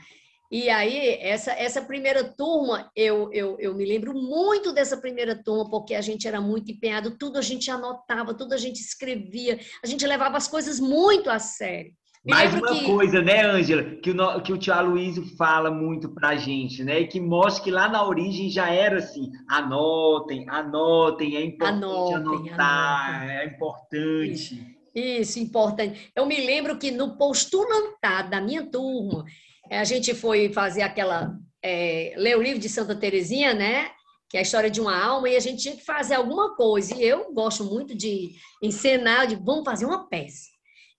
E 0.52 0.70
aí, 0.70 1.18
essa, 1.20 1.52
essa 1.54 1.82
primeira 1.82 2.24
turma, 2.24 2.92
eu, 2.96 3.34
eu, 3.34 3.58
eu 3.60 3.74
me 3.74 3.84
lembro 3.84 4.13
muito 4.13 4.72
dessa 4.72 4.96
primeira 4.96 5.36
turma, 5.36 5.68
porque 5.68 5.96
a 5.96 6.02
gente 6.02 6.28
era 6.28 6.39
muito 6.39 6.72
empenhado, 6.72 7.18
tudo 7.18 7.39
a 7.39 7.42
gente 7.42 7.72
anotava, 7.72 8.36
tudo 8.36 8.54
a 8.54 8.58
gente 8.58 8.80
escrevia, 8.80 9.60
a 9.84 9.88
gente 9.88 10.06
levava 10.06 10.38
as 10.38 10.48
coisas 10.48 10.80
muito 10.80 11.28
a 11.32 11.39
sério. 11.39 11.92
Mais 12.26 12.54
uma 12.54 12.74
que... 12.74 12.86
coisa, 12.86 13.22
né, 13.22 13.46
Ângela, 13.46 13.84
que 13.98 14.12
o, 14.12 14.42
que 14.42 14.54
o 14.54 14.58
tio 14.58 14.74
Aloysio 14.74 15.26
fala 15.36 15.70
muito 15.70 16.08
pra 16.10 16.38
gente, 16.38 16.82
né? 16.82 17.02
E 17.02 17.08
que 17.08 17.20
mostra 17.20 17.64
que 17.64 17.72
lá 17.72 17.90
na 17.90 18.08
origem 18.08 18.50
já 18.50 18.70
era 18.70 19.00
assim, 19.00 19.30
anotem, 19.50 20.48
anotem, 20.48 21.36
é 21.36 21.44
importante 21.44 21.84
anotem, 21.84 22.16
anotar, 22.16 23.16
anotem. 23.16 23.38
é 23.38 23.46
importante. 23.46 24.32
Isso, 24.32 24.58
isso, 24.96 25.40
importante. 25.40 26.12
Eu 26.16 26.26
me 26.26 26.46
lembro 26.46 26.78
que 26.78 26.92
no 26.92 27.18
postulantado 27.18 28.30
da 28.30 28.40
minha 28.40 28.66
turma, 28.66 29.26
eh, 29.70 29.78
a 29.78 29.84
gente 29.84 30.14
foi 30.14 30.48
fazer 30.54 30.84
aquela, 30.84 31.38
é, 31.62 32.14
ler 32.16 32.38
o 32.38 32.42
livro 32.42 32.60
de 32.60 32.70
Santa 32.70 32.96
Terezinha, 32.96 33.54
né? 33.54 33.90
que 34.30 34.38
é 34.38 34.40
a 34.40 34.44
história 34.44 34.72
de 34.72 34.82
uma 34.82 34.98
alma, 34.98 35.30
e 35.30 35.36
a 35.36 35.40
gente 35.40 35.62
tinha 35.62 35.76
que 35.76 35.86
fazer 35.86 36.16
alguma 36.16 36.56
coisa. 36.56 36.96
E 36.96 37.04
eu 37.04 37.32
gosto 37.32 37.66
muito 37.66 37.94
de 37.96 38.32
encenar, 38.64 39.28
de 39.28 39.36
vamos 39.36 39.64
fazer 39.64 39.86
uma 39.86 40.10
peça. 40.10 40.53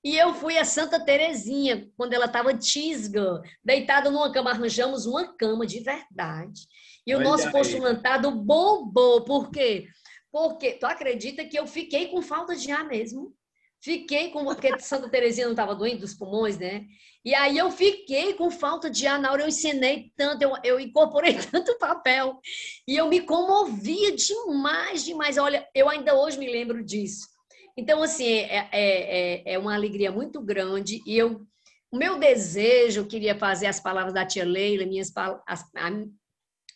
E 0.05 0.19
eu 0.19 0.35
fui 0.35 0.59
a 0.59 0.67
Santa 0.67 1.03
Terezinha, 1.03 1.91
quando 1.97 2.13
ela 2.13 2.27
estava 2.27 2.53
tisga, 2.53 3.41
deitada 3.65 4.11
numa 4.11 4.31
cama, 4.31 4.51
arranjamos 4.51 5.07
uma 5.07 5.35
cama 5.35 5.67
de 5.67 5.81
verdade. 5.81 6.69
E 7.07 7.15
o 7.15 7.19
Olha 7.19 7.31
nosso 7.31 7.51
postulantado 7.51 8.31
bombou. 8.31 9.25
Por 9.25 9.51
quê? 9.51 9.87
Porque 10.31 10.73
tu 10.73 10.85
acredita 10.85 11.47
que 11.47 11.59
eu 11.59 11.67
fiquei 11.67 12.09
com 12.09 12.21
falta 12.21 12.55
de 12.55 12.71
ar 12.71 12.85
mesmo? 12.85 13.35
Fiquei 13.81 14.31
com. 14.31 14.45
Porque 14.45 14.79
Santa 14.79 15.09
Terezinha 15.09 15.47
não 15.47 15.53
estava 15.53 15.75
doente 15.75 16.01
dos 16.01 16.15
pulmões, 16.15 16.59
né? 16.59 16.85
E 17.25 17.35
aí 17.35 17.57
eu 17.57 17.71
fiquei 17.71 18.35
com 18.35 18.51
falta 18.51 18.91
de 18.91 19.07
ar 19.07 19.19
na 19.19 19.33
hora. 19.33 19.43
Eu 19.43 19.49
ensinei 19.49 20.13
tanto, 20.17 20.43
eu, 20.43 20.53
eu 20.63 20.81
incorporei 20.81 21.35
tanto 21.51 21.79
papel. 21.79 22.39
E 22.87 22.95
eu 22.95 23.09
me 23.09 23.23
comovia 23.23 24.15
demais, 24.15 25.03
demais. 25.03 25.39
Olha, 25.39 25.67
eu 25.75 25.89
ainda 25.89 26.15
hoje 26.15 26.39
me 26.39 26.51
lembro 26.51 26.85
disso. 26.85 27.34
Então, 27.77 28.03
assim, 28.03 28.27
é, 28.27 28.69
é, 28.71 28.73
é, 28.73 29.55
é 29.55 29.59
uma 29.59 29.75
alegria 29.75 30.13
muito 30.13 30.41
grande 30.41 31.03
e 31.07 31.17
eu, 31.17 31.45
o 31.91 31.97
meu 31.97 32.19
desejo, 32.19 33.01
eu 33.01 33.07
queria 33.07 33.37
fazer 33.37 33.67
as 33.67 33.81
palavras 33.81 34.15
da 34.15 34.25
tia 34.25 34.45
Leila, 34.45 34.87
minhas, 34.87 35.13
as, 35.47 35.65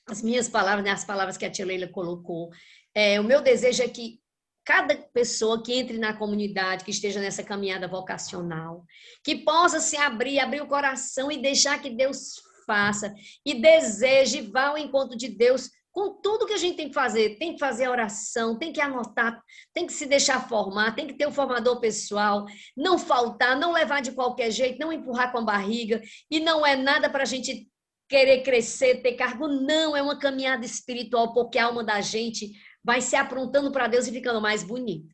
as 0.06 0.22
minhas 0.22 0.48
palavras, 0.48 0.84
né, 0.84 0.90
as 0.90 1.04
palavras 1.04 1.36
que 1.36 1.44
a 1.44 1.50
tia 1.50 1.66
Leila 1.66 1.88
colocou. 1.88 2.50
É, 2.94 3.20
o 3.20 3.24
meu 3.24 3.40
desejo 3.40 3.82
é 3.82 3.88
que 3.88 4.20
cada 4.64 4.96
pessoa 4.96 5.62
que 5.62 5.72
entre 5.72 5.98
na 5.98 6.12
comunidade, 6.12 6.84
que 6.84 6.90
esteja 6.90 7.20
nessa 7.20 7.42
caminhada 7.42 7.88
vocacional, 7.88 8.84
que 9.24 9.36
possa 9.36 9.80
se 9.80 9.96
abrir, 9.96 10.40
abrir 10.40 10.60
o 10.60 10.66
coração 10.66 11.32
e 11.32 11.40
deixar 11.40 11.80
que 11.80 11.88
Deus 11.88 12.34
faça, 12.66 13.14
e 13.46 13.54
deseje, 13.54 14.42
vá 14.42 14.66
ao 14.66 14.76
encontro 14.76 15.16
de 15.16 15.28
Deus 15.28 15.70
com 15.98 16.14
tudo 16.22 16.46
que 16.46 16.52
a 16.52 16.58
gente 16.58 16.76
tem 16.76 16.86
que 16.86 16.94
fazer. 16.94 17.38
Tem 17.38 17.54
que 17.54 17.58
fazer 17.58 17.88
oração, 17.88 18.56
tem 18.56 18.72
que 18.72 18.80
anotar, 18.80 19.42
tem 19.74 19.84
que 19.84 19.92
se 19.92 20.06
deixar 20.06 20.48
formar, 20.48 20.94
tem 20.94 21.08
que 21.08 21.14
ter 21.14 21.26
um 21.26 21.32
formador 21.32 21.80
pessoal, 21.80 22.46
não 22.76 22.96
faltar, 22.96 23.58
não 23.58 23.72
levar 23.72 24.00
de 24.00 24.12
qualquer 24.12 24.52
jeito, 24.52 24.78
não 24.78 24.92
empurrar 24.92 25.32
com 25.32 25.38
a 25.38 25.44
barriga. 25.44 26.00
E 26.30 26.38
não 26.38 26.64
é 26.64 26.76
nada 26.76 27.10
para 27.10 27.24
a 27.24 27.26
gente 27.26 27.68
querer 28.08 28.44
crescer, 28.44 29.02
ter 29.02 29.14
cargo. 29.14 29.48
Não, 29.48 29.96
é 29.96 30.00
uma 30.00 30.16
caminhada 30.16 30.64
espiritual, 30.64 31.34
porque 31.34 31.58
a 31.58 31.64
alma 31.64 31.82
da 31.82 32.00
gente 32.00 32.52
vai 32.84 33.00
se 33.00 33.16
aprontando 33.16 33.72
para 33.72 33.88
Deus 33.88 34.06
e 34.06 34.12
ficando 34.12 34.40
mais 34.40 34.62
bonita. 34.62 35.12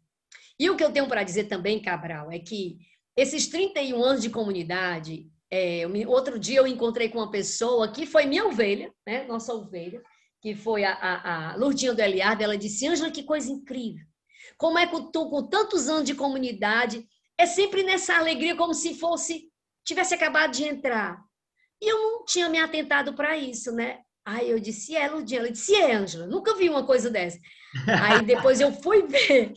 E 0.60 0.68
o 0.68 0.76
que 0.76 0.84
eu 0.84 0.92
tenho 0.92 1.08
para 1.08 1.24
dizer 1.24 1.44
também, 1.44 1.80
Cabral, 1.80 2.30
é 2.30 2.38
que 2.38 2.76
esses 3.16 3.48
31 3.48 4.04
anos 4.04 4.22
de 4.22 4.28
comunidade, 4.28 5.30
é, 5.50 5.84
outro 6.06 6.38
dia 6.38 6.58
eu 6.58 6.66
encontrei 6.66 7.08
com 7.08 7.18
uma 7.18 7.30
pessoa 7.30 7.90
que 7.90 8.04
foi 8.04 8.26
minha 8.26 8.44
ovelha, 8.44 8.92
né, 9.06 9.24
nossa 9.24 9.54
ovelha, 9.54 10.02
que 10.44 10.54
foi 10.54 10.84
a, 10.84 10.92
a, 10.92 11.52
a 11.52 11.56
Lourdinha 11.56 11.94
do 11.94 12.02
Eliardo, 12.02 12.42
ela 12.42 12.58
disse, 12.58 12.86
Ângela, 12.86 13.10
que 13.10 13.22
coisa 13.22 13.50
incrível. 13.50 14.04
Como 14.58 14.76
é 14.76 14.86
que 14.86 15.10
tu, 15.10 15.30
com 15.30 15.48
tantos 15.48 15.88
anos 15.88 16.04
de 16.04 16.14
comunidade, 16.14 17.02
é 17.38 17.46
sempre 17.46 17.82
nessa 17.82 18.18
alegria, 18.18 18.54
como 18.54 18.74
se 18.74 18.94
fosse, 18.94 19.48
tivesse 19.82 20.12
acabado 20.12 20.50
de 20.50 20.64
entrar. 20.64 21.18
E 21.80 21.90
eu 21.90 21.98
não 21.98 22.24
tinha 22.26 22.50
me 22.50 22.58
atentado 22.58 23.14
para 23.14 23.38
isso, 23.38 23.72
né? 23.72 24.00
Aí 24.22 24.50
eu 24.50 24.60
disse, 24.60 24.94
é, 24.94 25.08
Lourdinha. 25.08 25.40
Ela 25.40 25.50
disse, 25.50 25.74
é, 25.74 25.94
Ângela, 25.94 26.26
nunca 26.26 26.54
vi 26.54 26.68
uma 26.68 26.84
coisa 26.84 27.10
dessa. 27.10 27.38
Aí 28.02 28.22
depois 28.26 28.60
eu 28.60 28.70
fui 28.70 29.00
ver 29.08 29.54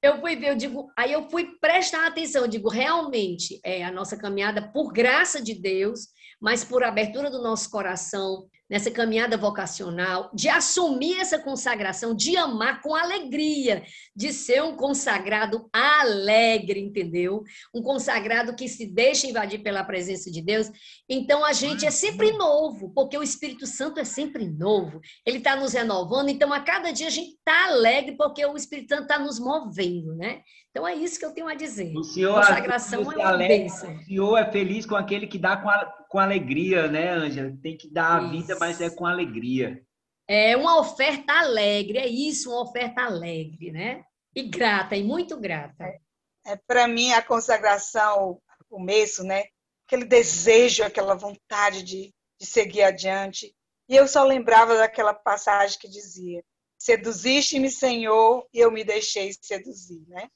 eu 0.00 0.20
fui 0.20 0.36
ver, 0.36 0.50
eu 0.50 0.56
digo, 0.56 0.92
aí 0.96 1.12
eu 1.12 1.28
fui 1.28 1.56
prestar 1.60 2.06
atenção, 2.06 2.42
eu 2.42 2.48
digo, 2.48 2.68
realmente, 2.68 3.60
é 3.64 3.84
a 3.84 3.90
nossa 3.90 4.16
caminhada 4.16 4.70
por 4.70 4.92
graça 4.92 5.42
de 5.42 5.54
Deus, 5.54 6.06
mas 6.40 6.62
por 6.62 6.84
abertura 6.84 7.28
do 7.28 7.42
nosso 7.42 7.68
coração, 7.68 8.46
nessa 8.68 8.90
caminhada 8.90 9.36
vocacional, 9.36 10.30
de 10.34 10.48
assumir 10.48 11.18
essa 11.18 11.38
consagração, 11.38 12.14
de 12.14 12.36
amar 12.36 12.82
com 12.82 12.94
alegria, 12.94 13.82
de 14.14 14.32
ser 14.32 14.62
um 14.62 14.76
consagrado 14.76 15.68
alegre, 15.72 16.80
entendeu? 16.80 17.42
Um 17.74 17.82
consagrado 17.82 18.54
que 18.54 18.68
se 18.68 18.86
deixa 18.86 19.26
invadir 19.26 19.62
pela 19.62 19.84
presença 19.84 20.30
de 20.30 20.42
Deus. 20.42 20.70
Então 21.08 21.44
a 21.44 21.52
gente 21.52 21.86
é 21.86 21.90
sempre 21.90 22.32
novo, 22.32 22.92
porque 22.94 23.16
o 23.16 23.22
Espírito 23.22 23.66
Santo 23.66 24.00
é 24.00 24.04
sempre 24.04 24.46
novo. 24.46 25.00
Ele 25.24 25.38
está 25.38 25.56
nos 25.56 25.72
renovando, 25.72 26.28
então 26.28 26.52
a 26.52 26.60
cada 26.60 26.92
dia 26.92 27.06
a 27.06 27.10
gente 27.10 27.36
está 27.36 27.66
alegre, 27.66 28.16
porque 28.16 28.44
o 28.44 28.56
Espírito 28.56 28.90
Santo 28.90 29.02
está 29.02 29.18
nos 29.18 29.38
movendo, 29.38 30.14
né? 30.14 30.42
Então 30.70 30.86
é 30.86 30.94
isso 30.94 31.18
que 31.18 31.24
eu 31.24 31.32
tenho 31.32 31.48
a 31.48 31.54
dizer. 31.54 31.96
O 31.96 32.04
senhor, 32.04 32.34
Consagração 32.34 33.02
o 33.02 33.12
é 33.12 33.16
uma 33.16 33.28
alegre, 33.28 33.58
bênção. 33.58 33.96
O 33.96 34.04
senhor 34.04 34.36
é 34.36 34.52
feliz 34.52 34.86
com 34.86 34.94
aquele 34.94 35.26
que 35.26 35.38
dá 35.38 35.56
com, 35.56 35.68
a, 35.68 35.92
com 36.08 36.18
alegria, 36.18 36.88
né, 36.88 37.10
Ângela? 37.10 37.56
Tem 37.62 37.76
que 37.76 37.88
dar 37.88 38.16
a 38.16 38.28
vida, 38.28 38.56
mas 38.58 38.80
é 38.80 38.90
com 38.90 39.06
alegria. 39.06 39.82
É 40.26 40.56
uma 40.56 40.78
oferta 40.78 41.32
alegre, 41.32 41.98
é 41.98 42.06
isso, 42.06 42.50
uma 42.50 42.62
oferta 42.62 43.02
alegre, 43.02 43.70
né? 43.70 44.04
E 44.34 44.42
grata, 44.42 44.96
e 44.96 45.02
muito 45.02 45.38
grata. 45.38 45.84
É, 45.84 46.00
é 46.46 46.56
para 46.56 46.88
mim 46.88 47.12
a 47.12 47.22
consagração, 47.22 48.32
o 48.32 48.64
começo, 48.68 49.22
né? 49.22 49.44
Aquele 49.86 50.04
desejo, 50.04 50.82
aquela 50.82 51.14
vontade 51.14 51.82
de, 51.82 52.12
de 52.38 52.46
seguir 52.46 52.82
adiante. 52.82 53.54
E 53.88 53.96
eu 53.96 54.06
só 54.06 54.22
lembrava 54.22 54.76
daquela 54.76 55.14
passagem 55.14 55.78
que 55.78 55.88
dizia: 55.88 56.44
Seduziste-me, 56.78 57.70
Senhor, 57.70 58.46
e 58.52 58.60
eu 58.60 58.70
me 58.70 58.84
deixei 58.84 59.32
seduzir, 59.40 60.04
né? 60.08 60.28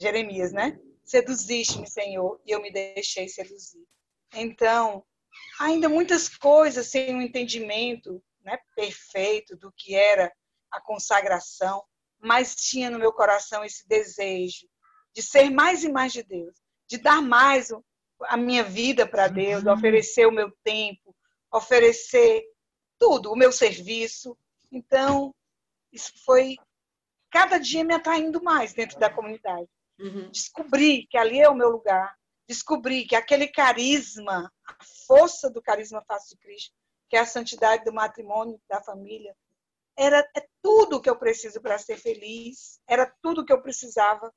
Jeremias, 0.00 0.52
né? 0.52 0.78
Seduziste-me, 1.04 1.88
Senhor, 1.88 2.40
e 2.46 2.50
eu 2.50 2.60
me 2.60 2.70
deixei 2.70 3.28
seduzir. 3.28 3.84
Então, 4.34 5.04
ainda 5.60 5.88
muitas 5.88 6.28
coisas 6.28 6.88
sem 6.88 7.14
um 7.14 7.22
entendimento 7.22 8.22
né, 8.42 8.58
perfeito 8.74 9.56
do 9.56 9.72
que 9.72 9.94
era 9.94 10.32
a 10.70 10.80
consagração, 10.80 11.82
mas 12.20 12.54
tinha 12.54 12.90
no 12.90 12.98
meu 12.98 13.12
coração 13.12 13.64
esse 13.64 13.86
desejo 13.86 14.66
de 15.14 15.22
ser 15.22 15.50
mais 15.50 15.84
e 15.84 15.90
mais 15.90 16.12
de 16.12 16.22
Deus, 16.22 16.54
de 16.88 16.98
dar 16.98 17.20
mais 17.20 17.70
a 18.22 18.36
minha 18.36 18.64
vida 18.64 19.06
para 19.06 19.28
Deus, 19.28 19.64
uhum. 19.64 19.72
oferecer 19.72 20.26
o 20.26 20.32
meu 20.32 20.50
tempo, 20.64 21.14
oferecer 21.52 22.42
tudo, 22.98 23.30
o 23.30 23.36
meu 23.36 23.52
serviço. 23.52 24.36
Então, 24.70 25.34
isso 25.92 26.12
foi 26.24 26.56
cada 27.30 27.58
dia 27.58 27.84
me 27.84 27.94
atraindo 27.94 28.42
mais 28.42 28.72
dentro 28.72 28.98
da 28.98 29.10
comunidade. 29.10 29.68
Uhum. 29.98 30.30
Descobri 30.30 31.06
que 31.08 31.18
ali 31.18 31.40
é 31.40 31.48
o 31.48 31.54
meu 31.54 31.68
lugar. 31.70 32.14
Descobri 32.52 33.06
que 33.06 33.16
aquele 33.16 33.48
carisma, 33.48 34.52
a 34.66 34.84
força 35.06 35.48
do 35.48 35.62
carisma 35.62 36.04
face 36.06 36.28
de 36.28 36.36
Cristo, 36.36 36.74
que 37.08 37.16
é 37.16 37.20
a 37.20 37.24
santidade 37.24 37.82
do 37.82 37.94
matrimônio, 37.94 38.60
da 38.68 38.78
família, 38.82 39.34
era 39.96 40.18
é 40.36 40.46
tudo 40.60 41.00
que 41.00 41.08
eu 41.08 41.16
preciso 41.16 41.62
para 41.62 41.78
ser 41.78 41.96
feliz, 41.96 42.78
era 42.86 43.10
tudo 43.22 43.42
que 43.42 43.54
eu 43.54 43.62
precisava. 43.62 44.30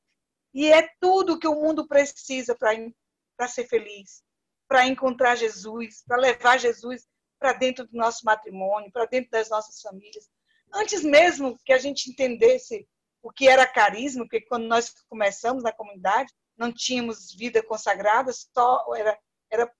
E 0.53 0.71
é 0.71 0.89
tudo 1.01 1.37
que 1.37 1.45
o 1.45 1.55
mundo 1.55 1.85
precisa 1.85 2.55
para 2.55 3.47
ser 3.49 3.67
feliz, 3.67 4.23
para 4.65 4.87
encontrar 4.87 5.35
Jesus, 5.35 6.01
para 6.07 6.15
levar 6.15 6.57
Jesus 6.57 7.05
para 7.37 7.51
dentro 7.51 7.85
do 7.85 7.97
nosso 7.97 8.23
matrimônio, 8.23 8.93
para 8.93 9.07
dentro 9.07 9.29
das 9.29 9.49
nossas 9.49 9.81
famílias. 9.81 10.29
Antes 10.73 11.03
mesmo 11.03 11.59
que 11.65 11.73
a 11.73 11.77
gente 11.77 12.09
entendesse 12.09 12.87
o 13.21 13.29
que 13.29 13.49
era 13.49 13.67
carisma, 13.67 14.23
porque 14.23 14.39
quando 14.39 14.67
nós 14.67 14.89
começamos 15.09 15.63
na 15.63 15.73
comunidade, 15.73 16.31
não 16.57 16.71
tínhamos 16.71 17.33
vida 17.33 17.63
consagrada, 17.63 18.31
só 18.31 18.85
era, 18.95 19.17
era 19.51 19.71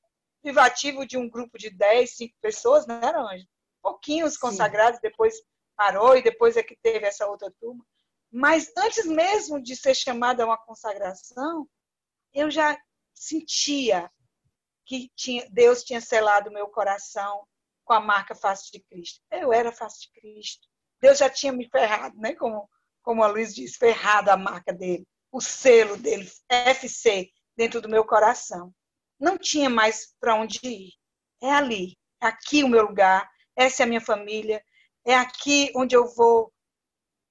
privativo 0.42 1.06
de 1.06 1.18
um 1.18 1.30
grupo 1.30 1.58
de 1.58 1.70
10, 1.70 2.16
5 2.16 2.36
pessoas, 2.42 2.86
não 2.86 2.96
era, 2.96 3.22
Anjo? 3.22 3.46
Pouquinhos 3.82 4.38
consagrados, 4.38 5.00
Sim. 5.00 5.08
depois 5.10 5.36
parou 5.76 6.16
e 6.16 6.24
depois 6.24 6.58
é 6.58 6.64
que 6.64 6.78
teve 6.82 7.06
essa 7.06 7.28
outra 7.28 7.52
turma. 7.60 7.86
Mas 8.32 8.72
antes 8.78 9.06
mesmo 9.06 9.62
de 9.62 9.76
ser 9.76 9.94
chamada 9.94 10.44
a 10.44 10.46
uma 10.46 10.58
consagração, 10.58 11.68
eu 12.34 12.50
já 12.50 12.78
sentia 13.14 14.12
que 14.86 15.10
tinha, 15.16 15.48
Deus 15.50 15.84
tinha 15.84 16.02
selado 16.02 16.52
meu 16.52 16.68
coração 16.68 17.48
com 17.84 17.94
a 17.94 18.00
marca 18.00 18.36
face 18.36 18.72
de 18.72 18.80
Cristo. 18.82 19.22
Eu 19.32 19.54
era 19.54 19.72
face 19.72 20.02
de 20.02 20.12
Cristo. 20.20 20.68
Deus 21.00 21.18
já 21.18 21.30
tinha 21.30 21.52
me 21.52 21.70
ferrado, 21.70 22.18
né? 22.18 22.34
Como 22.36 22.70
como 23.06 23.24
a 23.24 23.28
Luiz 23.28 23.54
diz, 23.54 23.76
ferrada 23.78 24.34
a 24.34 24.38
marca 24.38 24.74
dele, 24.74 25.08
o 25.36 25.42
selo 25.42 25.98
dele, 25.98 26.32
FC, 26.50 27.30
dentro 27.58 27.82
do 27.82 27.90
meu 27.90 28.06
coração. 28.06 28.74
Não 29.20 29.38
tinha 29.38 29.70
mais 29.70 30.16
para 30.18 30.34
onde 30.34 30.60
ir. 30.64 30.94
É 31.44 31.52
ali, 31.52 31.98
é 32.24 32.28
aqui 32.28 32.64
o 32.64 32.70
meu 32.70 32.84
lugar, 32.84 33.30
essa 33.54 33.84
é 33.84 33.86
a 33.86 33.88
minha 33.88 34.00
família, 34.00 34.64
é 35.06 35.14
aqui 35.14 35.74
onde 35.76 35.94
eu 35.94 36.08
vou 36.16 36.54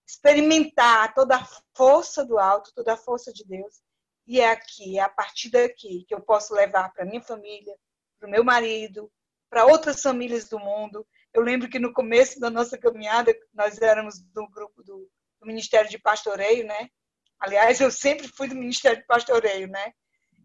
experimentar 0.06 1.14
toda 1.14 1.36
a 1.36 1.48
força 1.74 2.22
do 2.22 2.38
alto, 2.38 2.72
toda 2.74 2.92
a 2.92 2.96
força 2.98 3.32
de 3.32 3.42
Deus. 3.42 3.80
E 4.26 4.38
é 4.38 4.50
aqui, 4.50 4.98
é 4.98 5.02
a 5.02 5.08
partir 5.08 5.50
daqui 5.50 6.04
que 6.06 6.14
eu 6.14 6.20
posso 6.20 6.52
levar 6.52 6.92
para 6.92 7.06
minha 7.06 7.22
família, 7.22 7.74
para 8.18 8.28
o 8.28 8.30
meu 8.30 8.44
marido, 8.44 9.10
para 9.48 9.64
outras 9.64 10.02
famílias 10.02 10.46
do 10.46 10.58
mundo. 10.58 11.06
Eu 11.32 11.40
lembro 11.40 11.70
que 11.70 11.78
no 11.78 11.92
começo 11.92 12.38
da 12.38 12.50
nossa 12.50 12.76
caminhada, 12.76 13.34
nós 13.54 13.80
éramos 13.80 14.20
do 14.20 14.46
grupo 14.50 14.82
do 14.82 15.10
do 15.44 15.46
Ministério 15.46 15.90
de 15.90 15.98
Pastoreio, 15.98 16.66
né? 16.66 16.88
Aliás, 17.40 17.80
eu 17.80 17.90
sempre 17.90 18.28
fui 18.28 18.48
do 18.48 18.54
Ministério 18.54 18.98
de 18.98 19.06
Pastoreio, 19.06 19.68
né? 19.68 19.92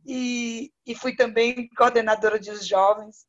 E, 0.05 0.71
e 0.85 0.95
fui 0.95 1.15
também 1.15 1.69
coordenadora 1.75 2.39
de 2.39 2.55
jovens. 2.65 3.25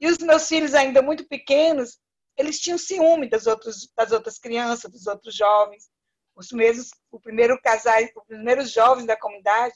E 0.00 0.06
os 0.08 0.18
meus 0.18 0.48
filhos, 0.48 0.74
ainda 0.74 1.02
muito 1.02 1.26
pequenos, 1.28 2.00
eles 2.36 2.58
tinham 2.58 2.78
ciúme 2.78 3.28
das 3.28 3.46
outras, 3.46 3.88
das 3.96 4.12
outras 4.12 4.38
crianças, 4.38 4.90
dos 4.90 5.06
outros 5.06 5.34
jovens. 5.34 5.90
Os 6.34 6.50
mesmos, 6.50 6.90
o 7.10 7.20
primeiro 7.20 7.60
casal, 7.60 8.02
os 8.02 8.26
primeiros 8.26 8.72
jovens 8.72 9.06
da 9.06 9.16
comunidade 9.16 9.74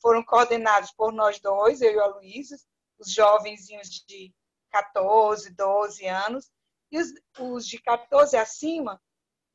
foram 0.00 0.24
coordenados 0.24 0.90
por 0.92 1.12
nós 1.12 1.38
dois, 1.40 1.80
eu 1.80 1.92
e 1.92 2.00
a 2.00 2.06
Luísa, 2.06 2.56
os 2.98 3.12
jovenzinhos 3.12 3.88
de 4.06 4.32
14, 4.70 5.54
12 5.54 6.06
anos, 6.06 6.50
e 6.90 6.98
os, 6.98 7.12
os 7.38 7.66
de 7.66 7.80
14 7.80 8.36
acima 8.36 9.00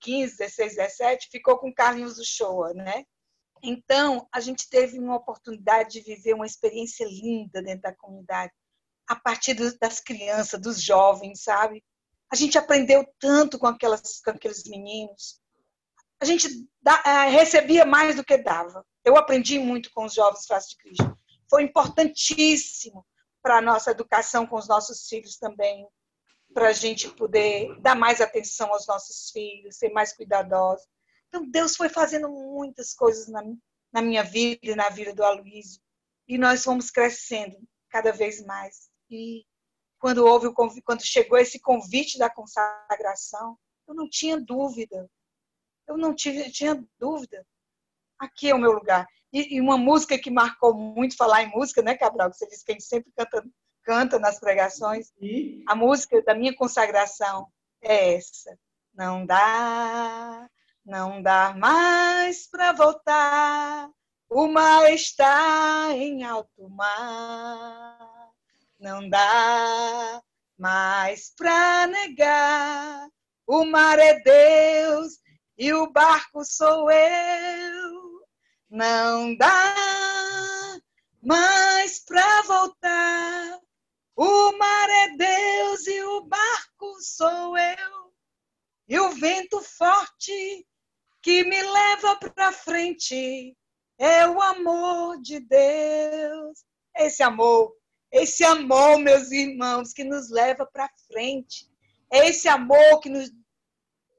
15, 0.02 0.38
16, 0.38 0.76
17, 0.76 1.30
ficou 1.30 1.58
com 1.58 1.74
Carlinhos 1.74 2.20
Uchoa, 2.20 2.74
né? 2.74 3.06
Então, 3.64 4.28
a 4.32 4.42
gente 4.42 4.70
teve 4.70 5.00
uma 5.00 5.16
oportunidade 5.16 5.92
de 5.92 6.02
viver 6.02 6.34
uma 6.34 6.46
experiência 6.46 7.06
linda 7.06 7.62
dentro 7.64 7.84
da 7.84 7.96
comunidade, 7.96 8.52
a 9.08 9.16
partir 9.16 9.54
das 9.80 10.00
crianças, 10.02 10.60
dos 10.60 10.82
jovens, 10.82 11.44
sabe? 11.44 11.84
A 12.30 12.36
gente 12.36 12.58
aprendeu 12.58 13.08
tanto 13.20 13.58
com, 13.58 13.68
aquelas, 13.68 14.20
com 14.22 14.32
aqueles 14.32 14.64
meninos. 14.66 15.40
A 16.20 16.26
gente 16.26 16.68
dá, 16.82 17.02
é, 17.06 17.30
recebia 17.30 17.86
mais 17.86 18.16
do 18.16 18.24
que 18.24 18.38
dava. 18.38 18.86
Eu 19.04 19.18
aprendi 19.18 19.60
muito 19.60 19.92
com 19.94 20.06
os 20.06 20.14
jovens 20.14 20.46
Face 20.46 20.70
de 20.70 20.78
Cristo. 20.78 21.18
Foi 21.50 21.64
importantíssimo 21.64 23.06
para 23.42 23.58
a 23.58 23.62
nossa 23.62 23.92
educação 23.92 24.46
com 24.46 24.58
os 24.58 24.68
nossos 24.68 25.08
filhos 25.08 25.38
também 25.38 25.88
para 26.54 26.70
a 26.70 26.74
gente 26.74 27.10
poder 27.10 27.76
dar 27.82 27.96
mais 27.96 28.22
atenção 28.22 28.72
aos 28.72 28.88
nossos 28.88 29.32
filhos, 29.32 29.78
ser 29.78 29.90
mais 29.90 30.14
cuidadosos. 30.14 30.88
Então, 31.34 31.50
Deus 31.50 31.76
foi 31.76 31.90
fazendo 31.90 32.30
muitas 32.30 32.94
coisas 32.94 33.28
na, 33.28 33.42
na 33.92 34.04
minha 34.04 34.24
vida 34.24 34.60
e 34.62 34.76
na 34.76 34.88
vida 34.90 35.16
do 35.16 35.24
Aloysio. 35.24 35.82
E 36.28 36.38
nós 36.38 36.64
fomos 36.64 36.92
crescendo 36.92 37.58
cada 37.90 38.12
vez 38.12 38.46
mais. 38.46 38.88
E 39.10 39.44
quando 40.00 40.28
houve 40.28 40.46
o 40.46 40.54
quando 40.54 41.04
chegou 41.04 41.40
esse 41.40 41.60
convite 41.60 42.20
da 42.20 42.30
consagração, 42.30 43.58
Eu 43.88 43.96
não 43.96 44.08
tinha 44.08 44.40
dúvida. 44.40 45.10
Eu 45.88 45.98
não 45.98 46.14
tive, 46.14 46.52
tinha 46.52 46.86
dúvida. 47.00 47.44
Aqui 48.20 48.52
é 48.52 48.56
o 48.56 48.60
meu 48.60 48.72
lugar. 48.72 49.08
E, 49.34 49.56
e, 49.56 49.62
uma 49.62 49.78
música 49.78 50.20
que 50.20 50.30
marcou 50.30 50.76
muito, 50.76 51.18
falar 51.18 51.42
em 51.42 51.50
música, 51.50 51.82
né, 51.82 51.98
Cabral? 51.98 52.32
Você 52.32 52.48
disse 52.48 52.64
que 52.64 52.72
a 52.72 52.76
gente 52.76 52.86
sempre 52.86 53.12
canta, 53.18 53.44
canta 53.84 54.20
nas 54.20 54.40
pregações. 54.40 55.12
E? 55.20 55.64
A 55.68 55.76
música 55.76 56.22
da 56.22 56.36
minha 56.36 56.56
consagração 56.56 57.52
é 57.82 58.14
essa. 58.14 58.56
Não 58.94 59.26
dá, 59.26 60.48
não 60.86 61.22
dá 61.22 61.54
mais 61.54 62.48
para 62.48 62.74
voltar. 62.74 63.90
O 64.30 64.48
mar 64.48 64.92
está 64.92 65.90
em 65.92 66.24
alto 66.24 66.70
mar. 66.70 68.32
Não 68.80 69.08
dá 69.10 70.22
mais 70.58 71.34
para 71.38 71.88
negar. 71.88 73.08
O 73.48 73.66
mar 73.66 73.98
é 73.98 74.20
Deus 74.20 75.20
e 75.58 75.74
o 75.74 75.90
barco 75.90 76.44
sou 76.44 76.92
eu. 76.92 78.26
Não 78.70 79.36
dá 79.38 80.80
mais 81.22 82.04
para 82.04 82.42
voltar. 82.42 83.60
O 84.16 84.58
mar 84.58 84.90
é 84.90 85.16
Deus 85.16 85.88
e 85.88 86.04
o 86.04 86.26
barco 86.26 87.02
sou 87.02 87.58
eu. 87.58 88.14
E 88.88 89.00
o 89.00 89.12
vento 89.12 89.62
forte 89.62 90.68
que 91.24 91.46
me 91.46 91.62
leva 91.64 92.18
para 92.18 92.52
frente 92.52 93.58
é 93.98 94.28
o 94.28 94.42
amor 94.42 95.22
de 95.22 95.40
Deus. 95.40 96.66
Esse 96.96 97.24
amor, 97.24 97.74
esse 98.12 98.44
amor, 98.44 99.00
meus 99.00 99.32
irmãos, 99.32 99.94
que 99.94 100.04
nos 100.04 100.30
leva 100.30 100.66
para 100.66 100.90
frente. 101.08 101.72
É 102.12 102.28
esse 102.28 102.48
amor 102.48 103.00
que 103.00 103.10
nos 103.10 103.32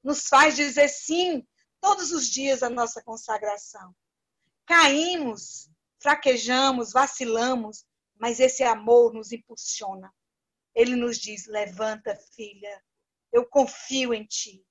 nos 0.03 0.29
faz 0.29 0.55
dizer 0.55 0.89
sim 0.89 1.47
todos 1.81 2.13
os 2.13 2.29
dias 2.29 2.63
à 2.63 2.69
nossa 2.69 3.03
consagração. 3.03 3.95
Caímos, 4.67 5.71
fraquejamos, 5.99 6.93
vacilamos, 6.93 7.87
mas 8.19 8.39
esse 8.39 8.63
amor 8.63 9.15
nos 9.15 9.33
impulsiona. 9.33 10.13
Ele 10.75 10.97
nos 10.97 11.19
diz: 11.19 11.47
levanta, 11.47 12.17
filha, 12.35 12.83
eu 13.33 13.47
confio 13.47 14.13
em 14.13 14.25
ti. 14.25 14.65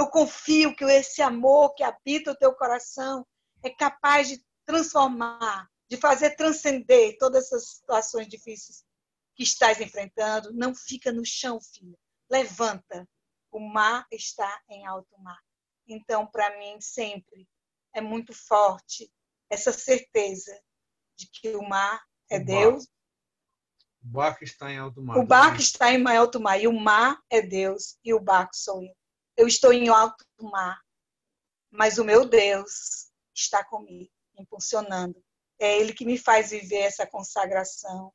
Eu 0.00 0.08
confio 0.08 0.74
que 0.74 0.82
esse 0.84 1.20
amor 1.20 1.74
que 1.74 1.82
habita 1.82 2.30
o 2.30 2.34
teu 2.34 2.54
coração 2.54 3.26
é 3.62 3.68
capaz 3.68 4.28
de 4.28 4.42
transformar, 4.64 5.68
de 5.90 5.98
fazer 5.98 6.36
transcender 6.36 7.18
todas 7.18 7.44
essas 7.44 7.72
situações 7.72 8.26
difíceis 8.26 8.82
que 9.34 9.42
estás 9.42 9.78
enfrentando. 9.78 10.54
Não 10.54 10.74
fica 10.74 11.12
no 11.12 11.22
chão, 11.22 11.60
filha. 11.60 11.98
Levanta, 12.30 13.06
o 13.50 13.60
mar 13.60 14.06
está 14.10 14.62
em 14.70 14.86
alto 14.86 15.20
mar. 15.20 15.38
Então, 15.86 16.26
para 16.26 16.56
mim, 16.58 16.80
sempre 16.80 17.46
é 17.94 18.00
muito 18.00 18.32
forte 18.32 19.12
essa 19.50 19.70
certeza 19.70 20.58
de 21.14 21.28
que 21.30 21.54
o 21.56 21.68
mar 21.68 22.02
é 22.30 22.38
o 22.38 22.44
Deus. 22.46 22.84
O 24.02 24.08
barco 24.08 24.44
está 24.44 24.72
em 24.72 24.78
alto 24.78 25.02
mar. 25.02 25.18
O 25.18 25.26
barco 25.26 25.60
está 25.60 25.92
em 25.92 26.06
alto 26.06 26.40
mar 26.40 26.58
e 26.58 26.66
o 26.66 26.72
mar 26.72 27.20
é 27.28 27.42
Deus 27.42 27.98
e 28.02 28.14
o 28.14 28.20
barco 28.20 28.56
sou 28.56 28.82
eu. 28.82 28.99
Eu 29.40 29.46
estou 29.48 29.72
em 29.72 29.88
alto 29.88 30.22
mar, 30.42 30.78
mas 31.70 31.96
o 31.96 32.04
meu 32.04 32.28
Deus 32.28 33.10
está 33.34 33.64
comigo, 33.64 34.12
impulsionando. 34.38 35.18
É 35.58 35.80
Ele 35.80 35.94
que 35.94 36.04
me 36.04 36.18
faz 36.18 36.50
viver 36.50 36.80
essa 36.80 37.06
consagração. 37.06 38.12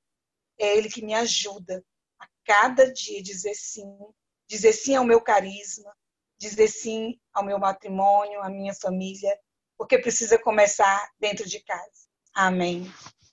É 0.59 0.77
Ele 0.77 0.87
que 0.87 1.03
me 1.03 1.15
ajuda 1.15 1.83
a 2.21 2.27
cada 2.45 2.93
dia 2.93 3.23
dizer 3.23 3.55
sim 3.55 3.97
dizer 4.47 4.73
sim 4.73 4.93
ao 4.95 5.03
meu 5.03 5.19
carisma, 5.19 5.91
dizer 6.37 6.67
sim 6.67 7.19
ao 7.33 7.43
meu 7.43 7.57
matrimônio, 7.57 8.43
à 8.43 8.49
minha 8.51 8.75
família, 8.75 9.35
porque 9.79 9.97
precisa 9.97 10.37
começar 10.37 11.09
dentro 11.19 11.49
de 11.49 11.59
casa. 11.61 12.07
Amém. 12.35 12.85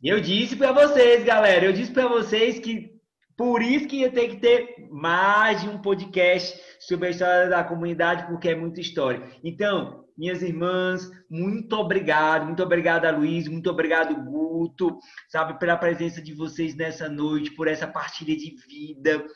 Eu 0.03 0.19
disse 0.19 0.57
para 0.57 0.73
vocês, 0.73 1.23
galera, 1.25 1.67
eu 1.67 1.75
disse 1.75 1.93
para 1.93 2.09
vocês 2.09 2.59
que 2.59 2.99
por 3.37 3.63
isso 3.63 3.89
que 3.89 4.01
ia 4.01 4.11
ter 4.11 4.29
que 4.29 4.37
ter 4.37 4.89
mais 4.91 5.63
de 5.63 5.69
um 5.69 5.79
podcast 5.79 6.61
sobre 6.81 7.09
a 7.09 7.11
história 7.11 7.49
da 7.49 7.65
comunidade, 7.65 8.27
porque 8.27 8.51
é 8.51 8.55
muita 8.55 8.81
história. 8.81 9.23
Então, 9.43 10.05
minhas 10.17 10.43
irmãs, 10.43 11.11
muito 11.31 11.75
obrigado, 11.77 12.45
muito 12.45 12.63
obrigado 12.63 13.07
a 13.07 13.11
Luiz, 13.11 13.49
muito 13.49 13.71
obrigado 13.71 14.15
Guto, 14.25 14.99
sabe, 15.29 15.59
pela 15.59 15.77
presença 15.77 16.21
de 16.21 16.35
vocês 16.35 16.75
nessa 16.75 17.09
noite, 17.09 17.51
por 17.53 17.67
essa 17.67 17.87
partilha 17.87 18.37
de 18.37 18.55
vida. 18.69 19.27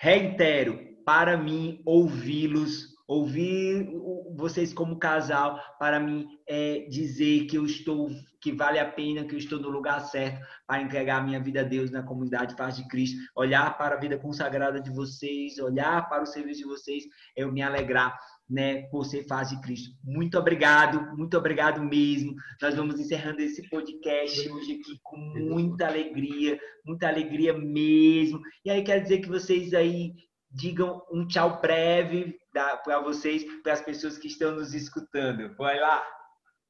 Reitero, 0.00 0.78
para 1.04 1.36
mim, 1.36 1.82
ouvi-los, 1.84 2.95
ouvir 3.06 3.88
vocês 4.36 4.74
como 4.74 4.98
casal, 4.98 5.60
para 5.78 6.00
mim 6.00 6.26
é 6.48 6.86
dizer 6.88 7.46
que 7.46 7.56
eu 7.56 7.64
estou, 7.64 8.08
que 8.40 8.52
vale 8.52 8.78
a 8.78 8.90
pena, 8.90 9.24
que 9.24 9.34
eu 9.34 9.38
estou 9.38 9.60
no 9.60 9.68
lugar 9.68 10.00
certo 10.00 10.44
para 10.66 10.82
entregar 10.82 11.18
a 11.18 11.24
minha 11.24 11.40
vida 11.40 11.60
a 11.60 11.64
Deus 11.64 11.90
na 11.90 12.02
comunidade 12.02 12.56
Paz 12.56 12.76
de 12.76 12.86
Cristo, 12.88 13.16
olhar 13.34 13.76
para 13.78 13.94
a 13.94 13.98
vida 14.00 14.18
consagrada 14.18 14.80
de 14.80 14.90
vocês, 14.90 15.58
olhar 15.58 16.08
para 16.08 16.24
o 16.24 16.26
serviço 16.26 16.60
de 16.60 16.66
vocês, 16.66 17.04
eu 17.36 17.52
me 17.52 17.62
alegrar 17.62 18.18
né, 18.48 18.82
por 18.88 19.04
ser 19.04 19.24
faz 19.26 19.50
de 19.50 19.60
Cristo. 19.60 19.90
Muito 20.04 20.38
obrigado, 20.38 21.16
muito 21.16 21.36
obrigado 21.36 21.82
mesmo. 21.82 22.34
Nós 22.60 22.74
vamos 22.74 22.98
encerrando 22.98 23.40
esse 23.40 23.68
podcast 23.68 24.48
hoje 24.48 24.72
aqui 24.72 24.98
com 25.02 25.16
muita 25.16 25.86
alegria, 25.86 26.58
muita 26.84 27.08
alegria 27.08 27.52
mesmo. 27.56 28.40
E 28.64 28.70
aí 28.70 28.82
quero 28.82 29.02
dizer 29.02 29.18
que 29.18 29.28
vocês 29.28 29.74
aí 29.74 30.12
digam 30.50 31.02
um 31.12 31.26
tchau 31.26 31.60
breve 31.60 32.36
para 32.84 33.00
vocês, 33.00 33.44
para 33.62 33.72
as 33.72 33.80
pessoas 33.80 34.18
que 34.18 34.28
estão 34.28 34.52
nos 34.52 34.74
escutando. 34.74 35.54
Vai 35.56 35.78
lá. 35.80 36.06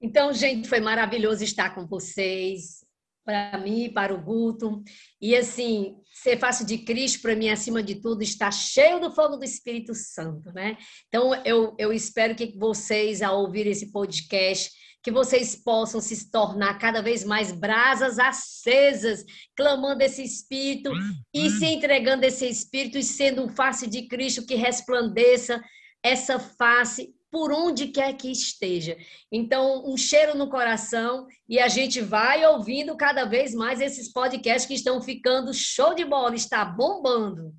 Então, 0.00 0.32
gente, 0.32 0.68
foi 0.68 0.80
maravilhoso 0.80 1.42
estar 1.42 1.74
com 1.74 1.86
vocês 1.86 2.86
para 3.26 3.58
mim, 3.58 3.90
para 3.92 4.14
o 4.14 4.22
Guto. 4.22 4.82
E 5.20 5.34
assim, 5.34 5.96
ser 6.12 6.38
fácil 6.38 6.64
de 6.64 6.78
Cristo, 6.78 7.22
para 7.22 7.34
mim, 7.34 7.48
acima 7.48 7.82
de 7.82 7.96
tudo, 7.96 8.22
está 8.22 8.50
cheio 8.52 9.00
do 9.00 9.10
fogo 9.10 9.36
do 9.36 9.44
Espírito 9.44 9.94
Santo, 9.94 10.52
né? 10.52 10.78
Então, 11.08 11.34
eu, 11.44 11.74
eu 11.76 11.92
espero 11.92 12.36
que 12.36 12.56
vocês, 12.56 13.22
ao 13.22 13.40
ouvir 13.40 13.66
esse 13.66 13.90
podcast, 13.90 14.70
que 15.02 15.10
vocês 15.10 15.54
possam 15.54 16.00
se 16.00 16.30
tornar 16.30 16.78
cada 16.78 17.00
vez 17.00 17.24
mais 17.24 17.52
brasas 17.52 18.18
acesas, 18.18 19.24
clamando 19.56 20.02
esse 20.02 20.22
Espírito 20.22 20.90
e 21.32 21.48
se 21.50 21.64
entregando 21.64 22.24
esse 22.24 22.48
Espírito 22.48 22.98
e 22.98 23.02
sendo 23.02 23.44
um 23.44 23.48
face 23.48 23.88
de 23.88 24.08
Cristo 24.08 24.44
que 24.44 24.56
resplandeça 24.56 25.62
essa 26.06 26.38
face 26.38 27.14
por 27.30 27.52
onde 27.52 27.88
quer 27.88 28.16
que 28.16 28.30
esteja. 28.30 28.96
Então, 29.30 29.84
um 29.86 29.96
cheiro 29.96 30.36
no 30.36 30.48
coração 30.48 31.26
e 31.48 31.58
a 31.58 31.68
gente 31.68 32.00
vai 32.00 32.46
ouvindo 32.46 32.96
cada 32.96 33.24
vez 33.24 33.54
mais 33.54 33.80
esses 33.80 34.12
podcasts 34.12 34.66
que 34.66 34.74
estão 34.74 35.02
ficando 35.02 35.52
show 35.52 35.94
de 35.94 36.04
bola, 36.04 36.34
está 36.34 36.64
bombando. 36.64 37.52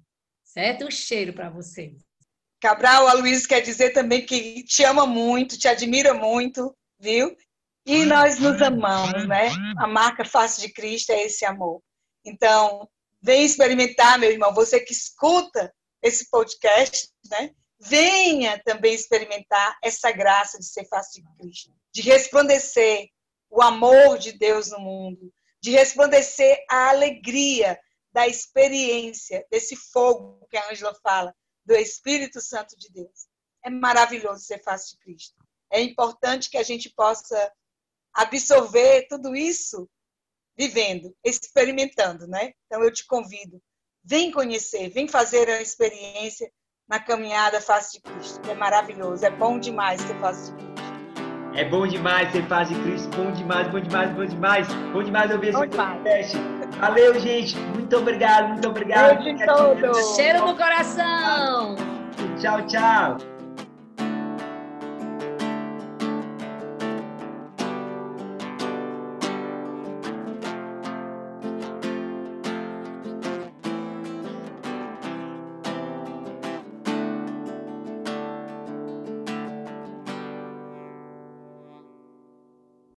Certo? 0.45 0.85
Um 0.85 0.91
cheiro 0.91 1.33
para 1.33 1.49
vocês. 1.49 1.93
Cabral, 2.59 3.07
a 3.07 3.13
Luiz 3.13 3.45
quer 3.45 3.61
dizer 3.61 3.91
também 3.91 4.25
que 4.25 4.63
te 4.63 4.83
ama 4.83 5.05
muito, 5.05 5.59
te 5.59 5.67
admira 5.67 6.13
muito, 6.13 6.75
viu? 6.99 7.35
E 7.85 8.03
nós 8.05 8.39
nos 8.39 8.61
amamos, 8.61 9.27
né? 9.27 9.49
A 9.77 9.87
marca 9.87 10.25
Face 10.25 10.59
de 10.59 10.73
Cristo 10.73 11.11
é 11.11 11.25
esse 11.25 11.45
amor. 11.45 11.81
Então, 12.25 12.89
vem 13.21 13.45
experimentar, 13.45 14.17
meu 14.17 14.31
irmão, 14.31 14.53
você 14.53 14.79
que 14.79 14.91
escuta 14.91 15.71
esse 16.01 16.29
podcast, 16.29 17.09
né? 17.29 17.51
Venha 17.79 18.61
também 18.63 18.93
experimentar 18.93 19.77
essa 19.83 20.11
graça 20.11 20.57
de 20.57 20.65
ser 20.65 20.85
face 20.87 21.21
de 21.21 21.27
Cristo, 21.37 21.71
de 21.93 22.01
resplandecer 22.01 23.09
o 23.49 23.61
amor 23.61 24.17
de 24.17 24.33
Deus 24.33 24.69
no 24.69 24.79
mundo, 24.79 25.31
de 25.61 25.71
resplandecer 25.71 26.57
a 26.69 26.89
alegria 26.89 27.79
da 28.11 28.27
experiência, 28.27 29.45
desse 29.51 29.75
fogo 29.75 30.45
que 30.49 30.57
a 30.57 30.71
Ângela 30.71 30.95
fala, 31.03 31.35
do 31.65 31.75
Espírito 31.75 32.41
Santo 32.41 32.77
de 32.77 32.89
Deus. 32.89 33.27
É 33.63 33.69
maravilhoso 33.69 34.43
ser 34.43 34.63
face 34.63 34.91
de 34.91 34.97
Cristo. 34.99 35.35
É 35.71 35.81
importante 35.81 36.49
que 36.49 36.57
a 36.57 36.63
gente 36.63 36.89
possa 36.89 37.51
absorver 38.13 39.07
tudo 39.07 39.35
isso 39.35 39.87
vivendo, 40.57 41.15
experimentando, 41.23 42.25
né? 42.27 42.53
Então 42.65 42.83
eu 42.83 42.91
te 42.91 43.05
convido, 43.05 43.61
vem 44.03 44.31
conhecer, 44.31 44.89
vem 44.89 45.07
fazer 45.07 45.47
a 45.49 45.61
experiência 45.61 46.51
na 46.87 46.99
caminhada 46.99 47.59
face 47.59 47.93
de 47.93 48.01
Cristo. 48.01 48.49
É 48.49 48.55
maravilhoso, 48.55 49.25
é 49.25 49.29
bom 49.29 49.59
demais 49.59 50.01
ser 50.01 50.15
face 50.15 50.51
de 50.51 50.57
Cristo. 50.57 50.77
É 51.53 51.65
bom 51.65 51.87
demais 51.87 52.31
ser 52.31 52.45
face 52.47 52.73
de 52.73 52.81
Cristo, 52.81 53.09
bom 53.17 53.31
demais, 53.31 53.67
bom 53.67 53.79
demais, 53.79 54.11
bom 54.11 54.25
demais, 54.25 54.67
bom 54.93 55.03
demais 55.03 55.31
ouvir 55.31 55.49
esse 55.49 55.57
podcast. 55.57 56.37
Valeu, 56.79 57.19
gente, 57.19 57.57
muito 57.57 57.97
obrigado, 57.97 58.49
muito 58.49 58.69
obrigado. 58.69 59.23
Beijo 59.23 59.45
todo. 59.45 60.15
Cheiro 60.15 60.45
no 60.45 60.55
coração. 60.55 61.75
Tchau, 62.39 62.61
tchau. 62.67 63.36